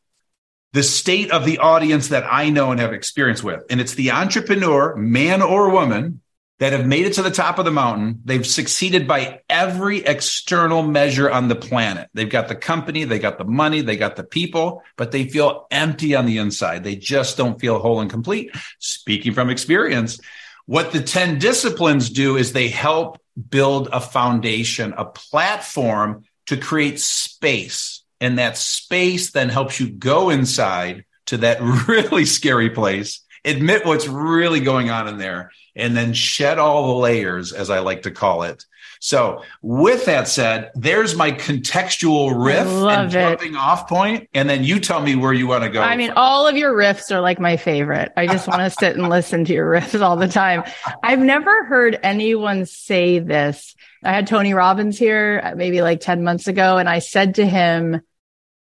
the 0.75 0.83
state 0.83 1.31
of 1.31 1.47
the 1.47 1.61
audience 1.61 2.09
that 2.09 2.27
I 2.31 2.51
know 2.51 2.73
and 2.73 2.81
have 2.81 2.93
experience 2.93 3.43
with. 3.43 3.65
And 3.71 3.81
it's 3.81 3.95
the 3.95 4.11
entrepreneur, 4.11 4.95
man 4.97 5.41
or 5.41 5.71
woman, 5.71 6.21
that 6.61 6.75
have 6.75 6.87
made 6.87 7.07
it 7.07 7.15
to 7.15 7.23
the 7.23 7.31
top 7.31 7.59
of 7.59 7.65
the 7.65 7.71
mountain. 7.71 8.21
They've 8.25 8.47
succeeded 8.47 9.09
by 9.09 9.41
every 9.49 10.05
external 10.05 10.83
measure 10.83 11.31
on 11.31 11.49
the 11.49 11.57
planet. 11.57 12.09
They've 12.13 12.29
got 12.29 12.49
the 12.49 12.55
company, 12.55 13.05
they 13.05 13.19
got 13.19 13.39
the 13.39 13.45
money, 13.45 13.81
they 13.81 13.97
got 13.97 14.17
the 14.17 14.25
people, 14.25 14.83
but 14.97 15.11
they 15.11 15.27
feel 15.27 15.67
empty 15.71 16.15
on 16.15 16.27
the 16.27 16.37
inside. 16.37 16.85
They 16.85 16.97
just 16.97 17.39
don't 17.39 17.59
feel 17.59 17.79
whole 17.79 18.01
and 18.01 18.11
complete. 18.11 18.55
Speaking 18.79 19.33
from 19.33 19.49
experience, 19.49 20.21
what 20.67 20.93
the 20.93 21.03
10 21.03 21.39
disciplines 21.39 22.11
do 22.11 22.37
is 22.37 22.53
they 22.53 22.69
help 22.69 23.19
build 23.49 23.89
a 23.91 24.01
foundation, 24.01 24.93
a 24.97 25.07
platform 25.07 26.25
to 26.47 26.59
create 26.59 27.01
space. 27.01 28.05
And 28.21 28.39
that 28.39 28.59
space 28.59 29.31
then 29.31 29.49
helps 29.49 29.81
you 29.81 29.89
go 29.89 30.29
inside 30.29 31.07
to 31.27 31.39
that 31.39 31.63
really 31.89 32.27
scary 32.27 32.69
place, 32.69 33.23
admit 33.45 33.87
what's 33.87 34.07
really 34.07 34.61
going 34.61 34.91
on 34.91 35.09
in 35.09 35.19
there 35.19 35.51
and 35.77 35.97
then 35.97 36.13
shed 36.13 36.59
all 36.59 36.89
the 36.89 37.01
layers, 37.01 37.53
as 37.53 37.71
I 37.71 37.81
like 37.81 38.03
to 38.03 38.11
call 38.11 38.43
it. 38.43 38.65
So, 39.03 39.45
with 39.63 40.05
that 40.05 40.29
said, 40.29 40.73
there's 40.75 41.17
my 41.17 41.33
contextual 41.33 42.45
riff 42.45 42.67
and 42.67 43.11
jumping 43.11 43.55
it. 43.55 43.57
off 43.57 43.89
point, 43.89 44.29
and 44.35 44.49
then 44.49 44.63
you 44.63 44.79
tell 44.79 45.01
me 45.01 45.17
where 45.17 45.33
you 45.33 45.47
want 45.47 45.65
to 45.65 45.71
go. 45.71 45.81
I 45.81 45.97
mean, 45.97 46.13
all 46.17 46.47
of 46.47 46.55
your 46.55 46.75
riffs 46.75 47.11
are 47.11 47.23
like 47.23 47.41
my 47.41 47.57
favorite. 47.57 48.13
I 48.15 48.27
just 48.27 48.47
want 48.47 48.61
to 48.61 48.69
sit 48.69 48.97
and 48.97 49.09
listen 49.09 49.47
to 49.47 49.55
your 49.55 49.71
riffs 49.73 49.99
all 50.03 50.17
the 50.17 50.29
time. 50.29 50.65
I've 51.03 51.21
never 51.21 51.65
heard 51.65 51.99
anyone 52.03 52.67
say 52.67 53.21
this. 53.21 53.75
I 54.05 54.13
had 54.13 54.27
Tony 54.27 54.53
Robbins 54.53 54.99
here 54.99 55.41
uh, 55.43 55.55
maybe 55.55 55.81
like 55.81 56.01
10 56.01 56.23
months 56.23 56.47
ago, 56.47 56.77
and 56.77 56.87
I 56.89 56.99
said 56.99 57.37
to 57.37 57.47
him, 57.47 58.03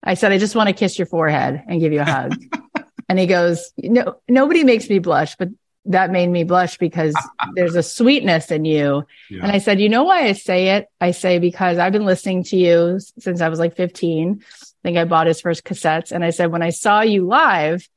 I 0.03 0.15
said, 0.15 0.33
I 0.33 0.39
just 0.39 0.55
want 0.55 0.69
to 0.69 0.75
kiss 0.75 0.99
your 0.99 1.07
forehead 1.07 1.63
and 1.67 1.81
give 1.81 1.95
you 1.95 2.01
a 2.01 2.05
hug. 2.05 2.35
and 3.09 3.19
he 3.19 3.27
goes, 3.27 3.73
No, 3.79 4.17
nobody 4.29 4.65
makes 4.65 4.89
me 4.89 4.99
blush, 4.99 5.37
but 5.37 5.49
that 5.87 6.11
made 6.11 6.29
me 6.29 6.45
blush 6.45 6.79
because 6.79 7.15
there's 7.55 7.77
a 7.77 7.83
sweetness 7.83 8.51
in 8.51 8.65
you. 8.65 9.05
Yeah. 9.31 9.43
And 9.43 9.53
I 9.53 9.59
said, 9.59 9.81
you 9.81 9.89
know 9.89 10.05
why 10.05 10.25
I 10.25 10.33
say 10.33 10.77
it? 10.77 10.89
I 11.01 11.13
say 11.13 11.39
because 11.39 11.79
I've 11.79 11.93
been 11.93 12.05
listening 12.05 12.43
to 12.45 12.57
you 12.57 12.99
since 13.19 13.41
I 13.41 13.49
was 13.49 13.59
like 13.59 13.77
15. 13.77 14.43
I 14.43 14.55
think 14.83 14.99
I 14.99 15.05
bought 15.05 15.27
his 15.27 15.41
first 15.41 15.65
cassettes. 15.65 16.13
And 16.13 16.25
I 16.25 16.31
said, 16.31 16.53
when 16.53 16.63
I 16.63 16.71
saw 16.71 17.01
you 17.01 17.27
live, 17.27 17.89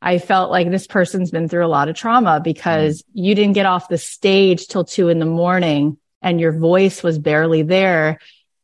I 0.00 0.18
felt 0.18 0.50
like 0.50 0.70
this 0.70 0.86
person's 0.86 1.30
been 1.30 1.48
through 1.48 1.64
a 1.64 1.68
lot 1.68 1.88
of 1.88 1.96
trauma 1.96 2.40
because 2.40 3.02
mm. 3.02 3.06
you 3.14 3.34
didn't 3.34 3.54
get 3.54 3.66
off 3.66 3.88
the 3.88 3.98
stage 3.98 4.66
till 4.66 4.84
two 4.84 5.08
in 5.08 5.18
the 5.18 5.26
morning 5.26 5.98
and 6.20 6.40
your 6.40 6.52
voice 6.52 7.02
was 7.02 7.18
barely 7.18 7.62
there. 7.62 8.18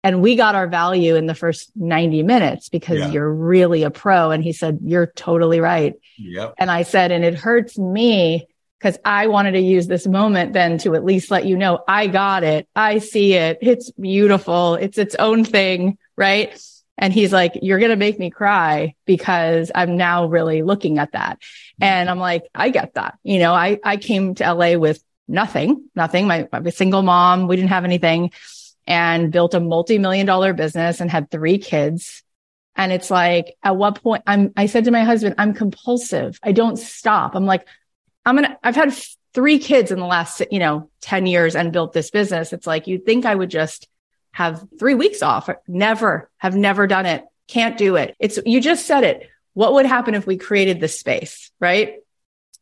And 0.09 0.23
we 0.23 0.37
got 0.37 0.55
our 0.55 0.67
value 0.67 1.17
in 1.17 1.27
the 1.27 1.35
first 1.35 1.71
90 1.77 2.23
minutes 2.23 2.71
because 2.71 2.99
yeah. 2.99 3.11
you're 3.11 3.31
really 3.31 3.83
a 3.83 3.91
pro. 3.91 4.31
And 4.31 4.43
he 4.43 4.55
said, 4.55 4.79
you're 4.83 5.09
totally 5.09 5.61
right. 5.61 5.97
Yep. 6.17 6.55
And 6.57 6.71
I 6.71 6.85
said, 6.85 7.13
and 7.13 7.27
it 7.27 7.35
hurts 7.35 7.77
me 7.77 8.49
because 8.79 8.99
I 9.05 9.27
wanted 9.27 9.53
to 9.53 9.61
use 9.61 9.87
this 9.87 10.07
moment 10.07 10.55
then 10.55 10.79
to 10.79 10.95
at 10.95 11.05
least 11.05 11.31
let 11.31 11.45
you 11.45 11.59
know 11.59 11.85
I 11.87 12.07
got 12.07 12.43
it. 12.43 12.67
I 12.75 13.01
see 13.01 13.35
it. 13.35 13.59
It's 13.61 13.91
beautiful. 13.91 14.77
It's 14.77 14.97
its 14.97 15.15
own 15.17 15.45
thing. 15.45 15.99
Right. 16.17 16.59
And 16.97 17.13
he's 17.13 17.31
like, 17.31 17.59
you're 17.61 17.79
going 17.79 17.91
to 17.91 17.97
make 17.97 18.19
me 18.19 18.31
cry 18.31 18.95
because 19.05 19.71
I'm 19.75 19.99
now 19.99 20.25
really 20.25 20.63
looking 20.63 20.99
at 20.99 21.13
that. 21.13 21.39
Mm-hmm. 21.39 21.85
And 21.85 22.09
I'm 22.09 22.19
like, 22.19 22.45
I 22.55 22.71
get 22.71 22.95
that. 22.95 23.19
You 23.25 23.41
know, 23.41 23.53
I, 23.53 23.79
I 23.85 23.99
came 23.99 24.37
to 24.37 24.55
LA 24.55 24.79
with 24.79 25.03
nothing, 25.29 25.91
nothing. 25.95 26.27
My, 26.27 26.49
I'm 26.51 26.71
single 26.71 27.03
mom. 27.03 27.47
We 27.47 27.57
didn't 27.57 27.69
have 27.69 27.85
anything 27.85 28.31
and 28.89 29.31
built 29.31 29.53
a 29.53 29.61
multi-million 29.61 30.27
dollar 30.27 30.55
business 30.55 31.01
and 31.01 31.11
had 31.11 31.31
three 31.31 31.59
kids. 31.59 32.23
And 32.75 32.91
it's 32.91 33.11
like, 33.11 33.55
at 33.63 33.77
what 33.77 34.03
point 34.03 34.23
I'm, 34.27 34.53
I 34.57 34.65
said 34.65 34.85
to 34.85 34.91
my 34.91 35.05
husband, 35.05 35.35
I'm 35.37 35.53
compulsive. 35.53 36.41
I 36.43 36.53
don't 36.53 36.79
stop. 36.79 37.35
I'm 37.35 37.45
like, 37.45 37.67
I'm 38.25 38.35
going 38.37 38.49
to, 38.49 38.59
I've 38.63 38.77
had 38.77 38.97
three 39.35 39.59
kids 39.59 39.91
in 39.91 40.01
the 40.01 40.07
last, 40.07 40.43
you 40.51 40.59
know, 40.59 40.89
10 41.03 41.27
years 41.27 41.55
and 41.55 41.71
built 41.71 41.93
this 41.93 42.11
business. 42.11 42.55
It's 42.55 42.67
like, 42.67 42.87
you'd 42.87 43.05
think 43.05 43.27
I 43.27 43.35
would 43.35 43.51
just 43.51 43.87
have 44.33 44.67
three 44.79 44.95
weeks 44.95 45.23
off. 45.23 45.51
Never 45.69 46.31
have 46.39 46.57
never 46.57 46.87
done 46.87 47.05
it. 47.05 47.25
Can't 47.47 47.77
do 47.77 47.97
it. 47.97 48.17
It's, 48.19 48.39
you 48.47 48.59
just 48.59 48.87
said 48.87 49.05
it. 49.05 49.29
What 49.53 49.75
would 49.75 49.87
happen 49.87 50.15
if 50.15 50.27
we 50.27 50.39
created 50.39 50.81
this 50.81 50.99
space? 50.99 51.51
Right. 51.61 51.97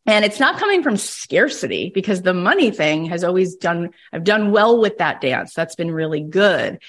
And 0.06 0.24
it's 0.24 0.38
not 0.38 0.58
coming 0.58 0.82
from 0.82 0.96
scarcity 0.96 1.90
because 1.92 2.22
the 2.22 2.34
money 2.34 2.70
thing 2.70 3.06
has 3.06 3.24
always 3.24 3.56
done, 3.56 3.90
I've 4.12 4.24
done 4.24 4.52
well 4.52 4.80
with 4.80 4.98
that 4.98 5.20
dance. 5.20 5.52
That's 5.52 5.74
been 5.74 5.90
really 5.90 6.20
good. 6.20 6.80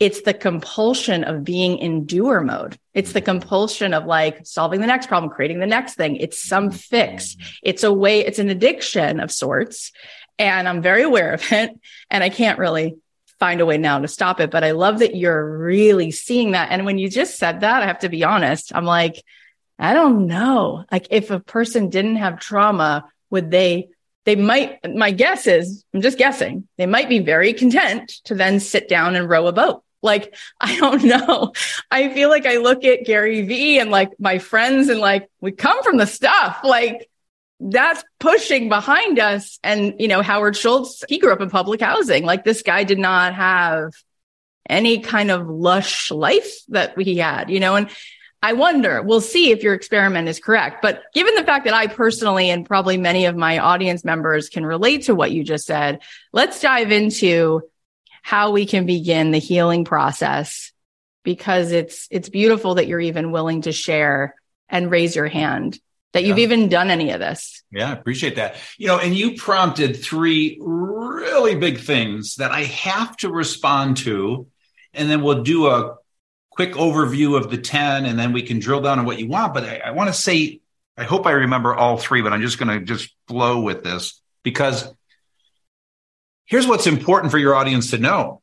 It's 0.00 0.22
the 0.22 0.34
compulsion 0.34 1.22
of 1.22 1.44
being 1.44 1.78
in 1.78 2.06
doer 2.06 2.40
mode. 2.40 2.78
It's 2.94 3.12
the 3.12 3.20
compulsion 3.20 3.94
of 3.94 4.06
like 4.06 4.46
solving 4.46 4.80
the 4.80 4.86
next 4.86 5.06
problem, 5.06 5.30
creating 5.30 5.60
the 5.60 5.66
next 5.66 5.94
thing. 5.94 6.16
It's 6.16 6.42
some 6.42 6.70
fix. 6.70 7.36
It's 7.62 7.84
a 7.84 7.92
way, 7.92 8.20
it's 8.20 8.40
an 8.40 8.48
addiction 8.48 9.20
of 9.20 9.30
sorts. 9.30 9.92
And 10.38 10.66
I'm 10.66 10.82
very 10.82 11.02
aware 11.02 11.34
of 11.34 11.52
it. 11.52 11.70
And 12.10 12.24
I 12.24 12.30
can't 12.30 12.58
really 12.58 12.96
find 13.38 13.60
a 13.60 13.66
way 13.66 13.78
now 13.78 13.98
to 13.98 14.08
stop 14.08 14.40
it. 14.40 14.50
But 14.50 14.64
I 14.64 14.70
love 14.72 15.00
that 15.00 15.14
you're 15.14 15.58
really 15.58 16.10
seeing 16.10 16.52
that. 16.52 16.70
And 16.70 16.86
when 16.86 16.98
you 16.98 17.08
just 17.08 17.38
said 17.38 17.60
that, 17.60 17.82
I 17.82 17.86
have 17.86 18.00
to 18.00 18.08
be 18.08 18.24
honest. 18.24 18.74
I'm 18.74 18.84
like, 18.84 19.22
I 19.82 19.94
don't 19.94 20.26
know. 20.26 20.84
Like 20.90 21.08
if 21.10 21.30
a 21.30 21.40
person 21.40 21.90
didn't 21.90 22.16
have 22.16 22.40
trauma, 22.40 23.04
would 23.30 23.50
they 23.50 23.88
they 24.24 24.36
might 24.36 24.78
my 24.94 25.10
guess 25.10 25.48
is 25.48 25.84
i'm 25.92 26.00
just 26.00 26.16
guessing 26.16 26.68
they 26.78 26.86
might 26.86 27.08
be 27.08 27.18
very 27.18 27.52
content 27.52 28.08
to 28.22 28.36
then 28.36 28.60
sit 28.60 28.88
down 28.88 29.16
and 29.16 29.28
row 29.28 29.48
a 29.48 29.52
boat 29.52 29.82
like, 30.02 30.34
I 30.60 30.76
don't 30.78 31.04
know. 31.04 31.52
I 31.90 32.12
feel 32.12 32.28
like 32.28 32.46
I 32.46 32.56
look 32.58 32.84
at 32.84 33.04
Gary 33.04 33.42
Vee 33.42 33.78
and 33.78 33.90
like 33.90 34.10
my 34.18 34.38
friends 34.38 34.88
and 34.88 35.00
like, 35.00 35.30
we 35.40 35.52
come 35.52 35.82
from 35.82 35.96
the 35.96 36.06
stuff. 36.06 36.60
Like, 36.64 37.08
that's 37.60 38.02
pushing 38.18 38.68
behind 38.68 39.20
us. 39.20 39.60
And, 39.62 39.94
you 40.00 40.08
know, 40.08 40.20
Howard 40.20 40.56
Schultz, 40.56 41.04
he 41.08 41.18
grew 41.18 41.32
up 41.32 41.40
in 41.40 41.48
public 41.48 41.80
housing. 41.80 42.24
Like, 42.24 42.44
this 42.44 42.62
guy 42.62 42.82
did 42.82 42.98
not 42.98 43.34
have 43.34 43.92
any 44.68 44.98
kind 44.98 45.30
of 45.30 45.48
lush 45.48 46.10
life 46.10 46.62
that 46.68 46.98
he 47.00 47.18
had, 47.18 47.50
you 47.50 47.60
know, 47.60 47.76
and 47.76 47.88
I 48.42 48.54
wonder, 48.54 49.02
we'll 49.02 49.20
see 49.20 49.52
if 49.52 49.62
your 49.62 49.72
experiment 49.72 50.28
is 50.28 50.40
correct. 50.40 50.82
But 50.82 51.04
given 51.14 51.36
the 51.36 51.44
fact 51.44 51.64
that 51.66 51.74
I 51.74 51.86
personally 51.86 52.50
and 52.50 52.66
probably 52.66 52.96
many 52.96 53.26
of 53.26 53.36
my 53.36 53.58
audience 53.58 54.04
members 54.04 54.48
can 54.48 54.66
relate 54.66 55.02
to 55.02 55.14
what 55.14 55.30
you 55.30 55.44
just 55.44 55.64
said, 55.64 56.00
let's 56.32 56.60
dive 56.60 56.90
into 56.90 57.62
how 58.22 58.50
we 58.50 58.66
can 58.66 58.84
begin 58.84 59.30
the 59.30 59.38
healing 59.38 59.84
process 59.84 60.72
because 61.22 61.70
it's 61.70 62.08
it's 62.10 62.28
beautiful 62.28 62.74
that 62.74 62.88
you're 62.88 63.00
even 63.00 63.30
willing 63.30 63.62
to 63.62 63.72
share 63.72 64.34
and 64.68 64.90
raise 64.90 65.14
your 65.14 65.28
hand 65.28 65.78
that 66.12 66.24
you've 66.24 66.38
even 66.38 66.68
done 66.68 66.90
any 66.90 67.10
of 67.10 67.20
this. 67.20 67.62
Yeah, 67.70 67.88
I 67.88 67.92
appreciate 67.92 68.36
that. 68.36 68.56
You 68.76 68.88
know, 68.88 68.98
and 68.98 69.16
you 69.16 69.36
prompted 69.36 69.96
three 69.96 70.58
really 70.60 71.54
big 71.54 71.80
things 71.80 72.36
that 72.36 72.50
I 72.50 72.64
have 72.64 73.16
to 73.18 73.30
respond 73.30 73.96
to. 73.98 74.46
And 74.92 75.08
then 75.08 75.22
we'll 75.22 75.42
do 75.42 75.68
a 75.68 75.96
quick 76.54 76.72
overview 76.72 77.36
of 77.36 77.50
the 77.50 77.58
10 77.58 78.04
and 78.04 78.18
then 78.18 78.32
we 78.32 78.42
can 78.42 78.58
drill 78.58 78.80
down 78.80 78.98
on 78.98 79.04
what 79.04 79.18
you 79.18 79.26
want. 79.26 79.54
But 79.54 79.64
I, 79.64 79.76
I 79.86 79.90
want 79.92 80.08
to 80.08 80.14
say, 80.14 80.60
I 80.96 81.04
hope 81.04 81.26
I 81.26 81.32
remember 81.32 81.74
all 81.74 81.96
three, 81.96 82.22
but 82.22 82.32
I'm 82.32 82.42
just 82.42 82.58
going 82.58 82.78
to 82.78 82.84
just 82.84 83.14
flow 83.26 83.60
with 83.60 83.82
this 83.82 84.20
because 84.42 84.92
here's 86.44 86.66
what's 86.66 86.86
important 86.86 87.30
for 87.30 87.38
your 87.38 87.54
audience 87.54 87.90
to 87.90 87.98
know 87.98 88.42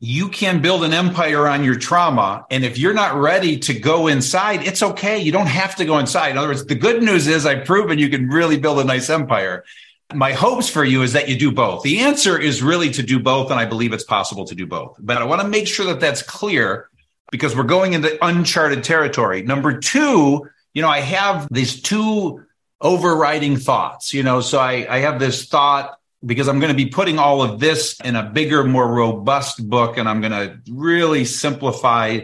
you 0.00 0.28
can 0.28 0.60
build 0.60 0.84
an 0.84 0.92
empire 0.92 1.48
on 1.48 1.64
your 1.64 1.76
trauma. 1.76 2.44
And 2.50 2.62
if 2.62 2.76
you're 2.76 2.92
not 2.92 3.16
ready 3.16 3.58
to 3.60 3.74
go 3.74 4.06
inside, 4.06 4.66
it's 4.66 4.82
okay. 4.82 5.18
You 5.18 5.32
don't 5.32 5.46
have 5.46 5.76
to 5.76 5.86
go 5.86 5.98
inside. 5.98 6.30
In 6.30 6.36
other 6.36 6.48
words, 6.48 6.66
the 6.66 6.74
good 6.74 7.02
news 7.02 7.26
is 7.26 7.46
I've 7.46 7.64
proven 7.64 7.98
you 7.98 8.10
can 8.10 8.28
really 8.28 8.58
build 8.58 8.80
a 8.80 8.84
nice 8.84 9.08
empire. 9.08 9.64
My 10.12 10.32
hopes 10.32 10.68
for 10.68 10.84
you 10.84 11.02
is 11.02 11.14
that 11.14 11.28
you 11.28 11.38
do 11.38 11.50
both. 11.50 11.82
The 11.82 12.00
answer 12.00 12.38
is 12.38 12.62
really 12.62 12.90
to 12.90 13.02
do 13.02 13.18
both. 13.18 13.50
And 13.50 13.58
I 13.58 13.64
believe 13.64 13.92
it's 13.92 14.04
possible 14.04 14.44
to 14.44 14.54
do 14.54 14.66
both. 14.66 14.96
But 14.98 15.18
I 15.18 15.24
want 15.24 15.40
to 15.42 15.48
make 15.48 15.66
sure 15.66 15.86
that 15.86 16.00
that's 16.00 16.22
clear 16.22 16.88
because 17.30 17.56
we're 17.56 17.64
going 17.64 17.94
into 17.94 18.24
uncharted 18.24 18.84
territory. 18.84 19.42
Number 19.42 19.78
two, 19.78 20.46
you 20.74 20.82
know, 20.82 20.88
I 20.88 21.00
have 21.00 21.48
these 21.50 21.80
two 21.80 22.44
overriding 22.80 23.56
thoughts, 23.56 24.12
you 24.12 24.22
know, 24.22 24.40
so 24.40 24.58
I, 24.58 24.86
I 24.88 24.98
have 25.00 25.18
this 25.18 25.46
thought 25.46 25.98
because 26.24 26.48
I'm 26.48 26.60
going 26.60 26.72
to 26.72 26.76
be 26.76 26.90
putting 26.90 27.18
all 27.18 27.42
of 27.42 27.60
this 27.60 27.98
in 28.04 28.16
a 28.16 28.22
bigger, 28.22 28.64
more 28.64 28.86
robust 28.86 29.68
book, 29.68 29.96
and 29.96 30.08
I'm 30.08 30.20
going 30.20 30.32
to 30.32 30.58
really 30.70 31.24
simplify 31.24 32.20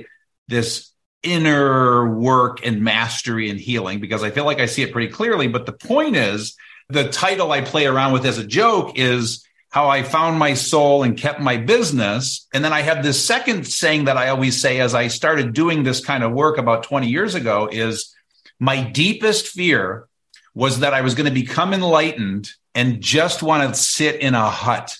this 0.48 0.90
inner 1.22 2.14
work 2.14 2.66
and 2.66 2.82
mastery 2.82 3.50
and 3.50 3.60
healing 3.60 4.00
because 4.00 4.22
I 4.22 4.30
feel 4.30 4.44
like 4.44 4.60
I 4.60 4.66
see 4.66 4.82
it 4.82 4.92
pretty 4.92 5.12
clearly. 5.12 5.48
But 5.48 5.66
the 5.66 5.72
point 5.72 6.16
is, 6.16 6.56
the 6.92 7.08
title 7.08 7.52
I 7.52 7.60
play 7.60 7.86
around 7.86 8.12
with 8.12 8.26
as 8.26 8.38
a 8.38 8.46
joke 8.46 8.98
is 8.98 9.44
how 9.70 9.88
I 9.88 10.02
found 10.02 10.38
my 10.38 10.54
soul 10.54 11.02
and 11.04 11.16
kept 11.16 11.40
my 11.40 11.56
business. 11.56 12.46
And 12.52 12.64
then 12.64 12.72
I 12.72 12.80
have 12.80 13.02
this 13.02 13.24
second 13.24 13.66
saying 13.66 14.04
that 14.06 14.16
I 14.16 14.28
always 14.28 14.60
say 14.60 14.80
as 14.80 14.94
I 14.94 15.06
started 15.08 15.52
doing 15.52 15.84
this 15.84 16.04
kind 16.04 16.24
of 16.24 16.32
work 16.32 16.58
about 16.58 16.82
20 16.82 17.08
years 17.08 17.34
ago 17.34 17.68
is 17.70 18.14
my 18.58 18.82
deepest 18.82 19.46
fear 19.46 20.08
was 20.54 20.80
that 20.80 20.92
I 20.92 21.02
was 21.02 21.14
going 21.14 21.28
to 21.28 21.32
become 21.32 21.72
enlightened 21.72 22.50
and 22.74 23.00
just 23.00 23.42
want 23.42 23.72
to 23.72 23.80
sit 23.80 24.20
in 24.20 24.34
a 24.34 24.50
hut 24.50 24.96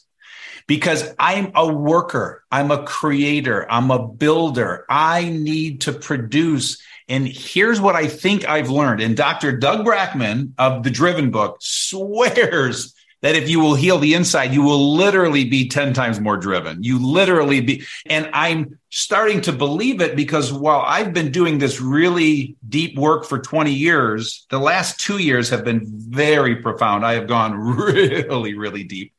because 0.71 1.13
I'm 1.19 1.51
a 1.57 1.67
worker, 1.67 2.45
I'm 2.51 2.71
a 2.71 2.85
creator, 2.85 3.67
I'm 3.69 3.91
a 3.91 4.07
builder. 4.07 4.87
I 4.89 5.29
need 5.29 5.81
to 5.83 5.93
produce. 5.93 6.81
And 7.11 7.27
here's 7.27 7.81
what 7.81 7.97
I 7.97 8.07
think 8.07 8.49
I've 8.49 8.71
learned. 8.71 9.01
And 9.01 9.17
Dr. 9.17 9.57
Doug 9.57 9.85
Brackman 9.85 10.53
of 10.59 10.85
the 10.85 10.91
Driven 10.91 11.33
book 11.33 11.57
swears 11.61 12.95
that 13.23 13.35
if 13.35 13.51
you 13.51 13.59
will 13.59 13.75
heal 13.75 13.99
the 13.99 14.15
inside, 14.15 14.55
you 14.55 14.63
will 14.63 14.95
literally 14.95 15.45
be 15.45 15.69
10 15.69 15.93
times 15.93 16.21
more 16.21 16.37
driven. 16.37 16.85
You 16.85 17.05
literally 17.05 17.61
be, 17.61 17.83
and 18.07 18.31
I'm 18.33 18.79
starting 18.91 19.41
to 19.43 19.53
believe 19.53 20.01
it 20.01 20.15
because 20.15 20.53
while 20.53 20.83
I've 20.87 21.13
been 21.13 21.33
doing 21.33 21.59
this 21.59 21.81
really 21.81 22.57
deep 22.69 22.97
work 22.97 23.25
for 23.27 23.41
20 23.41 23.73
years, 23.73 24.47
the 24.49 24.61
last 24.61 25.01
two 25.01 25.19
years 25.19 25.51
have 25.51 25.65
been 25.65 25.83
very 25.85 26.57
profound. 26.57 27.05
I 27.05 27.15
have 27.15 27.27
gone 27.27 27.55
really, 27.77 28.55
really 28.55 28.85
deep. 28.85 29.13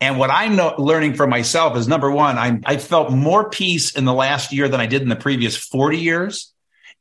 And 0.00 0.18
what 0.18 0.30
I'm 0.30 0.56
learning 0.78 1.14
for 1.14 1.28
myself 1.28 1.76
is 1.76 1.86
number 1.86 2.10
one, 2.10 2.36
I'm, 2.36 2.60
I 2.66 2.76
felt 2.76 3.12
more 3.12 3.48
peace 3.48 3.96
in 3.96 4.04
the 4.04 4.12
last 4.12 4.52
year 4.52 4.68
than 4.68 4.80
I 4.80 4.86
did 4.86 5.00
in 5.00 5.08
the 5.08 5.16
previous 5.16 5.56
40 5.56 5.96
years 5.96 6.52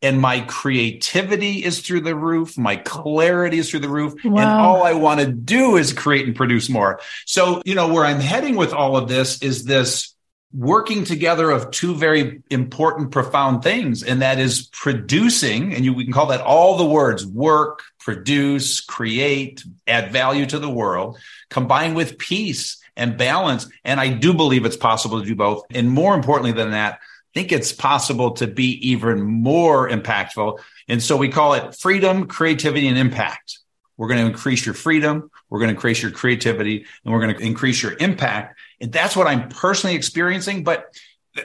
and 0.02 0.20
my 0.22 0.42
creativity 0.42 1.64
is 1.64 1.82
through 1.82 2.02
the 2.02 2.16
roof. 2.16 2.58
My 2.58 2.76
clarity 2.76 3.58
is 3.58 3.70
through 3.70 3.80
the 3.80 3.90
roof. 3.90 4.14
Wow. 4.24 4.38
And 4.38 4.50
all 4.50 4.84
I 4.84 4.94
want 4.94 5.20
to 5.22 5.28
do 5.28 5.78
is 5.78 5.94
create 5.94 6.26
and 6.26 6.36
produce 6.36 6.70
more. 6.70 7.00
So, 7.26 7.62
you 7.66 7.76
know, 7.76 7.92
where 7.92 8.06
I'm 8.06 8.20
heading 8.20 8.56
with 8.56 8.74
all 8.74 8.98
of 8.98 9.08
this 9.08 9.42
is 9.42 9.66
this 9.66 10.16
working 10.54 11.04
together 11.04 11.52
of 11.52 11.72
two 11.72 11.96
very 11.96 12.42
important, 12.50 13.12
profound 13.12 13.64
things. 13.64 14.04
And 14.04 14.22
that 14.22 14.40
is 14.40 14.70
producing, 14.72 15.74
and 15.74 15.84
you, 15.84 15.94
we 15.94 16.06
can 16.06 16.14
call 16.14 16.28
that 16.28 16.42
all 16.42 16.78
the 16.78 16.86
words 16.86 17.26
work, 17.26 17.84
produce, 18.00 18.80
create, 18.80 19.64
add 19.88 20.12
value 20.12 20.46
to 20.46 20.60
the 20.60 20.70
world, 20.70 21.18
combined 21.50 21.96
with 21.96 22.18
peace 22.18 22.82
and 22.96 23.18
balance. 23.18 23.68
And 23.84 24.00
I 24.00 24.10
do 24.10 24.34
believe 24.34 24.66
it's 24.66 24.78
possible 24.78 25.20
to 25.20 25.26
do 25.26 25.36
both. 25.36 25.64
And 25.72 25.90
more 25.90 26.16
importantly 26.16 26.54
than 26.54 26.72
that, 26.72 27.00
think 27.36 27.52
it's 27.52 27.74
possible 27.74 28.32
to 28.32 28.48
be 28.48 28.90
even 28.90 29.22
more 29.22 29.90
impactful. 29.90 30.58
And 30.88 31.04
so 31.04 31.18
we 31.18 31.28
call 31.28 31.54
it 31.54 31.76
freedom, 31.76 32.28
creativity, 32.28 32.88
and 32.88 32.98
impact. 32.98 33.60
We're 33.98 34.08
going 34.08 34.22
to 34.22 34.26
increase 34.26 34.66
your 34.66 34.74
freedom. 34.74 35.30
We're 35.50 35.60
going 35.60 35.68
to 35.68 35.76
increase 35.76 36.02
your 36.02 36.12
creativity 36.12 36.86
and 37.04 37.14
we're 37.14 37.20
going 37.20 37.36
to 37.36 37.42
increase 37.42 37.84
your 37.84 37.96
impact. 38.00 38.58
And 38.80 38.92
that's 38.92 39.16
what 39.16 39.28
I'm 39.28 39.50
personally 39.50 39.96
experiencing. 39.96 40.64
But 40.64 40.96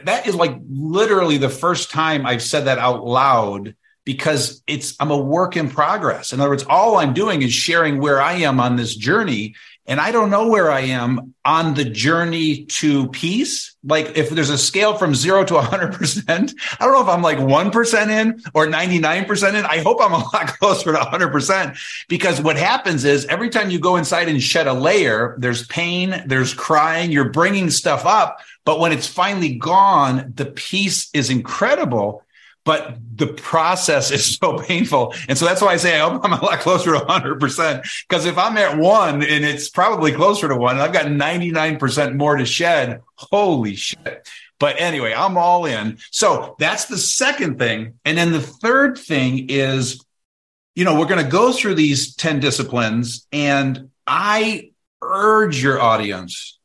that 0.04 0.28
is 0.28 0.36
like 0.36 0.56
literally 0.70 1.38
the 1.38 1.48
first 1.48 1.90
time 1.90 2.24
I've 2.24 2.42
said 2.42 2.66
that 2.66 2.78
out 2.78 3.04
loud 3.04 3.74
because 4.04 4.62
it's, 4.66 4.96
I'm 5.00 5.10
a 5.10 5.18
work 5.18 5.56
in 5.56 5.68
progress. 5.70 6.32
In 6.32 6.40
other 6.40 6.50
words, 6.50 6.64
all 6.68 6.98
I'm 6.98 7.14
doing 7.14 7.42
is 7.42 7.52
sharing 7.52 8.00
where 8.00 8.20
I 8.22 8.34
am 8.34 8.60
on 8.60 8.76
this 8.76 8.94
journey 8.94 9.56
and 9.90 10.00
I 10.00 10.12
don't 10.12 10.30
know 10.30 10.46
where 10.46 10.70
I 10.70 10.82
am 10.82 11.34
on 11.44 11.74
the 11.74 11.84
journey 11.84 12.64
to 12.66 13.08
peace. 13.08 13.74
Like 13.82 14.16
if 14.16 14.30
there's 14.30 14.48
a 14.48 14.56
scale 14.56 14.96
from 14.96 15.16
zero 15.16 15.44
to 15.44 15.54
100%, 15.54 16.54
I 16.78 16.84
don't 16.84 16.94
know 16.94 17.02
if 17.02 17.08
I'm 17.08 17.22
like 17.22 17.38
1% 17.38 18.08
in 18.08 18.40
or 18.54 18.68
99% 18.68 19.54
in. 19.54 19.66
I 19.66 19.78
hope 19.78 19.98
I'm 20.00 20.12
a 20.12 20.18
lot 20.18 20.46
closer 20.60 20.92
to 20.92 20.98
100% 20.98 21.76
because 22.08 22.40
what 22.40 22.56
happens 22.56 23.04
is 23.04 23.26
every 23.26 23.50
time 23.50 23.70
you 23.70 23.80
go 23.80 23.96
inside 23.96 24.28
and 24.28 24.40
shed 24.40 24.68
a 24.68 24.72
layer, 24.72 25.34
there's 25.40 25.66
pain, 25.66 26.22
there's 26.24 26.54
crying, 26.54 27.10
you're 27.10 27.30
bringing 27.30 27.68
stuff 27.68 28.06
up. 28.06 28.38
But 28.64 28.78
when 28.78 28.92
it's 28.92 29.08
finally 29.08 29.56
gone, 29.56 30.32
the 30.36 30.46
peace 30.46 31.10
is 31.12 31.30
incredible 31.30 32.22
but 32.70 32.94
the 33.16 33.26
process 33.26 34.12
is 34.12 34.36
so 34.36 34.56
painful. 34.62 35.12
And 35.28 35.36
so 35.36 35.44
that's 35.44 35.60
why 35.60 35.72
I 35.72 35.76
say 35.76 35.98
I 35.98 36.08
hope 36.08 36.24
I'm 36.24 36.32
a 36.32 36.40
lot 36.40 36.60
closer 36.60 36.92
to 36.92 37.00
100%. 37.00 38.04
Because 38.08 38.26
if 38.26 38.38
I'm 38.38 38.56
at 38.58 38.78
one 38.78 39.24
and 39.24 39.44
it's 39.44 39.68
probably 39.68 40.12
closer 40.12 40.46
to 40.46 40.54
one, 40.54 40.76
and 40.76 40.82
I've 40.82 40.92
got 40.92 41.06
99% 41.06 42.14
more 42.14 42.36
to 42.36 42.46
shed, 42.46 43.00
holy 43.16 43.74
shit. 43.74 44.28
But 44.60 44.80
anyway, 44.80 45.12
I'm 45.12 45.36
all 45.36 45.64
in. 45.64 45.98
So 46.12 46.54
that's 46.60 46.84
the 46.84 46.96
second 46.96 47.58
thing. 47.58 47.94
And 48.04 48.16
then 48.16 48.30
the 48.30 48.40
third 48.40 48.96
thing 48.96 49.48
is, 49.48 50.04
you 50.76 50.84
know, 50.84 50.96
we're 50.96 51.08
going 51.08 51.24
to 51.24 51.28
go 51.28 51.52
through 51.52 51.74
these 51.74 52.14
10 52.14 52.38
disciplines 52.38 53.26
and 53.32 53.90
I 54.06 54.70
urge 55.02 55.60
your 55.60 55.80
audience 55.80 56.59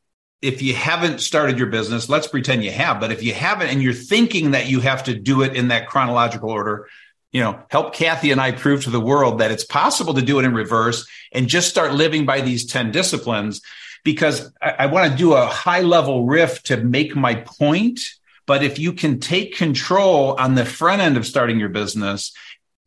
if 0.46 0.62
you 0.62 0.76
haven't 0.76 1.22
started 1.22 1.58
your 1.58 1.68
business, 1.68 2.08
let's 2.08 2.28
pretend 2.28 2.64
you 2.64 2.72
have, 2.72 3.00
but 3.00 3.12
if 3.12 3.24
you 3.24 3.34
haven't 3.34 3.70
and 3.70 3.82
you're 3.82 3.94
thinking 3.94 4.52
that 4.52 4.68
you 4.68 4.80
have 4.80 5.04
to 5.06 5.16
do 5.16 5.42
it 5.42 5.56
in 5.56 5.70
that 5.70 5.88
chronological 5.88 6.52
order, 6.52 6.88
you 7.32 7.42
know, 7.42 7.60
help 7.70 7.96
Kathy 7.96 8.32
and 8.32 8.40
I 8.40 8.52
prove 8.52 8.84
to 8.84 8.92
the 8.92 9.00
world 9.00 9.40
that 9.40 9.52
it's 9.52 9.66
possible 9.66 10.14
to 10.14 10.22
do 10.22 10.40
it 10.40 10.46
in 10.46 10.54
reverse 10.54 11.08
and 11.32 11.48
just 11.48 11.68
start 11.68 11.94
living 11.94 12.26
by 12.26 12.42
these 12.42 12.66
10 12.68 12.92
disciplines 12.92 13.62
because 14.04 14.54
I, 14.62 14.76
I 14.80 14.86
want 14.86 15.12
to 15.12 15.18
do 15.18 15.34
a 15.34 15.48
high 15.48 15.82
level 15.82 16.26
riff 16.26 16.64
to 16.64 16.78
make 16.78 17.16
my 17.16 17.36
point. 17.36 18.00
But 18.46 18.64
if 18.64 18.78
you 18.78 18.94
can 18.94 19.20
take 19.20 19.58
control 19.58 20.36
on 20.40 20.54
the 20.54 20.64
front 20.64 21.02
end 21.02 21.18
of 21.18 21.26
starting 21.26 21.60
your 21.60 21.70
business, 21.70 22.32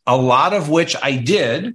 a 0.07 0.17
lot 0.17 0.55
of 0.55 0.69
which 0.69 0.95
I 1.03 1.17
did, 1.17 1.75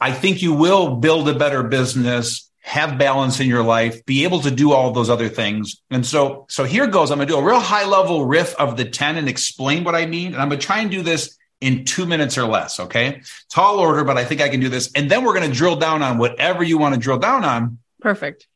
I 0.00 0.12
think 0.12 0.40
you 0.40 0.54
will 0.54 0.96
build 0.96 1.28
a 1.28 1.38
better 1.38 1.62
business 1.62 2.49
have 2.60 2.98
balance 2.98 3.40
in 3.40 3.48
your 3.48 3.62
life, 3.62 4.04
be 4.04 4.24
able 4.24 4.40
to 4.40 4.50
do 4.50 4.72
all 4.72 4.92
those 4.92 5.10
other 5.10 5.28
things. 5.28 5.80
And 5.90 6.04
so, 6.04 6.46
so 6.48 6.64
here 6.64 6.86
goes. 6.86 7.10
I'm 7.10 7.18
going 7.18 7.28
to 7.28 7.34
do 7.34 7.38
a 7.38 7.44
real 7.44 7.58
high 7.58 7.86
level 7.86 8.26
riff 8.26 8.54
of 8.56 8.76
the 8.76 8.84
10 8.84 9.16
and 9.16 9.28
explain 9.28 9.82
what 9.82 9.94
I 9.94 10.06
mean. 10.06 10.34
And 10.34 10.42
I'm 10.42 10.48
going 10.48 10.60
to 10.60 10.66
try 10.66 10.80
and 10.80 10.90
do 10.90 11.02
this 11.02 11.36
in 11.60 11.84
two 11.84 12.06
minutes 12.06 12.38
or 12.38 12.44
less. 12.44 12.78
Okay. 12.78 13.22
Tall 13.50 13.78
order, 13.78 14.04
but 14.04 14.18
I 14.18 14.24
think 14.24 14.40
I 14.40 14.48
can 14.48 14.60
do 14.60 14.68
this. 14.68 14.92
And 14.94 15.10
then 15.10 15.24
we're 15.24 15.34
going 15.34 15.50
to 15.50 15.56
drill 15.56 15.76
down 15.76 16.02
on 16.02 16.18
whatever 16.18 16.62
you 16.62 16.78
want 16.78 16.94
to 16.94 17.00
drill 17.00 17.18
down 17.18 17.44
on. 17.44 17.78
Perfect. 18.00 18.46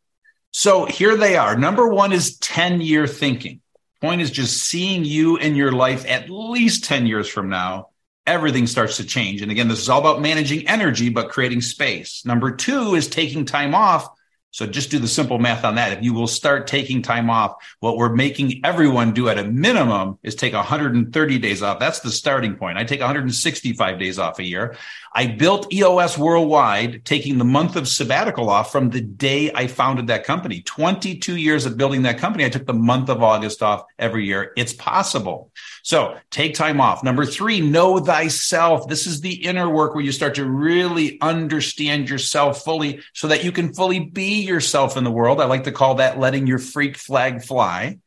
So 0.53 0.85
here 0.85 1.17
they 1.17 1.37
are. 1.37 1.57
Number 1.57 1.89
one 1.89 2.13
is 2.13 2.39
10 2.39 2.81
year 2.81 3.07
thinking. 3.07 3.61
Point 4.01 4.21
is 4.21 4.31
just 4.31 4.63
seeing 4.63 5.05
you 5.05 5.37
in 5.39 5.57
your 5.57 5.73
life 5.73 6.05
at 6.07 6.29
least 6.29 6.85
10 6.85 7.07
years 7.07 7.29
from 7.29 7.49
now 7.49 7.89
everything 8.27 8.67
starts 8.67 8.97
to 8.99 9.05
change. 9.05 9.43
And 9.43 9.51
again, 9.51 9.69
this 9.69 9.81
is 9.81 9.89
all 9.89 10.01
about 10.01 10.21
managing 10.21 10.67
energy, 10.69 11.09
but 11.11 11.31
creating 11.31 11.61
space. 11.61 12.25
Number 12.25 12.51
two 12.51 12.95
is 12.95 13.09
taking 13.09 13.45
time 13.45 13.75
off 13.75 14.09
So 14.55 14.69
just 14.69 14.93
do 14.93 15.01
the 15.01 15.09
simple 15.09 15.41
math 15.41 15.65
on 15.65 15.75
that. 15.75 15.91
If 15.91 16.05
you 16.05 16.15
will 16.15 16.29
start 16.29 16.69
taking 16.69 17.03
time 17.03 17.29
off, 17.29 17.57
what 17.81 17.97
we're 17.97 18.15
making 18.15 18.61
everyone 18.63 19.13
do 19.13 19.29
at 19.29 19.37
a 19.37 19.43
minimum 19.43 20.21
is 20.23 20.37
take 20.37 20.53
130 20.53 21.39
days 21.41 21.61
off. 21.61 21.81
That's 21.81 21.99
the 21.99 22.13
starting 22.13 22.55
point. 22.55 22.79
I 22.79 22.85
take 22.85 23.01
165 23.01 23.99
days 23.99 24.17
off 24.17 24.39
a 24.39 24.45
year. 24.45 24.77
I 25.17 25.29
built 25.29 25.73
EOS 25.73 26.19
worldwide, 26.19 27.05
taking 27.05 27.39
the 27.39 27.45
month 27.45 27.77
of 27.77 27.87
sabbatical 27.87 28.51
off 28.51 28.73
from 28.73 28.91
the 28.91 29.01
day 29.01 29.53
I 29.55 29.69
founded 29.69 30.09
that 30.09 30.25
company. 30.25 30.63
22 30.63 31.37
years 31.37 31.67
of 31.67 31.77
building 31.77 32.03
that 32.03 32.19
company. 32.19 32.45
I 32.45 32.49
took 32.49 32.67
the 32.67 32.73
month 32.73 33.09
of 33.09 33.23
August 33.23 33.63
off 33.63 33.85
every 33.97 34.27
year. 34.27 34.53
It's 34.57 34.73
possible. 34.73 35.53
So 35.85 36.17
take 36.31 36.55
time 36.55 36.81
off. 36.81 37.05
Number 37.05 37.25
three, 37.25 37.61
know 37.61 38.01
thyself. 38.01 38.89
This 38.89 39.07
is 39.07 39.21
the 39.21 39.35
inner 39.45 39.71
work 39.71 39.95
where 39.95 40.03
you 40.03 40.11
start 40.11 40.35
to 40.35 40.47
really 40.47 41.21
understand 41.21 42.11
yourself 42.11 42.65
fully 42.65 43.01
so 43.13 43.29
that 43.29 43.45
you 43.45 43.53
can 43.53 43.73
fully 43.73 44.01
be 44.01 44.43
yourself 44.43 44.97
in 44.97 45.05
the 45.05 45.13
world. 45.13 45.41
I 45.41 45.45
like 45.45 45.65
to 45.65 45.73
call 45.73 45.97
that 45.97 46.19
letting 46.19 46.49
your 46.49 46.59
freak 46.59 46.97
flag 46.97 47.45
fly. 47.45 47.99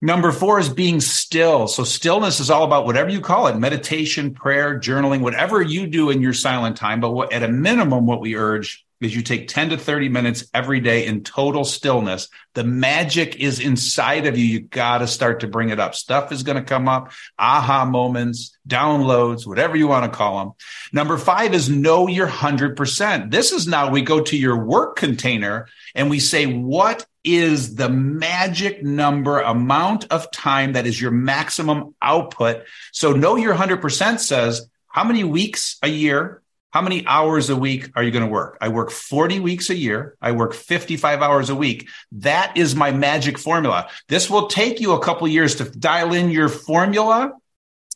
Number 0.00 0.30
four 0.30 0.60
is 0.60 0.68
being 0.68 1.00
still. 1.00 1.66
So 1.66 1.82
stillness 1.82 2.38
is 2.38 2.50
all 2.50 2.64
about 2.64 2.86
whatever 2.86 3.10
you 3.10 3.20
call 3.20 3.48
it, 3.48 3.56
meditation, 3.56 4.32
prayer, 4.32 4.78
journaling, 4.78 5.20
whatever 5.20 5.60
you 5.60 5.88
do 5.88 6.10
in 6.10 6.22
your 6.22 6.32
silent 6.32 6.76
time. 6.76 7.00
But 7.00 7.10
what, 7.10 7.32
at 7.32 7.42
a 7.42 7.48
minimum, 7.48 8.06
what 8.06 8.20
we 8.20 8.36
urge 8.36 8.86
is 9.00 9.14
you 9.14 9.22
take 9.22 9.48
10 9.48 9.70
to 9.70 9.76
30 9.76 10.08
minutes 10.08 10.44
every 10.52 10.80
day 10.80 11.06
in 11.06 11.22
total 11.22 11.64
stillness. 11.64 12.28
The 12.54 12.64
magic 12.64 13.36
is 13.36 13.60
inside 13.60 14.26
of 14.26 14.36
you. 14.36 14.44
You 14.44 14.60
got 14.60 14.98
to 14.98 15.06
start 15.06 15.40
to 15.40 15.46
bring 15.46 15.70
it 15.70 15.78
up. 15.78 15.94
Stuff 15.94 16.32
is 16.32 16.42
going 16.42 16.56
to 16.56 16.64
come 16.64 16.88
up, 16.88 17.12
aha 17.38 17.84
moments, 17.84 18.56
downloads, 18.66 19.46
whatever 19.46 19.76
you 19.76 19.86
want 19.86 20.10
to 20.10 20.16
call 20.16 20.38
them. 20.38 20.52
Number 20.92 21.16
five 21.16 21.54
is 21.54 21.68
know 21.68 22.08
your 22.08 22.28
100%. 22.28 23.30
This 23.30 23.52
is 23.52 23.68
now 23.68 23.90
we 23.90 24.02
go 24.02 24.20
to 24.20 24.36
your 24.36 24.64
work 24.64 24.96
container 24.96 25.68
and 25.94 26.10
we 26.10 26.18
say, 26.18 26.46
what 26.46 27.06
is 27.22 27.74
the 27.74 27.88
magic 27.88 28.82
number 28.82 29.40
amount 29.40 30.06
of 30.10 30.30
time 30.30 30.72
that 30.72 30.86
is 30.86 31.00
your 31.00 31.10
maximum 31.10 31.94
output? 32.02 32.64
So 32.92 33.12
know 33.12 33.36
your 33.36 33.54
100% 33.54 34.18
says, 34.18 34.68
how 34.88 35.04
many 35.04 35.22
weeks 35.22 35.78
a 35.82 35.88
year 35.88 36.42
how 36.70 36.82
many 36.82 37.06
hours 37.06 37.48
a 37.48 37.56
week 37.56 37.90
are 37.96 38.02
you 38.02 38.10
going 38.10 38.24
to 38.24 38.30
work? 38.30 38.58
I 38.60 38.68
work 38.68 38.90
40 38.90 39.40
weeks 39.40 39.70
a 39.70 39.76
year. 39.76 40.16
I 40.20 40.32
work 40.32 40.52
55 40.52 41.22
hours 41.22 41.48
a 41.48 41.54
week. 41.54 41.88
That 42.12 42.56
is 42.56 42.74
my 42.74 42.90
magic 42.90 43.38
formula. 43.38 43.88
This 44.08 44.28
will 44.28 44.48
take 44.48 44.78
you 44.78 44.92
a 44.92 45.02
couple 45.02 45.26
years 45.28 45.54
to 45.56 45.64
dial 45.64 46.12
in 46.12 46.30
your 46.30 46.48
formula. 46.48 47.32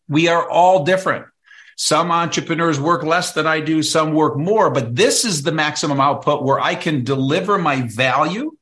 We 0.08 0.28
are 0.28 0.48
all 0.48 0.84
different. 0.84 1.26
Some 1.76 2.10
entrepreneurs 2.10 2.80
work 2.80 3.02
less 3.02 3.32
than 3.32 3.46
I 3.46 3.60
do. 3.60 3.82
Some 3.82 4.14
work 4.14 4.36
more, 4.36 4.70
but 4.70 4.94
this 4.96 5.24
is 5.24 5.42
the 5.42 5.52
maximum 5.52 6.00
output 6.00 6.42
where 6.42 6.60
I 6.60 6.74
can 6.74 7.04
deliver 7.04 7.58
my 7.58 7.82
value, 7.82 8.56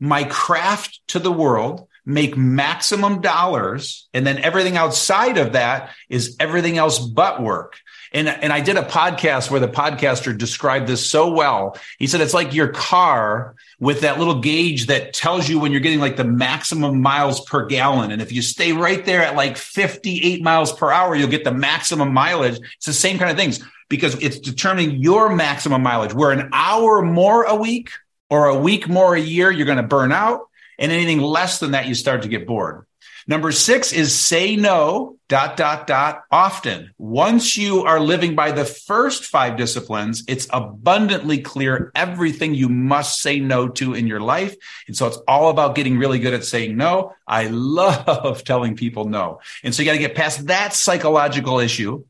my 0.00 0.24
craft 0.24 1.00
to 1.08 1.18
the 1.18 1.32
world, 1.32 1.88
make 2.04 2.36
maximum 2.36 3.20
dollars. 3.20 4.08
And 4.12 4.26
then 4.26 4.38
everything 4.38 4.76
outside 4.76 5.38
of 5.38 5.52
that 5.52 5.90
is 6.08 6.36
everything 6.40 6.78
else 6.78 6.98
but 6.98 7.42
work. 7.42 7.78
And, 8.12 8.28
and 8.28 8.52
I 8.52 8.60
did 8.60 8.76
a 8.76 8.82
podcast 8.82 9.50
where 9.50 9.60
the 9.60 9.68
podcaster 9.68 10.36
described 10.36 10.86
this 10.86 11.08
so 11.08 11.32
well. 11.32 11.78
He 11.98 12.06
said, 12.06 12.20
it's 12.20 12.34
like 12.34 12.52
your 12.52 12.68
car 12.68 13.54
with 13.80 14.02
that 14.02 14.18
little 14.18 14.40
gauge 14.40 14.86
that 14.86 15.14
tells 15.14 15.48
you 15.48 15.58
when 15.58 15.72
you're 15.72 15.80
getting 15.80 16.00
like 16.00 16.16
the 16.16 16.24
maximum 16.24 17.00
miles 17.00 17.40
per 17.40 17.66
gallon. 17.66 18.10
And 18.10 18.20
if 18.20 18.30
you 18.30 18.42
stay 18.42 18.72
right 18.72 19.04
there 19.04 19.24
at 19.24 19.34
like 19.34 19.56
58 19.56 20.42
miles 20.42 20.72
per 20.72 20.90
hour, 20.90 21.14
you'll 21.14 21.28
get 21.28 21.44
the 21.44 21.54
maximum 21.54 22.12
mileage. 22.12 22.60
It's 22.76 22.86
the 22.86 22.92
same 22.92 23.18
kind 23.18 23.30
of 23.30 23.36
things 23.36 23.64
because 23.88 24.14
it's 24.22 24.38
determining 24.38 25.02
your 25.02 25.34
maximum 25.34 25.82
mileage. 25.82 26.12
Where 26.12 26.32
an 26.32 26.50
hour 26.52 27.02
more 27.02 27.44
a 27.44 27.54
week 27.54 27.90
or 28.28 28.46
a 28.46 28.58
week 28.58 28.88
more 28.88 29.14
a 29.14 29.20
year, 29.20 29.50
you're 29.50 29.66
going 29.66 29.76
to 29.76 29.82
burn 29.82 30.12
out. 30.12 30.48
And 30.78 30.92
anything 30.92 31.20
less 31.20 31.60
than 31.60 31.72
that, 31.72 31.86
you 31.86 31.94
start 31.94 32.22
to 32.22 32.28
get 32.28 32.46
bored. 32.46 32.86
Number 33.26 33.52
six 33.52 33.92
is 33.92 34.18
say 34.18 34.56
no, 34.56 35.16
dot, 35.28 35.56
dot, 35.56 35.86
dot, 35.86 36.22
often. 36.30 36.92
Once 36.98 37.56
you 37.56 37.82
are 37.84 38.00
living 38.00 38.34
by 38.34 38.52
the 38.52 38.64
first 38.64 39.24
five 39.24 39.56
disciplines, 39.56 40.24
it's 40.28 40.46
abundantly 40.50 41.38
clear 41.38 41.90
everything 41.94 42.54
you 42.54 42.68
must 42.68 43.20
say 43.20 43.40
no 43.40 43.68
to 43.68 43.94
in 43.94 44.06
your 44.06 44.20
life. 44.20 44.54
And 44.86 44.96
so 44.96 45.06
it's 45.06 45.18
all 45.28 45.50
about 45.50 45.74
getting 45.74 45.98
really 45.98 46.18
good 46.18 46.34
at 46.34 46.44
saying 46.44 46.76
no. 46.76 47.14
I 47.26 47.46
love 47.46 48.44
telling 48.44 48.76
people 48.76 49.06
no. 49.06 49.40
And 49.62 49.74
so 49.74 49.82
you 49.82 49.86
got 49.86 49.92
to 49.92 49.98
get 49.98 50.14
past 50.14 50.46
that 50.48 50.74
psychological 50.74 51.60
issue. 51.60 52.04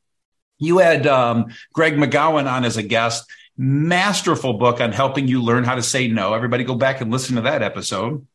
You 0.59 0.79
had 0.79 1.07
um, 1.07 1.47
Greg 1.73 1.95
McKeown 1.95 2.51
on 2.51 2.65
as 2.65 2.77
a 2.77 2.83
guest, 2.83 3.29
masterful 3.57 4.55
book 4.55 4.81
on 4.81 4.93
helping 4.93 5.29
you 5.29 5.43
learn 5.43 5.65
how 5.65 5.75
to 5.75 5.83
say 5.83 6.09
no. 6.09 6.35
Everybody 6.35 6.65
go 6.65 6.75
back 6.75 7.01
and 7.01 7.11
listen 7.11 7.37
to 7.37 7.43
that 7.43 7.63
episode. 7.63 8.27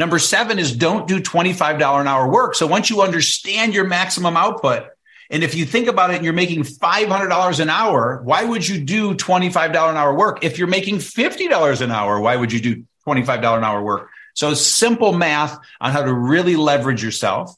Number 0.00 0.18
seven 0.18 0.58
is 0.58 0.74
don't 0.74 1.06
do 1.06 1.20
$25 1.20 2.00
an 2.00 2.08
hour 2.08 2.26
work. 2.26 2.54
So 2.54 2.66
once 2.66 2.88
you 2.88 3.02
understand 3.02 3.74
your 3.74 3.84
maximum 3.84 4.34
output, 4.34 4.84
and 5.28 5.44
if 5.44 5.54
you 5.54 5.66
think 5.66 5.88
about 5.88 6.10
it 6.10 6.16
and 6.16 6.24
you're 6.24 6.32
making 6.32 6.62
$500 6.62 7.60
an 7.60 7.68
hour, 7.68 8.22
why 8.24 8.42
would 8.42 8.66
you 8.66 8.80
do 8.80 9.12
$25 9.12 9.68
an 9.68 9.98
hour 9.98 10.14
work? 10.14 10.42
If 10.42 10.56
you're 10.56 10.68
making 10.68 11.00
$50 11.00 11.82
an 11.82 11.90
hour, 11.90 12.18
why 12.18 12.34
would 12.34 12.50
you 12.50 12.62
do 12.62 12.84
$25 13.06 13.58
an 13.58 13.62
hour 13.62 13.82
work? 13.82 14.08
So 14.32 14.54
simple 14.54 15.12
math 15.12 15.58
on 15.82 15.92
how 15.92 16.02
to 16.02 16.14
really 16.14 16.56
leverage 16.56 17.04
yourself. 17.04 17.54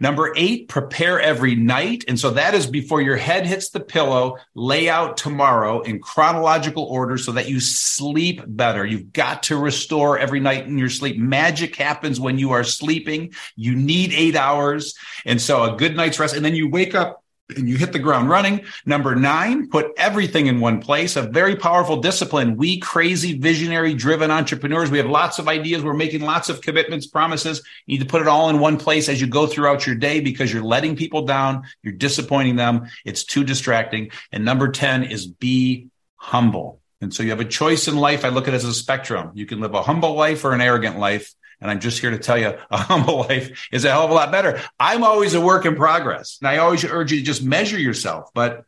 Number 0.00 0.32
eight, 0.36 0.68
prepare 0.68 1.20
every 1.20 1.54
night. 1.54 2.04
And 2.08 2.18
so 2.18 2.30
that 2.30 2.54
is 2.54 2.66
before 2.66 3.00
your 3.02 3.16
head 3.16 3.46
hits 3.46 3.70
the 3.70 3.80
pillow, 3.80 4.36
lay 4.54 4.88
out 4.88 5.16
tomorrow 5.16 5.80
in 5.80 6.00
chronological 6.00 6.84
order 6.84 7.18
so 7.18 7.32
that 7.32 7.48
you 7.48 7.60
sleep 7.60 8.42
better. 8.46 8.84
You've 8.84 9.12
got 9.12 9.44
to 9.44 9.56
restore 9.56 10.18
every 10.18 10.40
night 10.40 10.66
in 10.66 10.78
your 10.78 10.90
sleep. 10.90 11.16
Magic 11.18 11.76
happens 11.76 12.20
when 12.20 12.38
you 12.38 12.52
are 12.52 12.64
sleeping. 12.64 13.32
You 13.56 13.74
need 13.74 14.12
eight 14.12 14.36
hours. 14.36 14.94
And 15.24 15.40
so 15.40 15.64
a 15.64 15.76
good 15.76 15.96
night's 15.96 16.18
rest. 16.18 16.34
And 16.36 16.44
then 16.44 16.54
you 16.54 16.68
wake 16.68 16.94
up 16.94 17.23
and 17.50 17.68
you 17.68 17.76
hit 17.76 17.92
the 17.92 17.98
ground 17.98 18.28
running. 18.30 18.64
Number 18.86 19.14
nine, 19.14 19.68
put 19.68 19.92
everything 19.96 20.46
in 20.46 20.60
one 20.60 20.80
place. 20.80 21.16
A 21.16 21.22
very 21.22 21.56
powerful 21.56 22.00
discipline. 22.00 22.56
We 22.56 22.78
crazy, 22.78 23.38
visionary, 23.38 23.94
driven 23.94 24.30
entrepreneurs. 24.30 24.90
We 24.90 24.98
have 24.98 25.08
lots 25.08 25.38
of 25.38 25.46
ideas. 25.46 25.82
We're 25.82 25.92
making 25.92 26.22
lots 26.22 26.48
of 26.48 26.62
commitments, 26.62 27.06
promises. 27.06 27.62
You 27.86 27.98
need 27.98 28.04
to 28.04 28.10
put 28.10 28.22
it 28.22 28.28
all 28.28 28.48
in 28.48 28.60
one 28.60 28.78
place 28.78 29.08
as 29.08 29.20
you 29.20 29.26
go 29.26 29.46
throughout 29.46 29.86
your 29.86 29.96
day 29.96 30.20
because 30.20 30.52
you're 30.52 30.62
letting 30.62 30.96
people 30.96 31.22
down. 31.26 31.64
You're 31.82 31.92
disappointing 31.92 32.56
them. 32.56 32.88
It's 33.04 33.24
too 33.24 33.44
distracting. 33.44 34.10
And 34.32 34.44
number 34.44 34.70
10 34.70 35.04
is 35.04 35.26
be 35.26 35.88
humble. 36.16 36.80
And 37.02 37.12
so 37.12 37.22
you 37.22 37.30
have 37.30 37.40
a 37.40 37.44
choice 37.44 37.88
in 37.88 37.96
life. 37.96 38.24
I 38.24 38.30
look 38.30 38.48
at 38.48 38.54
it 38.54 38.58
as 38.58 38.64
a 38.64 38.72
spectrum. 38.72 39.32
You 39.34 39.44
can 39.44 39.60
live 39.60 39.74
a 39.74 39.82
humble 39.82 40.14
life 40.14 40.44
or 40.44 40.52
an 40.52 40.62
arrogant 40.62 40.98
life. 40.98 41.34
And 41.60 41.70
I'm 41.70 41.80
just 41.80 42.00
here 42.00 42.10
to 42.10 42.18
tell 42.18 42.38
you 42.38 42.56
a 42.70 42.76
humble 42.76 43.20
life 43.20 43.68
is 43.72 43.84
a 43.84 43.90
hell 43.90 44.04
of 44.04 44.10
a 44.10 44.14
lot 44.14 44.32
better. 44.32 44.60
I'm 44.78 45.04
always 45.04 45.34
a 45.34 45.40
work 45.40 45.66
in 45.66 45.76
progress. 45.76 46.38
And 46.40 46.48
I 46.48 46.58
always 46.58 46.84
urge 46.84 47.12
you 47.12 47.18
to 47.18 47.24
just 47.24 47.42
measure 47.42 47.78
yourself, 47.78 48.30
but 48.34 48.64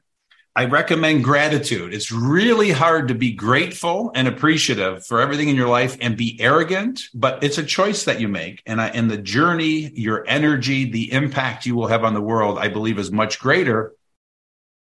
I 0.57 0.65
recommend 0.65 1.23
gratitude. 1.23 1.93
It's 1.93 2.11
really 2.11 2.71
hard 2.71 3.09
to 3.09 3.15
be 3.15 3.33
grateful 3.33 4.11
and 4.15 4.27
appreciative 4.27 5.05
for 5.05 5.21
everything 5.21 5.51
in 5.51 5.55
your 5.55 5.69
life 5.69 5.99
and 6.01 6.17
be 6.17 6.41
arrogant, 6.41 7.03
but 7.13 7.45
it's 7.45 7.59
a 7.59 7.63
choice 7.63 8.05
that 8.05 8.21
you 8.21 8.29
make. 8.29 8.63
And 8.65 8.81
I, 8.81 8.89
and 8.89 9.11
the 9.11 9.19
journey, 9.19 9.91
your 9.95 10.25
energy, 10.27 10.91
the 10.91 11.13
impact 11.13 11.67
you 11.67 11.77
will 11.77 11.89
have 11.89 12.05
on 12.05 12.15
the 12.15 12.23
world, 12.23 12.59
I 12.59 12.69
believe 12.69 12.99
is 12.99 13.13
much 13.13 13.39
greater 13.39 13.93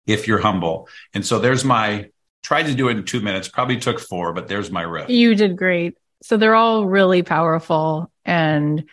if 0.07 0.29
you're 0.29 0.39
humble. 0.39 0.87
And 1.13 1.25
so 1.25 1.39
there's 1.39 1.65
my, 1.65 2.09
tried 2.41 2.67
to 2.67 2.73
do 2.73 2.87
it 2.87 2.95
in 2.95 3.03
two 3.03 3.19
minutes, 3.19 3.49
probably 3.49 3.81
took 3.81 3.99
four, 3.99 4.31
but 4.31 4.47
there's 4.47 4.71
my 4.71 4.83
riff. 4.83 5.09
You 5.09 5.35
did 5.35 5.57
great. 5.57 5.97
So 6.21 6.37
they're 6.37 6.55
all 6.55 6.85
really 6.85 7.23
powerful. 7.23 8.11
And 8.25 8.85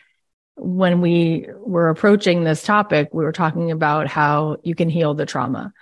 when 0.57 1.01
we 1.01 1.47
were 1.59 1.91
approaching 1.91 2.45
this 2.45 2.63
topic, 2.63 3.11
we 3.13 3.25
were 3.25 3.33
talking 3.33 3.71
about 3.71 4.07
how 4.07 4.57
you 4.63 4.75
can 4.75 4.89
heal 4.89 5.15
the 5.15 5.27
trauma. 5.27 5.73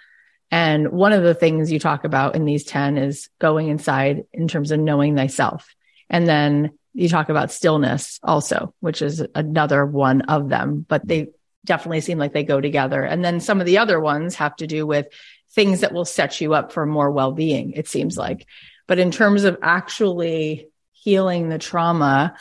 And 0.51 0.91
one 0.91 1.13
of 1.13 1.23
the 1.23 1.35
things 1.35 1.73
you 1.73 1.79
talk 1.79 2.05
about 2.05 2.37
in 2.37 2.45
these 2.45 2.65
10 2.65 2.99
is 2.99 3.29
going 3.39 3.69
inside 3.69 4.25
in 4.33 4.49
terms 4.49 4.71
of 4.71 4.81
knowing 4.81 5.17
thyself. 5.17 5.75
And 6.11 6.27
then 6.27 6.79
you 6.93 7.09
talk 7.09 7.29
about 7.29 7.51
stillness 7.51 8.21
also, 8.23 8.75
which 8.81 9.03
is 9.03 9.25
another 9.35 9.85
one 9.85 10.23
of 10.23 10.49
them, 10.49 10.85
but 10.89 11.07
they 11.07 11.29
definitely 11.65 12.01
seem 12.01 12.19
like 12.19 12.33
they 12.33 12.45
go 12.45 12.61
together. 12.61 13.03
And 13.03 13.25
then 13.25 13.41
some 13.41 13.61
of 13.61 13.67
the 13.67 13.79
other 13.79 13.99
ones 13.99 14.37
have 14.37 14.55
to 14.57 14.67
do 14.67 14.87
with 14.87 15.09
things 15.53 15.81
that 15.81 15.93
will 15.93 16.05
set 16.05 16.41
you 16.41 16.55
up 16.55 16.73
for 16.73 16.87
more 16.87 17.11
well 17.11 17.33
being, 17.33 17.73
it 17.73 17.89
seems 17.89 18.17
like. 18.17 18.47
But 18.87 18.99
in 18.99 19.11
terms 19.11 19.45
of 19.45 19.59
actually 19.63 20.69
healing 21.05 21.51
the 21.51 21.59
trauma, 21.59 22.35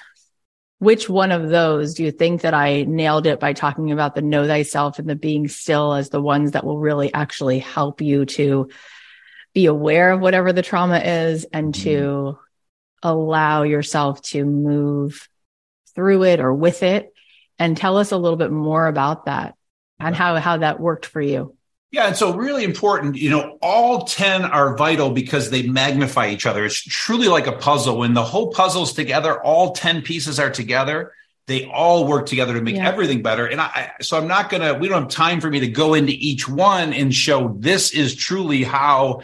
which 0.80 1.10
one 1.10 1.32
of 1.32 1.50
those 1.50 1.96
do 1.96 2.04
you 2.04 2.12
think 2.12 2.42
that 2.42 2.54
I 2.54 2.84
nailed 2.84 3.28
it 3.28 3.40
by 3.40 3.52
talking 3.52 3.92
about 3.92 4.16
the 4.16 4.22
know 4.22 4.48
thyself 4.48 5.00
and 5.00 5.10
the 5.10 5.16
being 5.16 5.50
still 5.50 5.94
as 5.94 6.10
the 6.10 6.22
ones 6.22 6.52
that 6.52 6.66
will 6.66 6.80
really 6.80 7.14
actually 7.14 7.60
help 7.60 8.02
you 8.02 8.26
to 8.26 8.70
be 9.54 9.66
aware 9.66 10.12
of 10.12 10.22
whatever 10.22 10.54
the 10.54 10.62
trauma 10.62 10.98
is 10.98 11.46
and 11.52 11.76
to 11.76 11.90
mm-hmm. 11.90 13.08
allow 13.08 13.64
yourself 13.64 14.22
to 14.22 14.46
move 14.46 15.28
through 15.94 16.24
it 16.24 16.40
or 16.40 16.54
with 16.54 16.84
it? 16.84 17.14
And 17.60 17.78
tell 17.78 17.98
us 17.98 18.12
a 18.12 18.18
little 18.18 18.38
bit 18.38 18.52
more 18.52 18.88
about 18.88 19.26
that 19.26 19.56
and 20.00 20.16
how 20.16 20.38
how 20.38 20.58
that 20.58 20.80
worked 20.80 21.06
for 21.06 21.22
you 21.22 21.56
Yeah, 21.94 22.08
and 22.08 22.18
so 22.18 22.34
really 22.34 22.64
important, 22.64 23.18
you 23.18 23.30
know, 23.30 23.60
all 23.62 24.06
10 24.06 24.46
are 24.46 24.76
vital 24.76 25.12
because 25.12 25.52
they 25.52 25.62
magnify 25.62 26.30
each 26.30 26.48
other. 26.48 26.66
It's 26.66 26.82
truly 26.82 27.28
like 27.28 27.46
a 27.46 27.52
puzzle. 27.52 28.00
When 28.00 28.16
the 28.16 28.24
whole 28.24 28.52
puzzle's 28.52 28.94
together, 28.94 29.40
all 29.40 29.74
10 29.74 30.02
pieces 30.02 30.40
are 30.40 30.50
together. 30.50 31.14
They 31.46 31.66
all 31.66 32.08
work 32.08 32.26
together 32.26 32.56
to 32.56 32.62
make 32.62 32.78
yeah. 32.78 32.88
everything 32.88 33.22
better. 33.22 33.46
And 33.46 33.62
I, 33.62 33.92
so 34.02 34.18
I'm 34.18 34.28
not 34.28 34.50
going 34.50 34.64
to, 34.64 34.74
we 34.80 34.88
don't 34.88 35.04
have 35.04 35.12
time 35.12 35.40
for 35.40 35.52
me 35.52 35.60
to 35.60 35.68
go 35.68 35.94
into 35.94 36.14
each 36.14 36.50
one 36.50 36.94
and 36.94 37.14
show 37.14 37.56
this 37.60 37.94
is 37.94 38.16
truly 38.16 38.64
how 38.64 39.22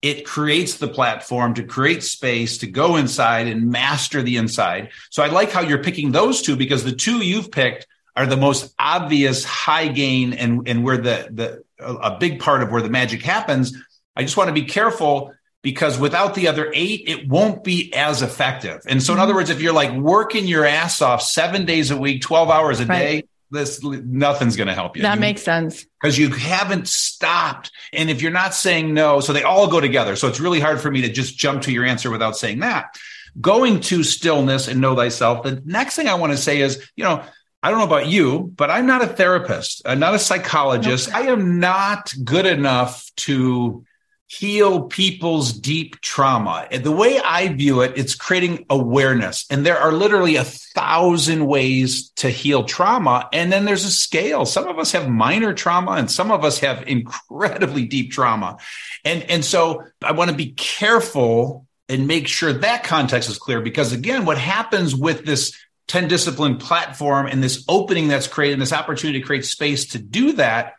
it 0.00 0.24
creates 0.24 0.78
the 0.78 0.88
platform 0.88 1.52
to 1.54 1.64
create 1.64 2.02
space 2.02 2.56
to 2.58 2.66
go 2.66 2.96
inside 2.96 3.46
and 3.46 3.70
master 3.70 4.22
the 4.22 4.38
inside. 4.38 4.88
So 5.10 5.22
I 5.22 5.26
like 5.26 5.50
how 5.50 5.60
you're 5.60 5.84
picking 5.84 6.12
those 6.12 6.40
two 6.40 6.56
because 6.56 6.82
the 6.82 6.92
two 6.92 7.18
you've 7.18 7.50
picked 7.50 7.86
are 8.16 8.24
the 8.24 8.38
most 8.38 8.74
obvious 8.78 9.44
high 9.44 9.88
gain 9.88 10.32
and, 10.32 10.66
and 10.66 10.82
where 10.82 10.96
the, 10.96 11.28
the, 11.30 11.65
a 11.78 12.16
big 12.18 12.40
part 12.40 12.62
of 12.62 12.70
where 12.70 12.82
the 12.82 12.90
magic 12.90 13.22
happens. 13.22 13.76
I 14.14 14.22
just 14.22 14.36
want 14.36 14.48
to 14.48 14.54
be 14.54 14.64
careful 14.64 15.34
because 15.62 15.98
without 15.98 16.34
the 16.34 16.48
other 16.48 16.70
eight, 16.72 17.04
it 17.08 17.28
won't 17.28 17.64
be 17.64 17.92
as 17.92 18.22
effective. 18.22 18.82
And 18.86 19.02
so, 19.02 19.12
in 19.12 19.18
other 19.18 19.30
mm-hmm. 19.30 19.38
words, 19.38 19.50
if 19.50 19.60
you're 19.60 19.72
like 19.72 19.92
working 19.92 20.46
your 20.46 20.64
ass 20.64 21.02
off 21.02 21.22
seven 21.22 21.64
days 21.64 21.90
a 21.90 21.96
week, 21.96 22.22
12 22.22 22.50
hours 22.50 22.80
a 22.80 22.86
right. 22.86 22.98
day, 22.98 23.28
this 23.50 23.82
nothing's 23.82 24.56
going 24.56 24.68
to 24.68 24.74
help 24.74 24.96
you. 24.96 25.02
That 25.02 25.14
you, 25.14 25.20
makes 25.20 25.42
sense 25.42 25.84
because 26.00 26.18
you 26.18 26.30
haven't 26.30 26.88
stopped. 26.88 27.70
And 27.92 28.10
if 28.10 28.22
you're 28.22 28.32
not 28.32 28.54
saying 28.54 28.94
no, 28.94 29.20
so 29.20 29.32
they 29.32 29.42
all 29.42 29.68
go 29.68 29.80
together. 29.80 30.16
So 30.16 30.28
it's 30.28 30.40
really 30.40 30.60
hard 30.60 30.80
for 30.80 30.90
me 30.90 31.02
to 31.02 31.08
just 31.12 31.36
jump 31.36 31.62
to 31.62 31.72
your 31.72 31.84
answer 31.84 32.10
without 32.10 32.36
saying 32.36 32.60
that. 32.60 32.96
Going 33.40 33.80
to 33.80 34.02
stillness 34.02 34.66
and 34.68 34.80
know 34.80 34.96
thyself. 34.96 35.42
The 35.42 35.62
next 35.64 35.94
thing 35.94 36.08
I 36.08 36.14
want 36.14 36.32
to 36.32 36.38
say 36.38 36.60
is, 36.60 36.88
you 36.96 37.04
know, 37.04 37.22
I 37.62 37.70
don't 37.70 37.78
know 37.78 37.86
about 37.86 38.06
you, 38.06 38.52
but 38.54 38.70
I'm 38.70 38.86
not 38.86 39.02
a 39.02 39.06
therapist. 39.06 39.82
I'm 39.84 39.98
not 39.98 40.14
a 40.14 40.18
psychologist. 40.18 41.12
I 41.12 41.22
am 41.22 41.58
not 41.58 42.12
good 42.22 42.46
enough 42.46 43.10
to 43.16 43.84
heal 44.28 44.82
people's 44.84 45.52
deep 45.52 46.00
trauma. 46.00 46.66
And 46.70 46.82
the 46.82 46.92
way 46.92 47.20
I 47.20 47.48
view 47.48 47.82
it, 47.82 47.92
it's 47.96 48.16
creating 48.16 48.66
awareness. 48.68 49.46
And 49.50 49.64
there 49.64 49.78
are 49.78 49.92
literally 49.92 50.36
a 50.36 50.44
thousand 50.44 51.46
ways 51.46 52.10
to 52.16 52.28
heal 52.28 52.64
trauma. 52.64 53.28
And 53.32 53.52
then 53.52 53.64
there's 53.64 53.84
a 53.84 53.90
scale. 53.90 54.44
Some 54.44 54.66
of 54.66 54.78
us 54.78 54.92
have 54.92 55.08
minor 55.08 55.54
trauma 55.54 55.92
and 55.92 56.10
some 56.10 56.32
of 56.32 56.44
us 56.44 56.58
have 56.58 56.88
incredibly 56.88 57.86
deep 57.86 58.10
trauma. 58.10 58.58
And, 59.04 59.22
and 59.30 59.44
so 59.44 59.84
I 60.02 60.12
want 60.12 60.30
to 60.30 60.36
be 60.36 60.52
careful 60.52 61.66
and 61.88 62.08
make 62.08 62.26
sure 62.26 62.52
that 62.52 62.82
context 62.82 63.30
is 63.30 63.38
clear 63.38 63.60
because 63.60 63.92
again, 63.92 64.24
what 64.24 64.38
happens 64.38 64.94
with 64.94 65.24
this 65.24 65.56
10 65.88 66.08
discipline 66.08 66.56
platform 66.56 67.26
and 67.26 67.42
this 67.42 67.64
opening 67.68 68.08
that's 68.08 68.26
created, 68.26 68.60
this 68.60 68.72
opportunity 68.72 69.20
to 69.20 69.26
create 69.26 69.44
space 69.44 69.86
to 69.86 69.98
do 69.98 70.32
that, 70.32 70.74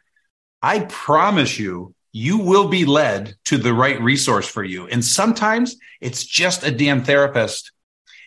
I 0.62 0.80
promise 0.80 1.58
you, 1.58 1.94
you 2.12 2.40
will 2.40 2.68
be 2.68 2.86
led 2.86 3.36
to 3.46 3.58
the 3.58 3.74
right 3.74 4.02
resource 4.02 4.48
for 4.48 4.64
you. 4.64 4.88
And 4.88 5.04
sometimes 5.04 5.78
it's 6.02 6.26
just 6.26 6.64
a 6.64 6.72
damn 6.72 7.04
therapist 7.04 7.72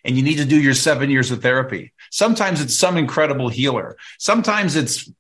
and 0.05 0.17
you 0.17 0.23
need 0.23 0.37
to 0.37 0.45
do 0.45 0.61
your 0.61 0.75
seven 0.75 1.11
years 1.11 1.31
of 1.31 1.43
therapy. 1.43 1.93
Sometimes 2.11 2.61
it's 2.61 2.75
some 2.75 2.97
incredible 2.97 3.49
healer. 3.49 3.97
Sometimes 4.19 4.77
it's 4.77 5.11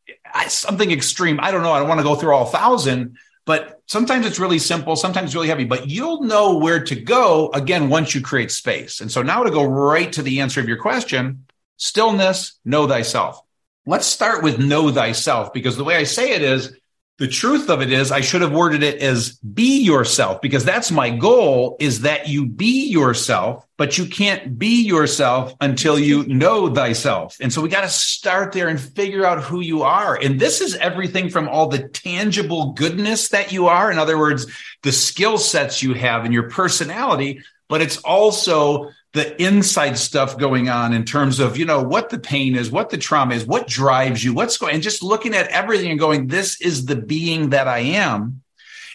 something 0.48 0.90
extreme. 0.90 1.38
I 1.40 1.50
don't 1.50 1.62
know. 1.62 1.72
I 1.72 1.78
don't 1.78 1.88
want 1.88 2.00
to 2.00 2.04
go 2.04 2.14
through 2.14 2.34
all 2.34 2.46
thousand, 2.46 3.16
but 3.44 3.79
sometimes 3.90 4.24
it's 4.24 4.38
really 4.38 4.60
simple. 4.60 4.94
Sometimes 4.94 5.34
really 5.34 5.48
heavy, 5.48 5.64
but 5.64 5.88
you'll 5.88 6.22
know 6.22 6.56
where 6.56 6.82
to 6.84 6.94
go 6.94 7.50
again 7.52 7.88
once 7.88 8.14
you 8.14 8.20
create 8.20 8.52
space. 8.52 9.00
And 9.00 9.10
so 9.10 9.20
now 9.20 9.42
to 9.42 9.50
go 9.50 9.64
right 9.64 10.12
to 10.12 10.22
the 10.22 10.40
answer 10.40 10.60
of 10.60 10.68
your 10.68 10.78
question, 10.78 11.46
stillness, 11.76 12.58
know 12.64 12.86
thyself. 12.86 13.42
Let's 13.86 14.06
start 14.06 14.44
with 14.44 14.60
know 14.60 14.92
thyself 14.92 15.52
because 15.52 15.76
the 15.76 15.84
way 15.84 15.96
I 15.96 16.04
say 16.04 16.32
it 16.32 16.42
is 16.42 16.76
the 17.20 17.28
truth 17.28 17.68
of 17.68 17.82
it 17.82 17.92
is 17.92 18.10
I 18.10 18.22
should 18.22 18.40
have 18.40 18.50
worded 18.50 18.82
it 18.82 19.02
as 19.02 19.32
be 19.34 19.82
yourself 19.82 20.40
because 20.40 20.64
that's 20.64 20.90
my 20.90 21.10
goal 21.10 21.76
is 21.78 22.00
that 22.00 22.28
you 22.28 22.46
be 22.46 22.86
yourself, 22.86 23.66
but 23.76 23.98
you 23.98 24.06
can't 24.06 24.58
be 24.58 24.82
yourself 24.82 25.54
until 25.60 25.98
you 25.98 26.26
know 26.26 26.74
thyself. 26.74 27.36
And 27.38 27.52
so 27.52 27.60
we 27.60 27.68
got 27.68 27.82
to 27.82 27.90
start 27.90 28.52
there 28.52 28.68
and 28.68 28.80
figure 28.80 29.26
out 29.26 29.42
who 29.42 29.60
you 29.60 29.82
are. 29.82 30.16
And 30.16 30.40
this 30.40 30.62
is 30.62 30.76
everything 30.76 31.28
from 31.28 31.46
all 31.46 31.66
the 31.66 31.90
tangible 31.90 32.72
goodness 32.72 33.28
that 33.28 33.52
you 33.52 33.66
are. 33.66 33.92
In 33.92 33.98
other 33.98 34.16
words, 34.16 34.46
the 34.82 34.90
skill 34.90 35.36
sets 35.36 35.82
you 35.82 35.92
have 35.92 36.24
and 36.24 36.32
your 36.32 36.48
personality, 36.48 37.42
but 37.68 37.82
it's 37.82 37.98
also 37.98 38.92
the 39.12 39.42
inside 39.42 39.98
stuff 39.98 40.38
going 40.38 40.68
on 40.68 40.92
in 40.92 41.04
terms 41.04 41.40
of 41.40 41.56
you 41.56 41.64
know 41.64 41.82
what 41.82 42.10
the 42.10 42.18
pain 42.18 42.54
is 42.54 42.70
what 42.70 42.90
the 42.90 42.98
trauma 42.98 43.34
is 43.34 43.44
what 43.44 43.66
drives 43.66 44.22
you 44.22 44.32
what's 44.32 44.56
going 44.56 44.74
and 44.74 44.82
just 44.82 45.02
looking 45.02 45.34
at 45.34 45.48
everything 45.48 45.90
and 45.90 45.98
going 45.98 46.28
this 46.28 46.60
is 46.60 46.86
the 46.86 46.96
being 46.96 47.50
that 47.50 47.68
i 47.68 47.78
am. 47.78 48.42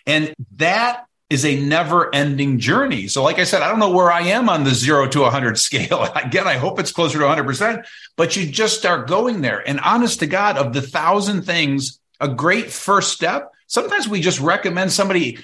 And 0.08 0.36
that 0.58 1.06
is 1.32 1.44
a 1.44 1.60
never 1.60 2.14
ending 2.14 2.60
journey. 2.60 3.08
So 3.08 3.24
like 3.24 3.40
i 3.40 3.44
said 3.44 3.62
i 3.62 3.70
don't 3.70 3.80
know 3.80 3.92
where 3.92 4.12
i 4.12 4.22
am 4.22 4.48
on 4.48 4.64
the 4.64 4.74
0 4.74 5.10
to 5.10 5.22
100 5.22 5.60
scale. 5.60 6.04
Again 6.16 6.48
i 6.48 6.56
hope 6.56 6.80
it's 6.80 6.92
closer 6.92 7.20
to 7.20 7.26
100% 7.26 7.86
but 8.16 8.36
you 8.36 8.50
just 8.50 8.78
start 8.78 9.08
going 9.08 9.42
there. 9.42 9.68
And 9.68 9.80
honest 9.82 10.20
to 10.20 10.28
god 10.28 10.58
of 10.58 10.74
the 10.74 10.82
thousand 10.82 11.42
things 11.42 12.00
a 12.22 12.30
great 12.30 12.72
first 12.72 13.12
step 13.12 13.52
sometimes 13.68 14.08
we 14.08 14.22
just 14.22 14.40
recommend 14.40 14.94
somebody 14.94 15.40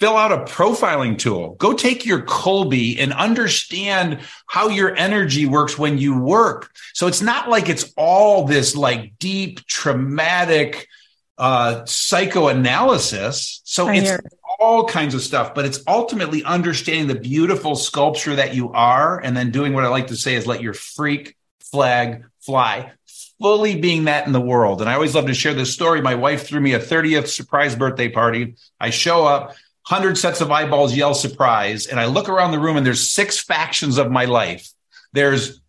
fill 0.00 0.16
out 0.16 0.32
a 0.32 0.50
profiling 0.50 1.18
tool. 1.18 1.54
Go 1.54 1.72
take 1.72 2.06
your 2.06 2.22
Kolbe 2.22 2.98
and 2.98 3.12
understand 3.12 4.20
how 4.46 4.68
your 4.68 4.94
energy 4.96 5.46
works 5.46 5.76
when 5.76 5.98
you 5.98 6.18
work. 6.18 6.70
So 6.94 7.06
it's 7.06 7.20
not 7.20 7.48
like 7.48 7.68
it's 7.68 7.92
all 7.96 8.46
this 8.46 8.76
like 8.76 9.18
deep, 9.18 9.64
traumatic 9.66 10.86
uh, 11.36 11.84
psychoanalysis. 11.84 13.60
So 13.64 13.88
I 13.88 13.96
it's 13.96 14.08
hear. 14.08 14.20
all 14.60 14.86
kinds 14.86 15.14
of 15.14 15.22
stuff, 15.22 15.54
but 15.54 15.64
it's 15.64 15.80
ultimately 15.86 16.44
understanding 16.44 17.08
the 17.08 17.20
beautiful 17.20 17.74
sculpture 17.74 18.36
that 18.36 18.54
you 18.54 18.72
are 18.72 19.18
and 19.20 19.36
then 19.36 19.50
doing 19.50 19.72
what 19.72 19.84
I 19.84 19.88
like 19.88 20.08
to 20.08 20.16
say 20.16 20.34
is 20.34 20.46
let 20.46 20.62
your 20.62 20.74
freak 20.74 21.36
flag 21.60 22.24
fly 22.40 22.92
fully 23.40 23.76
being 23.76 24.04
that 24.04 24.26
in 24.26 24.32
the 24.32 24.40
world. 24.40 24.80
And 24.80 24.90
I 24.90 24.94
always 24.94 25.14
love 25.14 25.26
to 25.26 25.34
share 25.34 25.54
this 25.54 25.72
story. 25.72 26.00
My 26.00 26.16
wife 26.16 26.44
threw 26.44 26.60
me 26.60 26.74
a 26.74 26.80
30th 26.80 27.28
surprise 27.28 27.76
birthday 27.76 28.08
party. 28.08 28.56
I 28.80 28.90
show 28.90 29.24
up 29.24 29.54
hundred 29.88 30.18
sets 30.18 30.42
of 30.42 30.50
eyeballs 30.50 30.94
yell 30.94 31.14
surprise. 31.14 31.86
And 31.86 31.98
I 31.98 32.04
look 32.04 32.28
around 32.28 32.50
the 32.50 32.58
room 32.58 32.76
and 32.76 32.84
there's 32.84 33.10
six 33.10 33.40
factions 33.40 33.96
of 33.96 34.10
my 34.10 34.26
life. 34.26 34.68
There's 35.14 35.62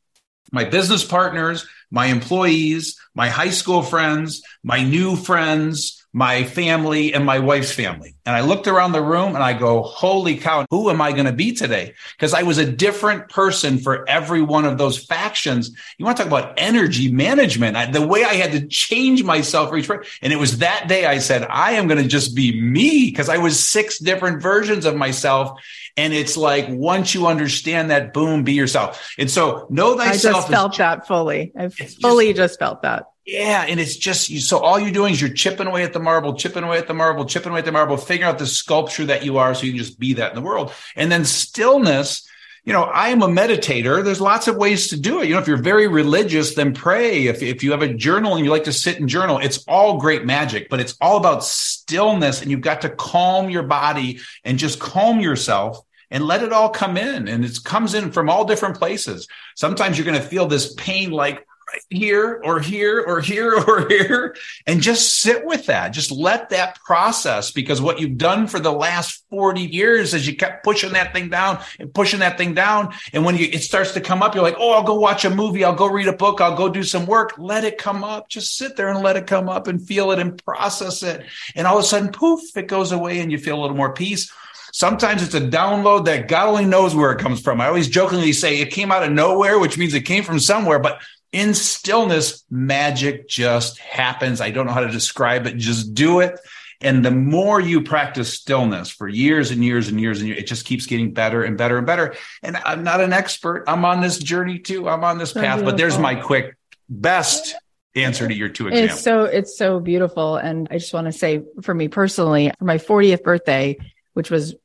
my 0.52 0.66
business 0.66 1.06
partners, 1.06 1.66
my 1.90 2.08
employees, 2.08 3.00
my 3.16 3.30
high 3.30 3.52
school 3.52 3.82
friends, 3.82 4.42
my 4.62 4.84
new 4.84 5.16
friends, 5.16 5.99
my 6.12 6.44
family 6.44 7.14
and 7.14 7.24
my 7.26 7.38
wife's 7.38 7.72
family. 7.72 8.16
And 8.26 8.36
I 8.36 8.42
looked 8.42 8.68
around 8.68 8.94
the 8.94 9.02
room 9.02 9.36
and 9.36 9.44
I 9.44 9.54
go, 9.54 9.84
holy 9.84 10.38
cow, 10.38 10.66
who 10.72 10.90
am 10.90 11.02
I 11.02 11.12
going 11.12 11.26
to 11.26 11.32
be 11.32 11.52
today? 11.52 11.94
Because 12.16 12.34
I 12.34 12.44
was 12.44 12.58
a 12.58 12.70
different 12.70 13.30
person 13.30 13.78
for 13.78 14.08
every 14.10 14.42
one 14.42 14.66
of 14.66 14.78
those 14.78 15.04
factions. 15.04 15.70
You 15.98 16.06
want 16.06 16.18
to 16.18 16.24
talk 16.24 16.32
about 16.32 16.54
energy 16.58 17.12
management? 17.12 17.78
I, 17.78 17.92
the 17.92 18.06
way 18.06 18.24
I 18.24 18.36
had 18.36 18.52
to 18.54 18.68
change 18.68 19.24
myself 19.24 19.70
for 19.70 19.78
each 19.78 19.88
person. 19.88 20.06
And 20.22 20.34
it 20.34 20.38
was 20.38 20.60
that 20.60 20.88
day 20.88 21.06
I 21.06 21.20
said, 21.20 21.46
I 21.48 21.74
am 21.74 21.88
going 21.88 22.02
to 22.02 22.10
just 22.10 22.36
be 22.36 22.60
me 22.60 23.10
because 23.10 23.30
I 23.30 23.38
was 23.38 23.64
six 23.64 24.00
different 24.00 24.42
versions 24.42 24.86
of 24.86 24.96
myself. 24.96 25.60
And 25.96 26.14
it's 26.14 26.38
like, 26.38 26.66
once 26.70 27.14
you 27.14 27.28
understand 27.28 27.92
that, 27.92 28.14
boom, 28.14 28.44
be 28.44 28.54
yourself. 28.54 29.14
And 29.20 29.30
so 29.30 29.68
know 29.70 29.98
thyself. 29.98 30.36
I 30.36 30.40
just 30.40 30.50
felt 30.50 30.78
that 30.78 31.08
fully. 31.08 31.52
I've 31.58 31.76
fully 31.76 32.28
just, 32.34 32.38
just 32.38 32.60
felt 32.60 32.82
that. 32.82 33.06
Yeah, 33.32 33.66
and 33.68 33.80
it's 33.80 33.96
just 33.96 34.32
you. 34.32 34.40
So 34.40 34.58
all 34.58 34.80
you're 34.80 34.92
doing 34.92 35.14
is 35.14 35.22
you're 35.22 35.30
chipping 35.30 35.68
away 35.68 35.84
at 35.84 35.94
the 35.94 36.00
marble, 36.00 36.34
chipping 36.34 36.64
away 36.64 36.80
at 36.80 36.88
the 36.88 36.96
marble, 36.96 37.26
chipping 37.26 37.52
away 37.52 37.60
at 37.60 37.66
the 37.66 37.72
marble, 37.72 37.96
figuring 37.96 38.28
out 38.28 38.40
the 38.40 38.48
sculpture 38.48 39.06
that 39.06 39.24
you 39.24 39.38
are, 39.38 39.54
so 39.54 39.68
you 39.68 39.74
can 39.74 39.78
just 39.78 40.00
be 40.00 40.14
that 40.14 40.32
in 40.32 40.36
the 40.36 40.42
world. 40.42 40.74
And 40.96 41.12
then 41.12 41.26
stillness. 41.26 42.28
You 42.64 42.74
know, 42.74 42.84
I 42.84 43.10
am 43.10 43.22
a 43.22 43.28
meditator. 43.28 44.04
There's 44.04 44.20
lots 44.20 44.48
of 44.48 44.58
ways 44.58 44.88
to 44.90 45.00
do 45.00 45.22
it. 45.22 45.28
You 45.28 45.36
know, 45.36 45.42
if 45.42 45.48
you're 45.48 45.58
very 45.58 45.88
religious, 45.88 46.56
then 46.56 46.74
pray. 46.74 47.28
If 47.28 47.44
if 47.44 47.64
you 47.64 47.70
have 47.72 47.84
a 47.84 47.94
journal 47.94 48.36
and 48.36 48.44
you 48.44 48.50
like 48.50 48.64
to 48.64 48.74
sit 48.74 49.00
and 49.00 49.08
journal, 49.08 49.38
it's 49.38 49.64
all 49.68 50.00
great 50.00 50.26
magic. 50.26 50.68
But 50.68 50.80
it's 50.80 50.98
all 51.00 51.18
about 51.18 51.44
stillness, 51.44 52.42
and 52.42 52.50
you've 52.50 52.62
got 52.62 52.82
to 52.82 52.90
calm 52.90 53.52
your 53.52 53.64
body 53.64 54.22
and 54.44 54.58
just 54.58 54.80
calm 54.80 55.20
yourself 55.20 55.80
and 56.10 56.26
let 56.26 56.42
it 56.42 56.52
all 56.52 56.70
come 56.70 56.98
in. 56.98 57.28
And 57.28 57.46
it 57.46 57.64
comes 57.64 57.94
in 57.94 58.12
from 58.12 58.28
all 58.28 58.46
different 58.46 58.78
places. 58.78 59.28
Sometimes 59.56 59.98
you're 59.98 60.06
going 60.06 60.20
to 60.20 60.28
feel 60.28 60.48
this 60.48 60.74
pain 60.74 61.12
like 61.12 61.46
here 61.90 62.42
or 62.44 62.60
here 62.60 63.04
or 63.06 63.20
here 63.20 63.54
or 63.56 63.88
here 63.90 64.36
and 64.68 64.82
just 64.82 65.18
sit 65.18 65.46
with 65.46 65.68
that. 65.68 65.90
Just 65.90 66.12
let 66.12 66.50
that 66.50 66.80
process 66.80 67.52
because 67.52 67.82
what 67.82 68.00
you've 68.00 68.18
done 68.18 68.48
for 68.48 68.60
the 68.60 68.72
last 68.72 69.24
40 69.30 69.62
years 69.62 70.14
is 70.14 70.28
you 70.28 70.36
kept 70.36 70.64
pushing 70.64 70.94
that 70.94 71.14
thing 71.14 71.30
down 71.30 71.60
and 71.80 71.94
pushing 71.94 72.20
that 72.20 72.38
thing 72.38 72.54
down. 72.54 72.94
And 73.14 73.26
when 73.26 73.38
you, 73.38 73.48
it 73.52 73.64
starts 73.64 73.94
to 73.94 74.02
come 74.02 74.22
up, 74.22 74.36
you're 74.36 74.44
like, 74.44 74.58
Oh, 74.58 74.72
I'll 74.72 74.84
go 74.84 74.96
watch 74.96 75.26
a 75.26 75.30
movie. 75.30 75.64
I'll 75.64 75.76
go 75.76 75.90
read 75.90 76.08
a 76.08 76.14
book. 76.14 76.42
I'll 76.42 76.58
go 76.58 76.70
do 76.70 76.84
some 76.84 77.06
work. 77.06 77.34
Let 77.38 77.64
it 77.64 77.78
come 77.78 78.04
up. 78.04 78.30
Just 78.30 78.58
sit 78.58 78.76
there 78.76 78.90
and 78.90 79.02
let 79.02 79.18
it 79.18 79.28
come 79.28 79.50
up 79.50 79.68
and 79.68 79.82
feel 79.82 80.12
it 80.12 80.20
and 80.20 80.44
process 80.44 81.04
it. 81.04 81.26
And 81.56 81.68
all 81.68 81.78
of 81.78 81.84
a 81.84 81.88
sudden, 81.88 82.12
poof, 82.12 82.56
it 82.56 82.68
goes 82.68 82.92
away 82.92 83.20
and 83.20 83.32
you 83.32 83.38
feel 83.38 83.60
a 83.60 83.62
little 83.62 83.78
more 83.78 83.94
peace. 83.94 84.32
Sometimes 84.72 85.24
it's 85.24 85.34
a 85.34 85.42
download 85.42 86.06
that 86.06 86.28
God 86.28 86.48
only 86.48 86.66
knows 86.66 86.96
where 86.96 87.12
it 87.12 87.20
comes 87.20 87.42
from. 87.42 87.60
I 87.60 87.68
always 87.68 87.88
jokingly 87.88 88.34
say 88.34 88.60
it 88.60 88.72
came 88.72 88.92
out 88.92 89.04
of 89.04 89.12
nowhere, 89.12 89.58
which 89.58 89.78
means 89.78 89.94
it 89.94 90.02
came 90.02 90.24
from 90.24 90.40
somewhere, 90.40 90.80
but 90.80 91.02
in 91.32 91.54
stillness, 91.54 92.44
magic 92.50 93.28
just 93.28 93.78
happens. 93.80 94.42
I 94.42 94.52
don't 94.52 94.66
know 94.66 94.74
how 94.74 94.82
to 94.82 94.92
describe 94.92 95.46
it. 95.46 95.58
Just 95.58 95.94
do 95.94 96.20
it. 96.22 96.40
And 96.82 97.04
the 97.04 97.12
more 97.12 97.60
you 97.60 97.82
practice 97.82 98.34
stillness 98.34 98.90
for 98.90 99.08
years 99.08 99.52
and 99.52 99.64
years 99.64 99.90
and 99.90 100.00
years 100.00 100.20
and 100.20 100.30
years, 100.30 100.40
it 100.40 100.48
just 100.48 100.66
keeps 100.66 100.86
getting 100.86 101.14
better 101.14 101.44
and 101.44 101.58
better 101.58 101.78
and 101.78 101.86
better. 101.86 102.16
And 102.42 102.56
I'm 102.56 102.84
not 102.84 103.02
an 103.02 103.12
expert. 103.12 103.66
I'm 103.68 103.84
on 103.84 104.00
this 104.00 104.18
journey 104.18 104.60
too. 104.60 104.88
I'm 104.88 105.04
on 105.04 105.18
this 105.18 105.34
path, 105.34 105.64
but 105.64 105.76
there's 105.76 105.98
my 105.98 106.16
quick 106.16 106.56
best 106.88 107.56
answer 107.96 108.28
to 108.28 108.34
your 108.34 108.48
two 108.48 108.68
examples. 108.68 108.98
It's 108.98 109.04
so 109.04 109.24
it's 109.26 109.58
so 109.58 109.80
beautiful. 109.82 110.38
And 110.38 110.70
I 110.72 110.78
just 110.78 110.94
want 110.94 111.06
to 111.06 111.12
say 111.12 111.44
for 111.62 111.74
me 111.74 111.90
personally, 111.90 112.52
for 112.58 112.66
my 112.66 112.78
40th 112.78 113.24
birthday, 113.24 113.78
which 114.14 114.32
was 114.32 114.56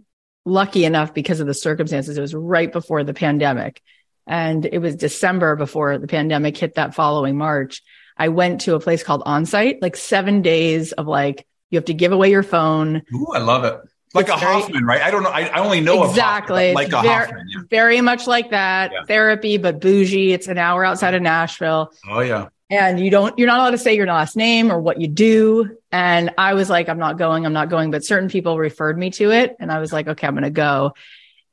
lucky 0.45 0.85
enough 0.85 1.15
because 1.15 1.41
of 1.41 1.49
the 1.49 1.55
circumstances, 1.55 2.17
it 2.17 2.21
was 2.21 2.35
right 2.35 2.73
before 2.73 3.03
the 3.03 3.15
pandemic. 3.15 3.83
And 4.27 4.65
it 4.65 4.79
was 4.79 4.97
December 4.97 5.57
before 5.57 5.99
the 5.99 6.07
pandemic 6.07 6.57
hit 6.57 6.77
that 6.77 6.95
following 6.95 7.37
March. 7.37 7.83
I 8.17 8.29
went 8.29 8.63
to 8.63 8.75
a 8.75 8.81
place 8.81 9.03
called 9.03 9.23
Onsite, 9.25 9.79
like 9.83 9.97
seven 9.97 10.41
days 10.41 10.93
of 10.93 11.07
like, 11.07 11.47
you 11.71 11.77
have 11.77 11.87
to 11.87 11.95
give 11.95 12.13
away 12.13 12.31
your 12.31 12.43
phone. 12.43 13.03
Ooh, 13.13 13.33
I 13.35 13.39
love 13.39 13.65
it. 13.65 13.79
Like 14.15 14.29
it's 14.29 14.37
a 14.37 14.39
very, 14.39 14.53
Hoffman, 14.53 14.85
right? 14.85 15.03
I 15.03 15.11
don't 15.11 15.25
know. 15.25 15.31
I, 15.31 15.49
I 15.49 15.59
only 15.59 15.81
know 15.81 16.05
exactly. 16.05 16.73
Hoffman, 16.73 16.75
like 16.75 16.89
a 16.89 17.03
very, 17.03 17.27
Hoffman. 17.27 17.47
Yeah. 17.49 17.61
Very 17.69 18.01
much 18.01 18.29
like 18.29 18.51
that. 18.51 18.93
Yeah. 18.93 19.05
Therapy, 19.07 19.59
but 19.59 19.81
bougie. 19.81 20.33
It's 20.33 20.47
an 20.47 20.57
hour 20.57 20.85
outside 20.85 21.15
of 21.15 21.23
Nashville. 21.23 21.93
Oh 22.09 22.21
yeah. 22.21 22.49
And 22.71 22.99
you 22.99 23.11
don't, 23.11 23.37
you're 23.39 23.49
not 23.49 23.59
allowed 23.59 23.73
to 23.73 23.79
say 23.79 23.95
your 23.97 24.07
last 24.07 24.37
name 24.37 24.71
or 24.71 24.81
what 24.81 25.01
you 25.01 25.09
do. 25.09 25.77
And 25.91 26.31
I 26.39 26.55
was 26.55 26.71
like, 26.71 26.89
I'm 26.89 26.99
not 26.99 27.19
going, 27.19 27.45
I'm 27.45 27.53
not 27.53 27.69
going. 27.69 27.91
But 27.91 28.05
certain 28.05 28.29
people 28.29 28.57
referred 28.57 28.97
me 28.97 29.11
to 29.11 29.33
it. 29.33 29.57
And 29.61 29.71
I 29.71 29.81
was 29.81 29.93
like, 29.93 30.07
okay, 30.07 30.27
I'm 30.27 30.35
going 30.35 30.45
to 30.45 30.51
go. 30.51 30.95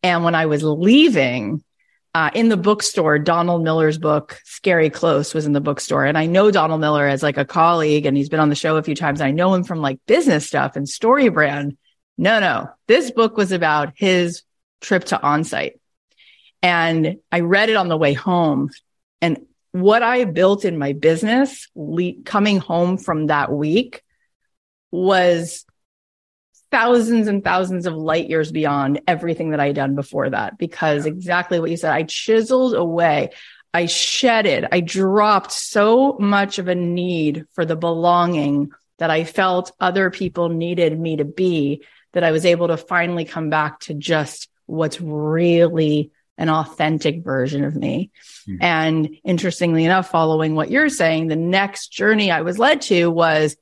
And 0.04 0.24
when 0.24 0.36
I 0.36 0.46
was 0.46 0.64
leaving, 0.64 1.64
uh, 2.14 2.30
in 2.34 2.50
the 2.50 2.58
bookstore, 2.58 3.20
Donald 3.20 3.64
Miller's 3.64 3.98
book, 3.98 4.40
Scary 4.44 4.90
Close, 4.90 5.34
was 5.34 5.46
in 5.46 5.54
the 5.54 5.62
bookstore. 5.62 6.06
And 6.06 6.18
I 6.18 6.26
know 6.26 6.52
Donald 6.52 6.82
Miller 6.82 7.08
as 7.08 7.24
like 7.24 7.38
a 7.38 7.46
colleague 7.46 8.06
and 8.06 8.18
he's 8.18 8.30
been 8.30 8.42
on 8.42 8.50
the 8.50 8.56
show 8.56 8.76
a 8.76 8.84
few 8.84 8.96
times. 8.96 9.22
I 9.22 9.32
know 9.32 9.54
him 9.54 9.64
from 9.64 9.80
like 9.80 10.00
business 10.08 10.46
stuff 10.46 10.76
and 10.76 10.88
story 10.88 11.30
brand. 11.30 11.78
No, 12.18 12.40
no, 12.40 12.70
this 12.88 13.12
book 13.12 13.38
was 13.38 13.52
about 13.52 13.94
his 13.96 14.44
trip 14.82 15.06
to 15.06 15.18
onsite. 15.18 15.80
And 16.62 17.18
I 17.32 17.40
read 17.40 17.70
it 17.70 17.76
on 17.78 17.88
the 17.88 17.98
way 17.98 18.14
home. 18.14 18.70
And 19.22 19.46
what 19.72 20.04
I 20.04 20.26
built 20.26 20.66
in 20.66 20.78
my 20.78 20.94
business 20.94 21.70
le- 21.76 22.22
coming 22.26 22.60
home 22.60 22.98
from 22.98 23.28
that 23.28 23.52
week 23.52 24.04
was 24.92 25.66
thousands 26.72 27.28
and 27.28 27.44
thousands 27.44 27.86
of 27.86 27.96
light 27.96 28.30
years 28.30 28.52
beyond 28.52 29.02
everything 29.08 29.52
that 29.52 29.60
I'd 29.60 29.76
done 29.76 29.96
before 29.96 30.30
that. 30.30 30.58
Because 30.58 31.06
exactly 31.06 31.60
what 31.60 31.70
you 31.70 31.78
said, 31.78 31.92
I 31.92 32.04
chiseled 32.04 32.74
away, 32.74 33.30
I 33.74 33.86
shedded, 33.86 34.68
I 34.72 34.80
dropped 34.80 35.52
so 35.52 36.18
much 36.20 36.60
of 36.60 36.68
a 36.68 36.76
need 36.76 37.46
for 37.54 37.66
the 37.66 37.76
belonging 37.76 38.72
that 38.98 39.10
I 39.10 39.24
felt 39.24 39.72
other 39.80 40.10
people 40.10 40.50
needed 40.50 40.98
me 41.00 41.18
to 41.18 41.26
be 41.26 41.84
that 42.14 42.24
I 42.24 42.32
was 42.32 42.46
able 42.46 42.68
to 42.68 42.78
finally 42.78 43.26
come 43.26 43.50
back 43.50 43.80
to 43.82 43.94
just 43.94 44.50
what's 44.66 45.02
really 45.02 46.12
an 46.38 46.50
authentic 46.50 47.24
version 47.24 47.64
of 47.64 47.76
me. 47.76 48.12
Mm-hmm. 48.48 48.64
And 48.64 49.18
interestingly 49.24 49.86
enough, 49.86 50.10
following 50.10 50.56
what 50.56 50.72
you're 50.72 50.90
saying, 50.90 51.28
the 51.28 51.36
next 51.36 51.90
journey 51.90 52.32
I 52.32 52.42
was 52.42 52.60
led 52.60 52.82
to 52.84 53.10
was 53.10 53.56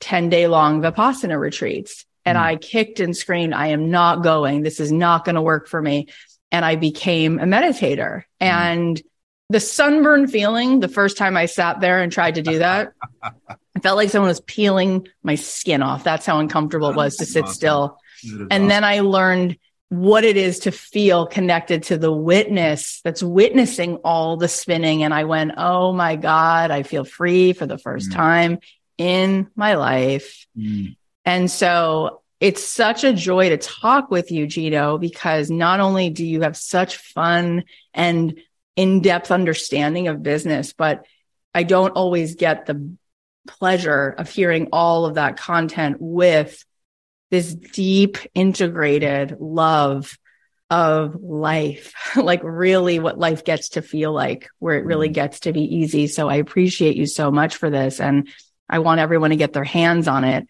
10 0.00 0.28
day 0.28 0.46
long 0.46 0.80
Vipassana 0.80 1.38
retreats. 1.38 2.06
And 2.30 2.38
mm. 2.38 2.42
I 2.42 2.54
kicked 2.54 3.00
and 3.00 3.16
screamed, 3.16 3.54
I 3.54 3.68
am 3.68 3.90
not 3.90 4.22
going. 4.22 4.62
This 4.62 4.78
is 4.78 4.92
not 4.92 5.24
going 5.24 5.34
to 5.34 5.42
work 5.42 5.66
for 5.66 5.82
me. 5.82 6.06
And 6.52 6.64
I 6.64 6.76
became 6.76 7.40
a 7.40 7.44
meditator. 7.44 8.22
Mm. 8.40 8.46
And 8.46 9.02
the 9.48 9.58
sunburn 9.58 10.28
feeling 10.28 10.78
the 10.78 10.86
first 10.86 11.16
time 11.16 11.36
I 11.36 11.46
sat 11.46 11.80
there 11.80 12.00
and 12.00 12.12
tried 12.12 12.36
to 12.36 12.42
do 12.42 12.60
that, 12.60 12.92
I 13.42 13.80
felt 13.82 13.96
like 13.96 14.10
someone 14.10 14.28
was 14.28 14.40
peeling 14.40 15.08
my 15.24 15.34
skin 15.34 15.82
off. 15.82 16.04
That's 16.04 16.24
how 16.24 16.38
uncomfortable 16.38 16.90
it 16.90 16.96
was 16.96 17.16
to 17.16 17.26
sit 17.26 17.44
awesome. 17.44 17.54
still. 17.54 17.98
And 18.22 18.52
awesome. 18.52 18.68
then 18.68 18.84
I 18.84 19.00
learned 19.00 19.58
what 19.88 20.22
it 20.22 20.36
is 20.36 20.60
to 20.60 20.70
feel 20.70 21.26
connected 21.26 21.82
to 21.82 21.98
the 21.98 22.12
witness 22.12 23.00
that's 23.02 23.24
witnessing 23.24 23.96
all 24.04 24.36
the 24.36 24.46
spinning. 24.46 25.02
And 25.02 25.12
I 25.12 25.24
went, 25.24 25.54
Oh 25.56 25.92
my 25.92 26.14
God, 26.14 26.70
I 26.70 26.84
feel 26.84 27.02
free 27.02 27.54
for 27.54 27.66
the 27.66 27.78
first 27.78 28.10
mm. 28.10 28.14
time 28.14 28.58
in 28.98 29.48
my 29.56 29.74
life. 29.74 30.46
Mm. 30.56 30.94
And 31.24 31.50
so 31.50 32.19
it's 32.40 32.64
such 32.64 33.04
a 33.04 33.12
joy 33.12 33.50
to 33.50 33.58
talk 33.58 34.10
with 34.10 34.30
you, 34.30 34.46
Gino, 34.46 34.96
because 34.96 35.50
not 35.50 35.80
only 35.80 36.08
do 36.08 36.24
you 36.24 36.40
have 36.40 36.56
such 36.56 36.96
fun 36.96 37.64
and 37.92 38.40
in 38.76 39.02
depth 39.02 39.30
understanding 39.30 40.08
of 40.08 40.22
business, 40.22 40.72
but 40.72 41.04
I 41.54 41.64
don't 41.64 41.90
always 41.90 42.36
get 42.36 42.64
the 42.64 42.96
pleasure 43.46 44.08
of 44.08 44.30
hearing 44.30 44.68
all 44.72 45.04
of 45.04 45.16
that 45.16 45.36
content 45.36 45.98
with 46.00 46.64
this 47.30 47.54
deep 47.54 48.16
integrated 48.34 49.36
love 49.38 50.18
of 50.70 51.16
life, 51.20 51.92
like 52.16 52.40
really 52.42 52.98
what 53.00 53.18
life 53.18 53.44
gets 53.44 53.70
to 53.70 53.82
feel 53.82 54.12
like, 54.12 54.48
where 54.60 54.78
it 54.78 54.86
really 54.86 55.08
mm-hmm. 55.08 55.14
gets 55.14 55.40
to 55.40 55.52
be 55.52 55.62
easy. 55.62 56.06
So 56.06 56.30
I 56.30 56.36
appreciate 56.36 56.96
you 56.96 57.06
so 57.06 57.30
much 57.30 57.56
for 57.56 57.68
this. 57.68 58.00
And 58.00 58.28
I 58.68 58.78
want 58.78 59.00
everyone 59.00 59.30
to 59.30 59.36
get 59.36 59.52
their 59.52 59.64
hands 59.64 60.08
on 60.08 60.24
it 60.24 60.46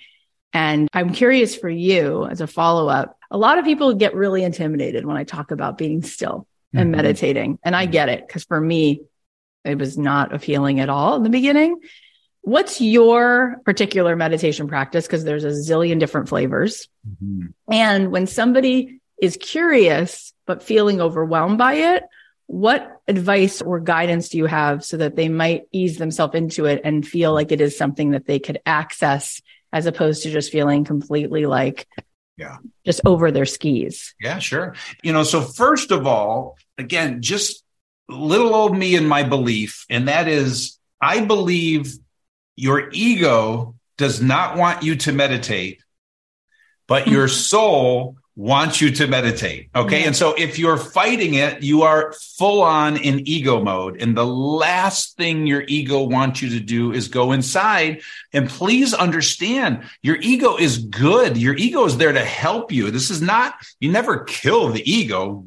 and 0.53 0.89
I'm 0.93 1.13
curious 1.13 1.55
for 1.55 1.69
you 1.69 2.27
as 2.27 2.41
a 2.41 2.47
follow 2.47 2.89
up. 2.89 3.17
A 3.31 3.39
lot 3.39 3.59
of 3.59 3.65
people 3.65 3.95
get 3.95 4.15
really 4.15 4.43
intimidated 4.43 5.05
when 5.05 5.17
I 5.17 5.25
talk 5.25 5.51
about 5.51 5.79
being 5.79 6.03
still 6.03 6.47
and 6.73 6.87
mm-hmm. 6.89 6.97
meditating. 6.97 7.59
And 7.63 7.77
I 7.77 7.87
get 7.87 8.09
it 8.09 8.27
because 8.27 8.45
for 8.45 8.61
me, 8.61 9.03
it 9.65 9.79
was 9.79 9.97
not 9.97 10.35
a 10.35 10.39
feeling 10.39 10.81
at 10.81 10.89
all 10.89 11.17
in 11.17 11.23
the 11.23 11.31
beginning. 11.31 11.81
What's 12.43 12.81
your 12.81 13.61
particular 13.65 14.17
meditation 14.17 14.67
practice? 14.67 15.07
Because 15.07 15.25
there's 15.25 15.45
a 15.45 15.49
zillion 15.49 16.01
different 16.01 16.29
flavors. 16.29 16.89
Mm-hmm. 17.07 17.49
And 17.73 18.11
when 18.11 18.27
somebody 18.27 19.01
is 19.21 19.37
curious, 19.37 20.33
but 20.47 20.63
feeling 20.63 21.01
overwhelmed 21.01 21.59
by 21.59 21.75
it, 21.75 22.05
what 22.47 23.01
advice 23.07 23.63
or 23.63 23.79
guidance 23.79 24.31
do 24.31 24.39
you 24.39 24.47
have 24.47 24.85
so 24.85 24.97
that 24.97 25.15
they 25.15 25.29
might 25.29 25.65
ease 25.71 25.99
themselves 25.99 26.35
into 26.35 26.65
it 26.65 26.81
and 26.83 27.07
feel 27.07 27.33
like 27.33 27.53
it 27.53 27.61
is 27.61 27.79
something 27.79 28.11
that 28.11 28.27
they 28.27 28.41
could 28.41 28.61
access 28.67 29.41
as 29.73 29.87
opposed 29.87 30.23
to 30.23 30.31
just 30.31 30.53
feeling 30.53 30.85
completely 30.85 31.47
like 31.47 31.87
yeah. 32.37 32.57
just 32.85 33.01
over 33.05 33.31
their 33.31 33.47
skis. 33.47 34.15
Yeah 34.21 34.39
sure. 34.39 34.75
You 35.03 35.13
know 35.13 35.23
so 35.23 35.41
first 35.41 35.91
of 35.91 36.07
all 36.07 36.57
again 36.79 37.23
just 37.23 37.63
little 38.09 38.55
old 38.55 38.77
me 38.77 38.97
and 38.97 39.09
my 39.09 39.23
belief 39.23 39.85
and 39.89 40.09
that 40.09 40.27
is 40.27 40.79
i 41.01 41.21
believe 41.21 41.95
your 42.57 42.91
ego 42.93 43.77
does 43.97 44.21
not 44.21 44.57
want 44.57 44.83
you 44.83 44.97
to 44.97 45.13
meditate 45.13 45.83
but 46.89 47.07
your 47.07 47.29
soul 47.51 48.17
wants 48.37 48.81
you 48.81 48.91
to 48.91 49.07
meditate. 49.07 49.69
Okay. 49.75 50.05
And 50.05 50.17
so 50.17 50.35
if 50.35 50.59
you're 50.59 50.77
fighting 50.77 51.35
it, 51.35 51.63
you 51.63 51.83
are 51.83 52.13
full 52.39 52.63
on 52.63 52.97
in 52.97 53.27
ego 53.29 53.63
mode. 53.63 54.01
And 54.01 54.17
the 54.17 54.27
last 54.27 55.17
thing 55.17 55.47
your 55.47 55.65
ego 55.67 56.05
wants 56.05 56.41
you 56.41 56.49
to 56.51 56.61
do 56.61 56.93
is 56.93 57.09
go 57.09 57.33
inside. 57.33 58.01
And 58.33 58.49
please 58.49 58.95
understand 58.95 59.83
your 60.03 60.17
ego 60.17 60.57
is 60.57 60.79
good. 60.79 61.37
Your 61.37 61.55
ego 61.57 61.85
is 61.85 61.99
there 61.99 62.13
to 62.13 62.25
help 62.25 62.73
you. 62.73 62.91
This 62.91 63.11
is 63.11 63.21
not, 63.21 63.55
you 63.81 63.91
never 63.91 64.25
kill 64.25 64.69
the 64.69 64.91
ego. 64.91 65.45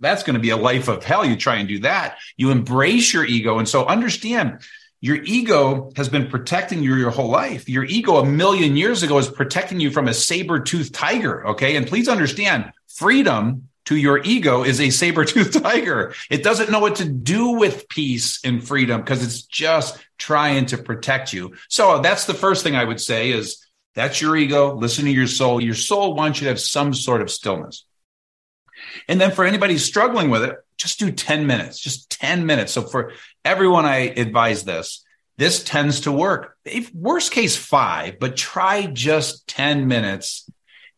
That's 0.00 0.22
going 0.22 0.34
to 0.34 0.40
be 0.40 0.50
a 0.50 0.56
life 0.56 0.88
of 0.88 1.02
hell. 1.02 1.24
You 1.24 1.34
try 1.34 1.56
and 1.56 1.68
do 1.68 1.80
that. 1.80 2.18
You 2.36 2.50
embrace 2.50 3.12
your 3.12 3.24
ego. 3.24 3.58
And 3.58 3.68
so 3.68 3.86
understand 3.86 4.60
your 5.00 5.16
ego 5.16 5.92
has 5.96 6.08
been 6.08 6.28
protecting 6.28 6.82
you 6.82 6.96
your 6.96 7.10
whole 7.10 7.28
life. 7.28 7.68
Your 7.68 7.84
ego 7.84 8.16
a 8.16 8.26
million 8.26 8.76
years 8.76 9.02
ago 9.02 9.18
is 9.18 9.28
protecting 9.28 9.78
you 9.80 9.90
from 9.90 10.08
a 10.08 10.14
saber-toothed 10.14 10.92
tiger. 10.92 11.46
Okay. 11.48 11.76
And 11.76 11.86
please 11.86 12.08
understand 12.08 12.72
freedom 12.88 13.68
to 13.84 13.96
your 13.96 14.18
ego 14.24 14.64
is 14.64 14.80
a 14.80 14.90
saber-toothed 14.90 15.62
tiger. 15.62 16.14
It 16.30 16.42
doesn't 16.42 16.70
know 16.70 16.80
what 16.80 16.96
to 16.96 17.08
do 17.08 17.50
with 17.50 17.88
peace 17.88 18.40
and 18.44 18.66
freedom 18.66 19.00
because 19.00 19.22
it's 19.22 19.42
just 19.42 19.98
trying 20.18 20.66
to 20.66 20.78
protect 20.78 21.32
you. 21.32 21.54
So 21.68 22.00
that's 22.00 22.26
the 22.26 22.34
first 22.34 22.64
thing 22.64 22.74
I 22.74 22.84
would 22.84 23.00
say 23.00 23.30
is 23.30 23.64
that's 23.94 24.20
your 24.20 24.36
ego. 24.36 24.74
Listen 24.74 25.04
to 25.04 25.10
your 25.10 25.26
soul. 25.28 25.60
Your 25.60 25.74
soul 25.74 26.14
wants 26.14 26.40
you 26.40 26.46
to 26.46 26.50
have 26.50 26.60
some 26.60 26.92
sort 26.92 27.22
of 27.22 27.30
stillness. 27.30 27.84
And 29.06 29.20
then 29.20 29.30
for 29.30 29.44
anybody 29.44 29.78
struggling 29.78 30.30
with 30.30 30.42
it, 30.42 30.56
just 30.76 30.98
do 31.00 31.10
10 31.10 31.46
minutes, 31.46 31.78
just 31.80 32.10
10 32.10 32.46
minutes. 32.46 32.72
So 32.72 32.82
for 32.82 33.12
everyone, 33.48 33.86
I 33.86 34.12
advise 34.14 34.64
this. 34.64 35.02
This 35.38 35.64
tends 35.64 36.02
to 36.02 36.12
work. 36.12 36.56
If 36.64 36.94
worst 36.94 37.32
case 37.32 37.56
five, 37.56 38.18
but 38.18 38.36
try 38.36 38.86
just 38.86 39.48
10 39.48 39.88
minutes 39.88 40.50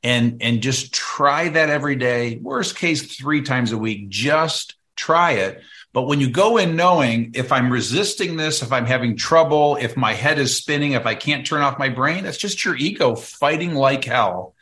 and, 0.02 0.42
and 0.42 0.60
just 0.62 0.92
try 0.92 1.50
that 1.50 1.70
every 1.70 1.94
day. 1.94 2.38
Worst 2.42 2.76
case 2.76 3.16
three 3.16 3.42
times 3.42 3.70
a 3.70 3.78
week. 3.78 4.08
Just 4.08 4.74
try 4.96 5.32
it. 5.32 5.62
But 5.92 6.02
when 6.02 6.20
you 6.20 6.30
go 6.30 6.56
in 6.56 6.74
knowing 6.74 7.32
if 7.34 7.52
I'm 7.52 7.72
resisting 7.72 8.36
this, 8.36 8.62
if 8.62 8.72
I'm 8.72 8.86
having 8.86 9.16
trouble, 9.16 9.76
if 9.76 9.96
my 9.96 10.14
head 10.14 10.38
is 10.38 10.56
spinning, 10.56 10.92
if 10.92 11.06
I 11.06 11.14
can't 11.14 11.46
turn 11.46 11.62
off 11.62 11.78
my 11.78 11.88
brain, 11.88 12.24
that's 12.24 12.38
just 12.38 12.64
your 12.64 12.76
ego 12.76 13.14
fighting 13.14 13.74
like 13.74 14.04
hell. 14.04 14.54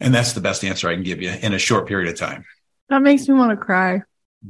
And 0.00 0.14
that's 0.14 0.32
the 0.32 0.40
best 0.40 0.64
answer 0.64 0.88
I 0.88 0.94
can 0.94 1.02
give 1.02 1.20
you 1.20 1.30
in 1.30 1.52
a 1.52 1.58
short 1.58 1.86
period 1.86 2.10
of 2.10 2.18
time. 2.18 2.44
That 2.88 3.02
makes 3.02 3.28
me 3.28 3.34
want 3.34 3.58
to 3.58 3.62
cry. 3.62 4.02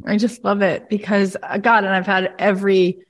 I 0.07 0.17
just 0.17 0.45
love 0.45 0.63
it 0.63 0.89
because 0.89 1.37
uh, 1.43 1.59
God, 1.59 1.85
and 1.85 1.95
I've 1.95 2.07
had 2.07 2.35
every 2.39 3.01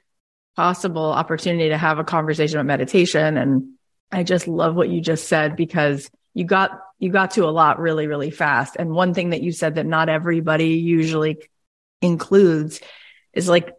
possible 0.56 1.10
opportunity 1.10 1.70
to 1.70 1.78
have 1.78 1.98
a 1.98 2.04
conversation 2.04 2.58
about 2.58 2.66
meditation 2.66 3.36
and 3.36 3.74
I 4.12 4.22
just 4.22 4.46
love 4.46 4.76
what 4.76 4.88
you 4.88 5.00
just 5.00 5.26
said 5.26 5.56
because 5.56 6.08
you 6.34 6.44
got 6.44 6.80
you 7.00 7.10
got 7.10 7.32
to 7.32 7.44
a 7.44 7.50
lot 7.50 7.80
really 7.80 8.06
really 8.06 8.30
fast. 8.30 8.76
And 8.78 8.90
one 8.90 9.12
thing 9.14 9.30
that 9.30 9.42
you 9.42 9.50
said 9.50 9.74
that 9.74 9.86
not 9.86 10.08
everybody 10.08 10.74
usually 10.74 11.38
includes 12.00 12.80
is 13.32 13.48
like 13.48 13.72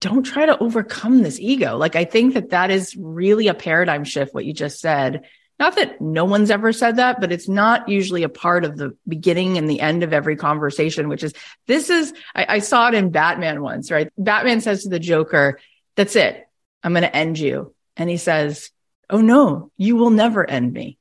don't 0.00 0.22
try 0.22 0.46
to 0.46 0.58
overcome 0.58 1.22
this 1.22 1.38
ego. 1.40 1.76
Like 1.76 1.96
I 1.96 2.04
think 2.04 2.34
that 2.34 2.50
that 2.50 2.70
is 2.70 2.96
really 2.96 3.48
a 3.48 3.54
paradigm 3.54 4.04
shift 4.04 4.34
what 4.34 4.44
you 4.44 4.52
just 4.52 4.80
said. 4.80 5.24
Not 5.58 5.76
that 5.76 6.00
no 6.00 6.24
one's 6.24 6.50
ever 6.50 6.72
said 6.72 6.96
that, 6.96 7.20
but 7.20 7.32
it's 7.32 7.48
not 7.48 7.88
usually 7.88 8.22
a 8.24 8.28
part 8.28 8.64
of 8.64 8.76
the 8.76 8.96
beginning 9.08 9.56
and 9.56 9.68
the 9.68 9.80
end 9.80 10.02
of 10.02 10.12
every 10.12 10.36
conversation, 10.36 11.08
which 11.08 11.24
is 11.24 11.32
this 11.66 11.88
is, 11.88 12.12
I, 12.34 12.46
I 12.48 12.58
saw 12.58 12.88
it 12.88 12.94
in 12.94 13.10
Batman 13.10 13.62
once, 13.62 13.90
right? 13.90 14.12
Batman 14.18 14.60
says 14.60 14.82
to 14.82 14.90
the 14.90 14.98
Joker, 14.98 15.58
that's 15.94 16.14
it. 16.14 16.46
I'm 16.82 16.92
going 16.92 17.02
to 17.02 17.16
end 17.16 17.38
you. 17.38 17.74
And 17.96 18.10
he 18.10 18.18
says, 18.18 18.70
Oh 19.08 19.20
no, 19.20 19.70
you 19.76 19.96
will 19.96 20.10
never 20.10 20.48
end 20.48 20.72
me. 20.72 20.98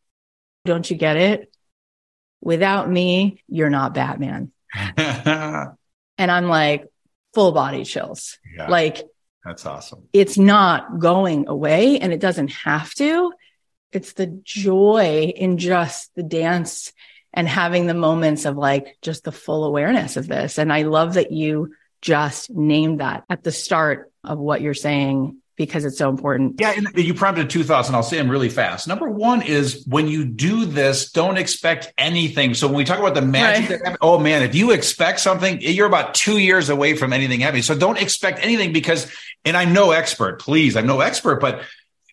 Don't 0.63 0.89
you 0.89 0.95
get 0.95 1.17
it? 1.17 1.51
Without 2.41 2.89
me, 2.89 3.43
you're 3.47 3.69
not 3.69 3.93
Batman. 3.93 4.51
and 4.97 5.75
I'm 6.17 6.47
like, 6.47 6.87
full 7.33 7.51
body 7.51 7.83
chills. 7.83 8.37
Yeah, 8.55 8.67
like, 8.67 9.03
that's 9.43 9.65
awesome. 9.65 10.07
It's 10.13 10.37
not 10.37 10.99
going 10.99 11.47
away 11.47 11.99
and 11.99 12.13
it 12.13 12.19
doesn't 12.19 12.51
have 12.51 12.93
to. 12.95 13.33
It's 13.95 14.13
the 14.13 14.27
joy 14.27 15.33
in 15.35 15.57
just 15.57 16.13
the 16.15 16.23
dance 16.23 16.93
and 17.33 17.47
having 17.47 17.85
the 17.85 17.93
moments 17.93 18.45
of 18.45 18.55
like 18.55 18.97
just 19.01 19.23
the 19.23 19.31
full 19.31 19.65
awareness 19.65 20.17
of 20.17 20.27
this. 20.27 20.57
And 20.57 20.71
I 20.71 20.83
love 20.83 21.15
that 21.15 21.31
you 21.31 21.73
just 22.01 22.49
named 22.49 22.99
that 22.99 23.25
at 23.29 23.43
the 23.43 23.51
start 23.51 24.11
of 24.23 24.37
what 24.39 24.61
you're 24.61 24.73
saying 24.73 25.37
because 25.57 25.85
it's 25.85 25.97
so 25.97 26.09
important. 26.09 26.59
Yeah, 26.59 26.73
and 26.75 26.87
you 26.95 27.13
prompted 27.13 27.49
two 27.49 27.63
thoughts, 27.63 27.87
and 27.87 27.95
I'll 27.95 28.03
say 28.03 28.17
them 28.17 28.29
really 28.29 28.49
fast. 28.49 28.87
Number 28.87 29.09
one 29.09 29.41
is 29.41 29.85
when 29.87 30.07
you 30.07 30.25
do 30.25 30.65
this, 30.65 31.11
don't 31.11 31.37
expect 31.37 31.93
anything. 31.97 32.53
So 32.53 32.67
when 32.67 32.75
we 32.75 32.83
talk 32.83 32.99
about 32.99 33.13
the 33.15 33.21
magic, 33.21 33.81
right. 33.81 33.97
oh 34.01 34.19
man, 34.19 34.43
if 34.43 34.53
you 34.53 34.71
expect 34.71 35.21
something, 35.21 35.61
you're 35.61 35.87
about 35.87 36.13
two 36.13 36.37
years 36.37 36.69
away 36.69 36.95
from 36.95 37.13
anything 37.13 37.39
happening. 37.39 37.63
So 37.63 37.77
don't 37.77 37.97
expect 37.97 38.39
anything 38.43 38.73
because, 38.73 39.09
and 39.45 39.55
I'm 39.55 39.73
no 39.73 39.91
expert, 39.91 40.41
please, 40.41 40.75
I'm 40.75 40.87
no 40.87 40.99
expert, 40.99 41.39
but 41.39 41.61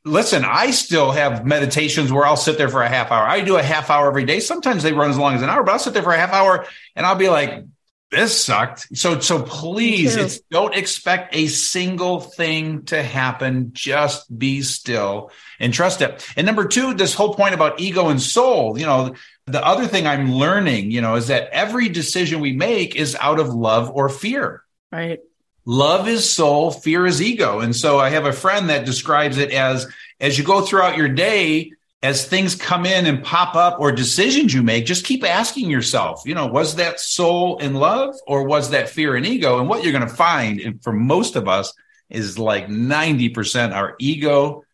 listen, 0.05 0.45
I 0.45 0.71
still 0.71 1.13
have 1.13 1.47
meditations 1.47 2.13
where 2.13 2.27
I'll 2.27 2.37
sit 2.37 2.59
there 2.59 2.69
for 2.69 2.83
a 2.83 2.89
half 2.89 3.11
hour. 3.11 3.27
I 3.27 3.41
do 3.41 3.57
a 3.57 3.63
half 3.63 3.91
hour 3.91 4.09
every 4.09 4.25
day. 4.25 4.41
Sometimes 4.41 4.83
they 4.83 4.93
run 4.93 5.11
as 5.11 5.19
long 5.19 5.35
as 5.35 5.43
an 5.43 5.49
hour, 5.49 5.63
but 5.63 5.73
I'll 5.73 5.79
sit 5.79 5.95
there 5.95 6.03
for 6.03 6.13
a 6.13 6.19
half 6.19 6.33
hour 6.33 6.67
and 6.97 7.07
I'll 7.07 7.17
be 7.17 7.29
like, 7.29 7.65
this 8.11 8.45
sucked. 8.45 8.95
So, 8.97 9.21
so 9.21 9.43
please 9.43 10.43
don't 10.51 10.75
expect 10.75 11.35
a 11.35 11.47
single 11.47 12.21
thing 12.21 12.85
to 12.87 13.03
happen. 13.03 13.71
Just 13.73 14.39
be 14.39 14.61
still 14.61 15.31
and 15.59 15.73
trust 15.73 16.03
it. 16.03 16.29
And 16.37 16.47
number 16.47 16.67
two, 16.67 16.93
this 16.93 17.15
whole 17.15 17.35
point 17.35 17.55
about 17.55 17.81
ego 17.81 18.09
and 18.09 18.21
soul, 18.21 18.79
you 18.79 18.85
know, 18.85 19.15
the 19.47 19.65
other 19.65 19.87
thing 19.87 20.07
I'm 20.07 20.35
learning, 20.35 20.91
you 20.91 21.01
know, 21.01 21.15
is 21.15 21.29
that 21.29 21.49
every 21.53 21.89
decision 21.89 22.41
we 22.41 22.53
make 22.53 22.97
is 22.97 23.17
out 23.19 23.41
of 23.41 23.49
love 23.49 23.91
or 23.91 24.11
fear. 24.11 24.63
Right. 24.93 25.21
Love 25.65 26.09
is 26.09 26.31
soul, 26.31 26.71
fear 26.71 27.07
is 27.07 27.23
ego. 27.23 27.61
And 27.61 27.75
so 27.75 27.99
I 27.99 28.11
have 28.11 28.27
a 28.27 28.33
friend 28.33 28.69
that 28.69 28.85
describes 28.85 29.39
it 29.39 29.53
as, 29.53 29.87
as 30.21 30.37
you 30.37 30.45
go 30.45 30.61
throughout 30.61 30.97
your 30.97 31.09
day, 31.09 31.73
as 32.03 32.27
things 32.27 32.57
come 32.57 32.85
in 32.85 33.07
and 33.07 33.23
pop 33.23 33.55
up 33.55 33.79
or 33.79 33.93
decisions 33.93 34.53
you 34.53 34.63
make, 34.63 34.87
just 34.87 35.05
keep 35.05 35.25
asking 35.25 35.71
yourself, 35.71 36.23
you 36.27 36.35
know, 36.35 36.47
was 36.47 36.75
that 36.77 36.99
soul 36.99 37.59
in 37.59 37.75
love 37.75 38.15
or 38.27 38.45
was 38.45 38.71
that 38.71 38.89
fear 38.89 39.15
and 39.15 39.25
ego? 39.25 39.61
And 39.61 39.69
what 39.69 39.85
you're 39.85 39.93
going 39.93 40.09
to 40.09 40.15
find 40.15 40.59
and 40.61 40.83
for 40.83 40.93
most 40.93 41.37
of 41.37 41.49
us 41.49 41.73
is 42.11 42.39
like 42.39 42.67
90% 42.67 43.73
our 43.73 43.95
ego, 44.01 44.65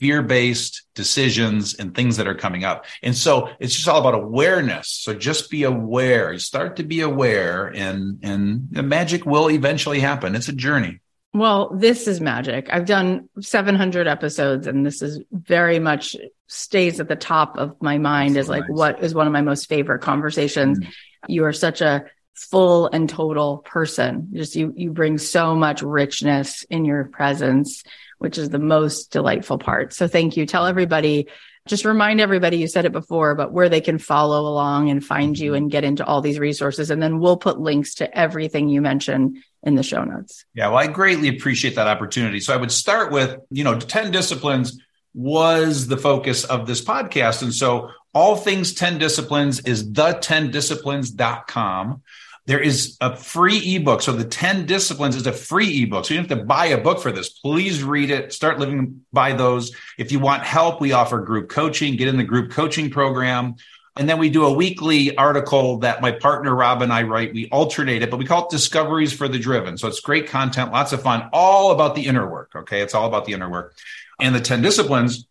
fear 0.00 0.22
based 0.22 0.86
decisions 0.94 1.74
and 1.74 1.94
things 1.94 2.16
that 2.16 2.26
are 2.26 2.34
coming 2.34 2.64
up. 2.64 2.86
And 3.02 3.14
so 3.14 3.50
it's 3.60 3.74
just 3.74 3.86
all 3.86 4.00
about 4.00 4.14
awareness. 4.14 4.88
So 4.88 5.14
just 5.14 5.50
be 5.50 5.64
aware, 5.64 6.36
start 6.38 6.76
to 6.76 6.82
be 6.82 7.02
aware 7.02 7.66
and, 7.66 8.18
and 8.22 8.68
the 8.70 8.82
magic 8.82 9.26
will 9.26 9.50
eventually 9.50 10.00
happen. 10.00 10.34
It's 10.34 10.48
a 10.48 10.52
journey. 10.52 11.00
Well, 11.32 11.76
this 11.76 12.08
is 12.08 12.20
magic. 12.20 12.68
I've 12.72 12.86
done 12.86 13.28
700 13.40 14.08
episodes 14.08 14.66
and 14.66 14.84
this 14.84 15.02
is 15.02 15.20
very 15.30 15.78
much 15.78 16.16
stays 16.48 16.98
at 16.98 17.08
the 17.08 17.14
top 17.14 17.56
of 17.58 17.80
my 17.80 17.98
mind 17.98 18.36
as 18.36 18.48
like 18.48 18.68
nice. 18.68 18.76
what 18.76 19.04
is 19.04 19.14
one 19.14 19.28
of 19.28 19.32
my 19.32 19.42
most 19.42 19.68
favorite 19.68 20.00
conversations. 20.00 20.80
Mm-hmm. 20.80 20.90
You 21.28 21.44
are 21.44 21.52
such 21.52 21.82
a 21.82 22.06
full 22.34 22.88
and 22.88 23.08
total 23.08 23.58
person. 23.58 24.30
Just 24.32 24.56
you 24.56 24.72
you 24.74 24.90
bring 24.90 25.18
so 25.18 25.54
much 25.54 25.82
richness 25.82 26.64
in 26.64 26.84
your 26.84 27.04
presence, 27.04 27.84
which 28.20 28.38
is 28.38 28.48
the 28.48 28.58
most 28.58 29.10
delightful 29.10 29.58
part. 29.58 29.92
So 29.92 30.08
thank 30.08 30.36
you. 30.36 30.46
Tell 30.46 30.66
everybody 30.66 31.28
just 31.68 31.84
remind 31.84 32.22
everybody 32.22 32.56
you 32.56 32.66
said 32.66 32.86
it 32.86 32.90
before 32.90 33.34
but 33.34 33.52
where 33.52 33.68
they 33.68 33.82
can 33.82 33.98
follow 33.98 34.48
along 34.48 34.88
and 34.88 35.04
find 35.04 35.38
you 35.38 35.50
mm-hmm. 35.50 35.56
and 35.56 35.70
get 35.70 35.84
into 35.84 36.04
all 36.04 36.22
these 36.22 36.38
resources 36.38 36.90
and 36.90 37.02
then 37.02 37.20
we'll 37.20 37.36
put 37.36 37.60
links 37.60 37.96
to 37.96 38.18
everything 38.18 38.70
you 38.70 38.80
mentioned 38.80 39.36
in 39.62 39.74
the 39.74 39.82
show 39.82 40.02
notes 40.02 40.46
yeah 40.54 40.68
well 40.68 40.78
i 40.78 40.86
greatly 40.86 41.28
appreciate 41.28 41.76
that 41.76 41.86
opportunity 41.86 42.40
so 42.40 42.54
i 42.54 42.56
would 42.56 42.72
start 42.72 43.12
with 43.12 43.38
you 43.50 43.62
know 43.62 43.78
10 43.78 44.10
disciplines 44.10 44.80
was 45.14 45.86
the 45.86 45.96
focus 45.96 46.44
of 46.44 46.66
this 46.66 46.84
podcast. 46.84 47.40
And 47.42 47.54
so 47.54 47.90
all 48.14 48.36
things 48.36 48.72
10 48.74 48.98
disciplines 48.98 49.60
is 49.60 49.90
the10disciplines.com. 49.92 52.02
There 52.46 52.60
is 52.60 52.96
a 53.00 53.16
free 53.16 53.76
ebook. 53.76 54.02
So 54.02 54.12
the 54.12 54.24
10 54.24 54.66
disciplines 54.66 55.14
is 55.14 55.26
a 55.26 55.32
free 55.32 55.82
ebook. 55.82 56.04
So 56.04 56.14
you 56.14 56.20
don't 56.20 56.28
have 56.28 56.38
to 56.38 56.44
buy 56.44 56.66
a 56.66 56.78
book 56.78 57.00
for 57.00 57.12
this. 57.12 57.28
Please 57.28 57.82
read 57.82 58.10
it. 58.10 58.32
Start 58.32 58.58
living 58.58 59.04
by 59.12 59.32
those. 59.34 59.74
If 59.98 60.10
you 60.10 60.18
want 60.18 60.42
help, 60.42 60.80
we 60.80 60.92
offer 60.92 61.20
group 61.20 61.48
coaching. 61.48 61.96
Get 61.96 62.08
in 62.08 62.16
the 62.16 62.24
group 62.24 62.50
coaching 62.50 62.90
program. 62.90 63.56
And 63.96 64.08
then 64.08 64.18
we 64.18 64.30
do 64.30 64.46
a 64.46 64.52
weekly 64.52 65.16
article 65.16 65.78
that 65.78 66.00
my 66.00 66.12
partner 66.12 66.54
Rob 66.54 66.80
and 66.80 66.92
I 66.92 67.02
write. 67.02 67.34
We 67.34 67.48
alternate 67.50 68.02
it, 68.02 68.10
but 68.10 68.16
we 68.16 68.24
call 68.24 68.44
it 68.44 68.50
Discoveries 68.50 69.12
for 69.12 69.28
the 69.28 69.38
Driven. 69.38 69.76
So 69.76 69.88
it's 69.88 70.00
great 70.00 70.28
content, 70.28 70.72
lots 70.72 70.92
of 70.92 71.02
fun, 71.02 71.28
all 71.32 71.72
about 71.72 71.94
the 71.94 72.06
inner 72.06 72.28
work. 72.28 72.52
Okay. 72.54 72.80
It's 72.80 72.94
all 72.94 73.06
about 73.06 73.26
the 73.26 73.32
inner 73.32 73.50
work 73.50 73.76
and 74.20 74.34
the 74.34 74.40
10 74.40 74.62
disciplines. 74.62 75.26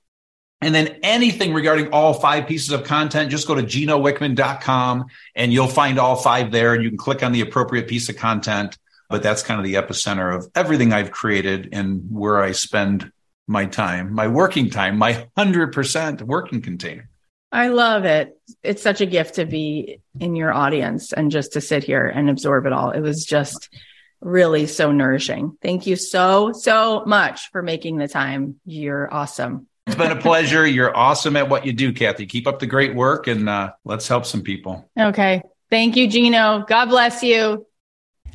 And 0.61 0.75
then 0.75 0.99
anything 1.03 1.53
regarding 1.53 1.89
all 1.93 2.13
five 2.13 2.47
pieces 2.47 2.71
of 2.71 2.83
content, 2.83 3.31
just 3.31 3.47
go 3.47 3.55
to 3.55 3.63
ginowickman.com 3.63 5.05
and 5.35 5.53
you'll 5.53 5.67
find 5.67 5.97
all 5.99 6.17
five 6.17 6.51
there 6.51 6.73
and 6.73 6.83
you 6.83 6.89
can 6.89 6.97
click 6.97 7.23
on 7.23 7.31
the 7.31 7.41
appropriate 7.41 7.87
piece 7.87 8.09
of 8.09 8.17
content. 8.17 8.77
But 9.09 9.23
that's 9.23 9.41
kind 9.41 9.59
of 9.59 9.65
the 9.65 9.75
epicenter 9.75 10.35
of 10.35 10.49
everything 10.55 10.91
I've 10.93 11.11
created 11.11 11.69
and 11.71 12.07
where 12.11 12.41
I 12.41 12.51
spend 12.51 13.11
my 13.47 13.65
time, 13.65 14.13
my 14.13 14.27
working 14.27 14.69
time, 14.69 14.97
my 14.97 15.27
100% 15.37 16.21
working 16.21 16.61
container. 16.61 17.09
I 17.51 17.69
love 17.69 18.05
it. 18.05 18.37
It's 18.61 18.83
such 18.83 19.01
a 19.01 19.07
gift 19.07 19.35
to 19.35 19.45
be 19.45 20.01
in 20.19 20.35
your 20.35 20.53
audience 20.53 21.13
and 21.13 21.31
just 21.31 21.53
to 21.53 21.61
sit 21.61 21.83
here 21.83 22.05
and 22.05 22.29
absorb 22.29 22.67
it 22.67 22.73
all. 22.73 22.91
It 22.91 22.99
was 22.99 23.25
just 23.25 23.73
really 24.21 24.67
so 24.67 24.91
nourishing. 24.91 25.57
Thank 25.61 25.87
you 25.87 25.95
so, 25.95 26.51
so 26.51 27.03
much 27.05 27.49
for 27.51 27.63
making 27.63 27.97
the 27.97 28.07
time. 28.07 28.59
You're 28.65 29.11
awesome. 29.11 29.67
It's 29.89 29.95
been 29.95 30.11
a 30.11 30.21
pleasure. 30.21 30.67
You're 30.67 30.95
awesome 30.95 31.35
at 31.35 31.49
what 31.49 31.65
you 31.65 31.73
do, 31.73 31.91
Cathy. 31.91 32.27
Keep 32.27 32.45
up 32.45 32.59
the 32.59 32.67
great 32.67 32.93
work 32.93 33.25
and 33.25 33.49
uh, 33.49 33.71
let's 33.85 34.07
help 34.07 34.23
some 34.27 34.43
people. 34.43 34.87
Okay. 34.95 35.41
Thank 35.71 35.95
you, 35.95 36.07
Gino. 36.07 36.63
God 36.67 36.85
bless 36.89 37.23
you. 37.23 37.65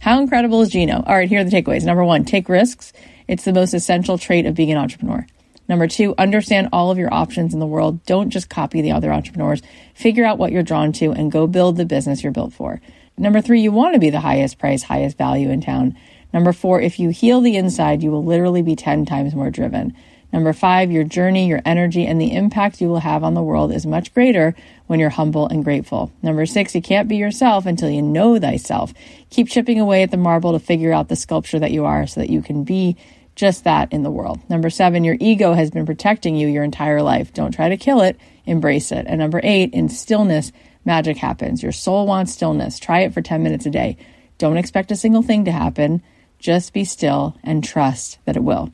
How 0.01 0.21
incredible 0.21 0.63
is 0.63 0.71
Gino? 0.71 1.05
All 1.07 1.15
right, 1.15 1.29
here 1.29 1.43
are 1.43 1.45
the 1.45 1.53
takeaways. 1.53 1.85
Number 1.85 2.03
one, 2.03 2.25
take 2.25 2.49
risks. 2.49 2.93
It's 3.29 3.45
the 3.45 3.53
most 3.53 3.73
essential 3.73 4.19
trait 4.19 4.47
of 4.47 4.57
being 4.57 4.73
an 4.73 4.79
entrepreneur. 4.79 5.25
Number 5.69 5.87
two, 5.87 6.17
understand 6.19 6.71
all 6.73 6.91
of 6.91 6.99
your 6.99 7.15
options 7.15 7.55
in 7.55 7.61
the 7.61 7.67
world. 7.69 8.05
Don't 8.05 8.31
just 8.31 8.51
copy 8.51 8.83
the 8.83 8.91
other 8.91 9.13
entrepreneurs. 9.13 9.63
Figure 9.95 10.25
out 10.25 10.39
what 10.39 10.51
you're 10.51 10.65
drawn 10.65 10.91
to 10.95 11.13
and 11.13 11.31
go 11.31 11.47
build 11.47 11.77
the 11.77 11.87
business 11.87 12.25
you're 12.25 12.33
built 12.33 12.53
for. 12.53 12.81
Number 13.17 13.41
three, 13.41 13.61
you 13.61 13.71
want 13.71 13.95
to 13.95 14.01
be 14.01 14.11
the 14.11 14.19
highest 14.19 14.59
price, 14.59 14.83
highest 14.83 15.17
value 15.17 15.51
in 15.51 15.61
town. 15.61 15.97
Number 16.33 16.53
four, 16.53 16.81
if 16.81 16.99
you 16.99 17.11
heal 17.11 17.41
the 17.41 17.57
inside, 17.57 18.03
you 18.03 18.11
will 18.11 18.25
literally 18.25 18.63
be 18.63 18.75
10 18.75 19.07
times 19.07 19.37
more 19.37 19.51
driven. 19.51 19.95
Number 20.35 20.53
five, 20.53 20.91
your 20.91 21.05
journey, 21.05 21.47
your 21.47 21.63
energy, 21.65 22.05
and 22.05 22.21
the 22.21 22.35
impact 22.35 22.81
you 22.81 22.89
will 22.89 22.99
have 22.99 23.23
on 23.23 23.35
the 23.35 23.43
world 23.43 23.71
is 23.71 23.87
much 23.87 24.13
greater 24.13 24.57
when 24.89 24.99
you're 24.99 25.09
humble 25.09 25.47
and 25.47 25.63
grateful. 25.63 26.13
Number 26.25 26.45
six, 26.45 26.75
you 26.75 26.83
can't 26.83 27.07
be 27.07 27.15
yourself 27.15 27.67
until 27.67 27.89
you 27.89 28.03
know 28.03 28.41
thyself. 28.41 28.93
Keep 29.31 29.49
chipping 29.49 29.79
away 29.79 30.03
at 30.03 30.11
the 30.11 30.17
marble 30.17 30.51
to 30.51 30.59
figure 30.59 30.93
out 30.93 31.07
the 31.07 31.15
sculpture 31.15 31.61
that 31.61 31.71
you 31.71 31.85
are 31.85 32.09
so 32.09 32.19
that 32.19 32.31
you 32.31 32.43
can 32.43 32.65
be 32.65 32.97
just 33.37 33.63
that 33.63 33.93
in 33.93 34.03
the 34.03 34.11
world. 34.11 34.41
Number 34.51 34.71
seven, 34.71 35.05
your 35.05 35.17
ego 35.21 35.53
has 35.53 35.71
been 35.71 35.87
protecting 35.87 36.35
you 36.35 36.49
your 36.49 36.65
entire 36.65 37.01
life. 37.01 37.33
Don't 37.33 37.55
try 37.55 37.69
to 37.69 37.77
kill 37.77 38.01
it, 38.01 38.19
embrace 38.45 38.91
it. 38.91 39.07
And 39.07 39.21
number 39.21 39.41
eight, 39.45 39.73
in 39.73 39.89
stillness, 39.89 40.51
magic 40.85 41.17
happens. 41.17 41.63
Your 41.63 41.71
soul 41.71 42.09
wants 42.09 42.33
stillness. 42.33 42.81
Try 42.81 43.03
it 43.03 43.15
for 43.15 43.23
10 43.23 43.45
minutes 43.45 43.67
a 43.67 43.71
day. 43.71 43.99
Don't 44.39 44.57
expect 44.57 44.91
a 44.91 44.97
single 44.97 45.23
thing 45.23 45.45
to 45.45 45.53
happen. 45.53 46.03
Just 46.41 46.73
be 46.73 46.85
still 46.85 47.37
and 47.45 47.63
trust 47.63 48.19
that 48.25 48.35
it 48.35 48.43
will. 48.43 48.73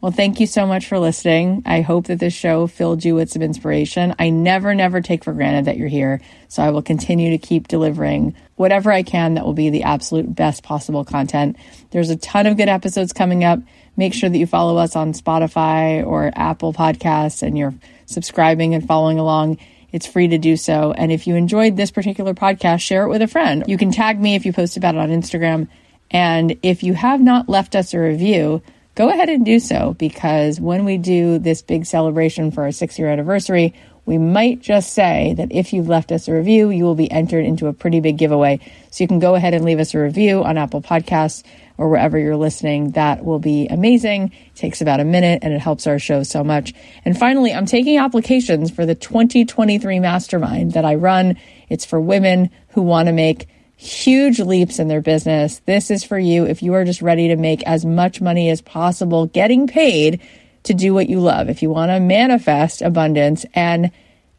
Well, 0.00 0.12
thank 0.12 0.40
you 0.40 0.46
so 0.46 0.66
much 0.66 0.86
for 0.86 0.98
listening. 0.98 1.62
I 1.66 1.82
hope 1.82 2.06
that 2.06 2.18
this 2.18 2.32
show 2.32 2.66
filled 2.66 3.04
you 3.04 3.14
with 3.14 3.30
some 3.30 3.42
inspiration. 3.42 4.14
I 4.18 4.30
never, 4.30 4.74
never 4.74 5.02
take 5.02 5.24
for 5.24 5.34
granted 5.34 5.66
that 5.66 5.76
you're 5.76 5.88
here. 5.88 6.22
So 6.48 6.62
I 6.62 6.70
will 6.70 6.80
continue 6.80 7.30
to 7.32 7.38
keep 7.38 7.68
delivering 7.68 8.34
whatever 8.56 8.90
I 8.90 9.02
can 9.02 9.34
that 9.34 9.44
will 9.44 9.52
be 9.52 9.68
the 9.68 9.82
absolute 9.82 10.34
best 10.34 10.62
possible 10.62 11.04
content. 11.04 11.56
There's 11.90 12.08
a 12.08 12.16
ton 12.16 12.46
of 12.46 12.56
good 12.56 12.70
episodes 12.70 13.12
coming 13.12 13.44
up. 13.44 13.60
Make 13.94 14.14
sure 14.14 14.30
that 14.30 14.38
you 14.38 14.46
follow 14.46 14.78
us 14.78 14.96
on 14.96 15.12
Spotify 15.12 16.06
or 16.06 16.32
Apple 16.34 16.72
Podcasts 16.72 17.42
and 17.42 17.58
you're 17.58 17.74
subscribing 18.06 18.74
and 18.74 18.86
following 18.86 19.18
along. 19.18 19.58
It's 19.92 20.06
free 20.06 20.28
to 20.28 20.38
do 20.38 20.56
so. 20.56 20.92
And 20.92 21.12
if 21.12 21.26
you 21.26 21.34
enjoyed 21.34 21.76
this 21.76 21.90
particular 21.90 22.32
podcast, 22.32 22.80
share 22.80 23.04
it 23.04 23.10
with 23.10 23.20
a 23.20 23.28
friend. 23.28 23.64
You 23.66 23.76
can 23.76 23.92
tag 23.92 24.18
me 24.18 24.34
if 24.34 24.46
you 24.46 24.54
post 24.54 24.78
about 24.78 24.94
it 24.94 24.98
on 24.98 25.10
Instagram. 25.10 25.68
And 26.10 26.58
if 26.62 26.82
you 26.82 26.94
have 26.94 27.20
not 27.20 27.50
left 27.50 27.76
us 27.76 27.92
a 27.92 27.98
review, 27.98 28.62
go 29.00 29.08
ahead 29.08 29.30
and 29.30 29.46
do 29.46 29.58
so 29.58 29.94
because 29.98 30.60
when 30.60 30.84
we 30.84 30.98
do 30.98 31.38
this 31.38 31.62
big 31.62 31.86
celebration 31.86 32.50
for 32.50 32.64
our 32.64 32.70
six 32.70 32.98
year 32.98 33.08
anniversary, 33.08 33.72
we 34.04 34.18
might 34.18 34.60
just 34.60 34.92
say 34.92 35.32
that 35.38 35.50
if 35.52 35.72
you've 35.72 35.88
left 35.88 36.12
us 36.12 36.28
a 36.28 36.34
review, 36.34 36.68
you 36.68 36.84
will 36.84 36.94
be 36.94 37.10
entered 37.10 37.46
into 37.46 37.66
a 37.66 37.72
pretty 37.72 38.00
big 38.00 38.18
giveaway. 38.18 38.60
So 38.90 39.02
you 39.02 39.08
can 39.08 39.18
go 39.18 39.36
ahead 39.36 39.54
and 39.54 39.64
leave 39.64 39.78
us 39.78 39.94
a 39.94 39.98
review 39.98 40.44
on 40.44 40.58
Apple 40.58 40.82
Podcasts 40.82 41.44
or 41.78 41.88
wherever 41.88 42.18
you're 42.18 42.36
listening. 42.36 42.90
That 42.90 43.24
will 43.24 43.38
be 43.38 43.68
amazing. 43.68 44.32
It 44.48 44.54
takes 44.54 44.82
about 44.82 45.00
a 45.00 45.04
minute 45.06 45.38
and 45.40 45.54
it 45.54 45.62
helps 45.62 45.86
our 45.86 45.98
show 45.98 46.22
so 46.22 46.44
much. 46.44 46.74
And 47.02 47.18
finally, 47.18 47.54
I'm 47.54 47.64
taking 47.64 47.96
applications 47.96 48.70
for 48.70 48.84
the 48.84 48.94
2023 48.94 49.98
mastermind 49.98 50.72
that 50.72 50.84
I 50.84 50.96
run. 50.96 51.38
It's 51.70 51.86
for 51.86 51.98
women 51.98 52.50
who 52.72 52.82
want 52.82 53.06
to 53.06 53.14
make 53.14 53.48
huge 53.80 54.40
leaps 54.40 54.78
in 54.78 54.88
their 54.88 55.00
business. 55.00 55.60
This 55.60 55.90
is 55.90 56.04
for 56.04 56.18
you 56.18 56.44
if 56.44 56.62
you 56.62 56.74
are 56.74 56.84
just 56.84 57.00
ready 57.00 57.28
to 57.28 57.36
make 57.36 57.62
as 57.62 57.84
much 57.84 58.20
money 58.20 58.50
as 58.50 58.60
possible, 58.60 59.26
getting 59.26 59.66
paid 59.66 60.20
to 60.64 60.74
do 60.74 60.92
what 60.92 61.08
you 61.08 61.18
love. 61.18 61.48
If 61.48 61.62
you 61.62 61.70
want 61.70 61.90
to 61.90 61.98
manifest 61.98 62.82
abundance 62.82 63.46
and 63.54 63.90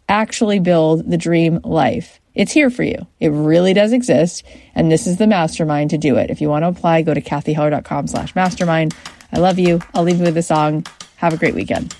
actually 0.07 0.59
build 0.59 1.09
the 1.09 1.17
dream 1.17 1.59
life. 1.63 2.19
It's 2.35 2.51
here 2.51 2.69
for 2.69 2.83
you. 2.83 3.07
It 3.19 3.29
really 3.29 3.73
does 3.73 3.93
exist. 3.93 4.43
And 4.75 4.91
this 4.91 5.07
is 5.07 5.17
the 5.17 5.27
mastermind 5.27 5.89
to 5.89 5.97
do 5.97 6.17
it. 6.17 6.29
If 6.29 6.39
you 6.39 6.49
want 6.49 6.63
to 6.63 6.69
apply, 6.69 7.01
go 7.01 7.13
to 7.13 7.21
cathyheller.com 7.21 8.07
slash 8.07 8.35
mastermind. 8.35 8.93
I 9.33 9.39
love 9.39 9.57
you. 9.57 9.81
I'll 9.93 10.03
leave 10.03 10.19
you 10.19 10.25
with 10.25 10.37
a 10.37 10.43
song. 10.43 10.85
Have 11.15 11.33
a 11.33 11.37
great 11.37 11.55
weekend. 11.55 11.95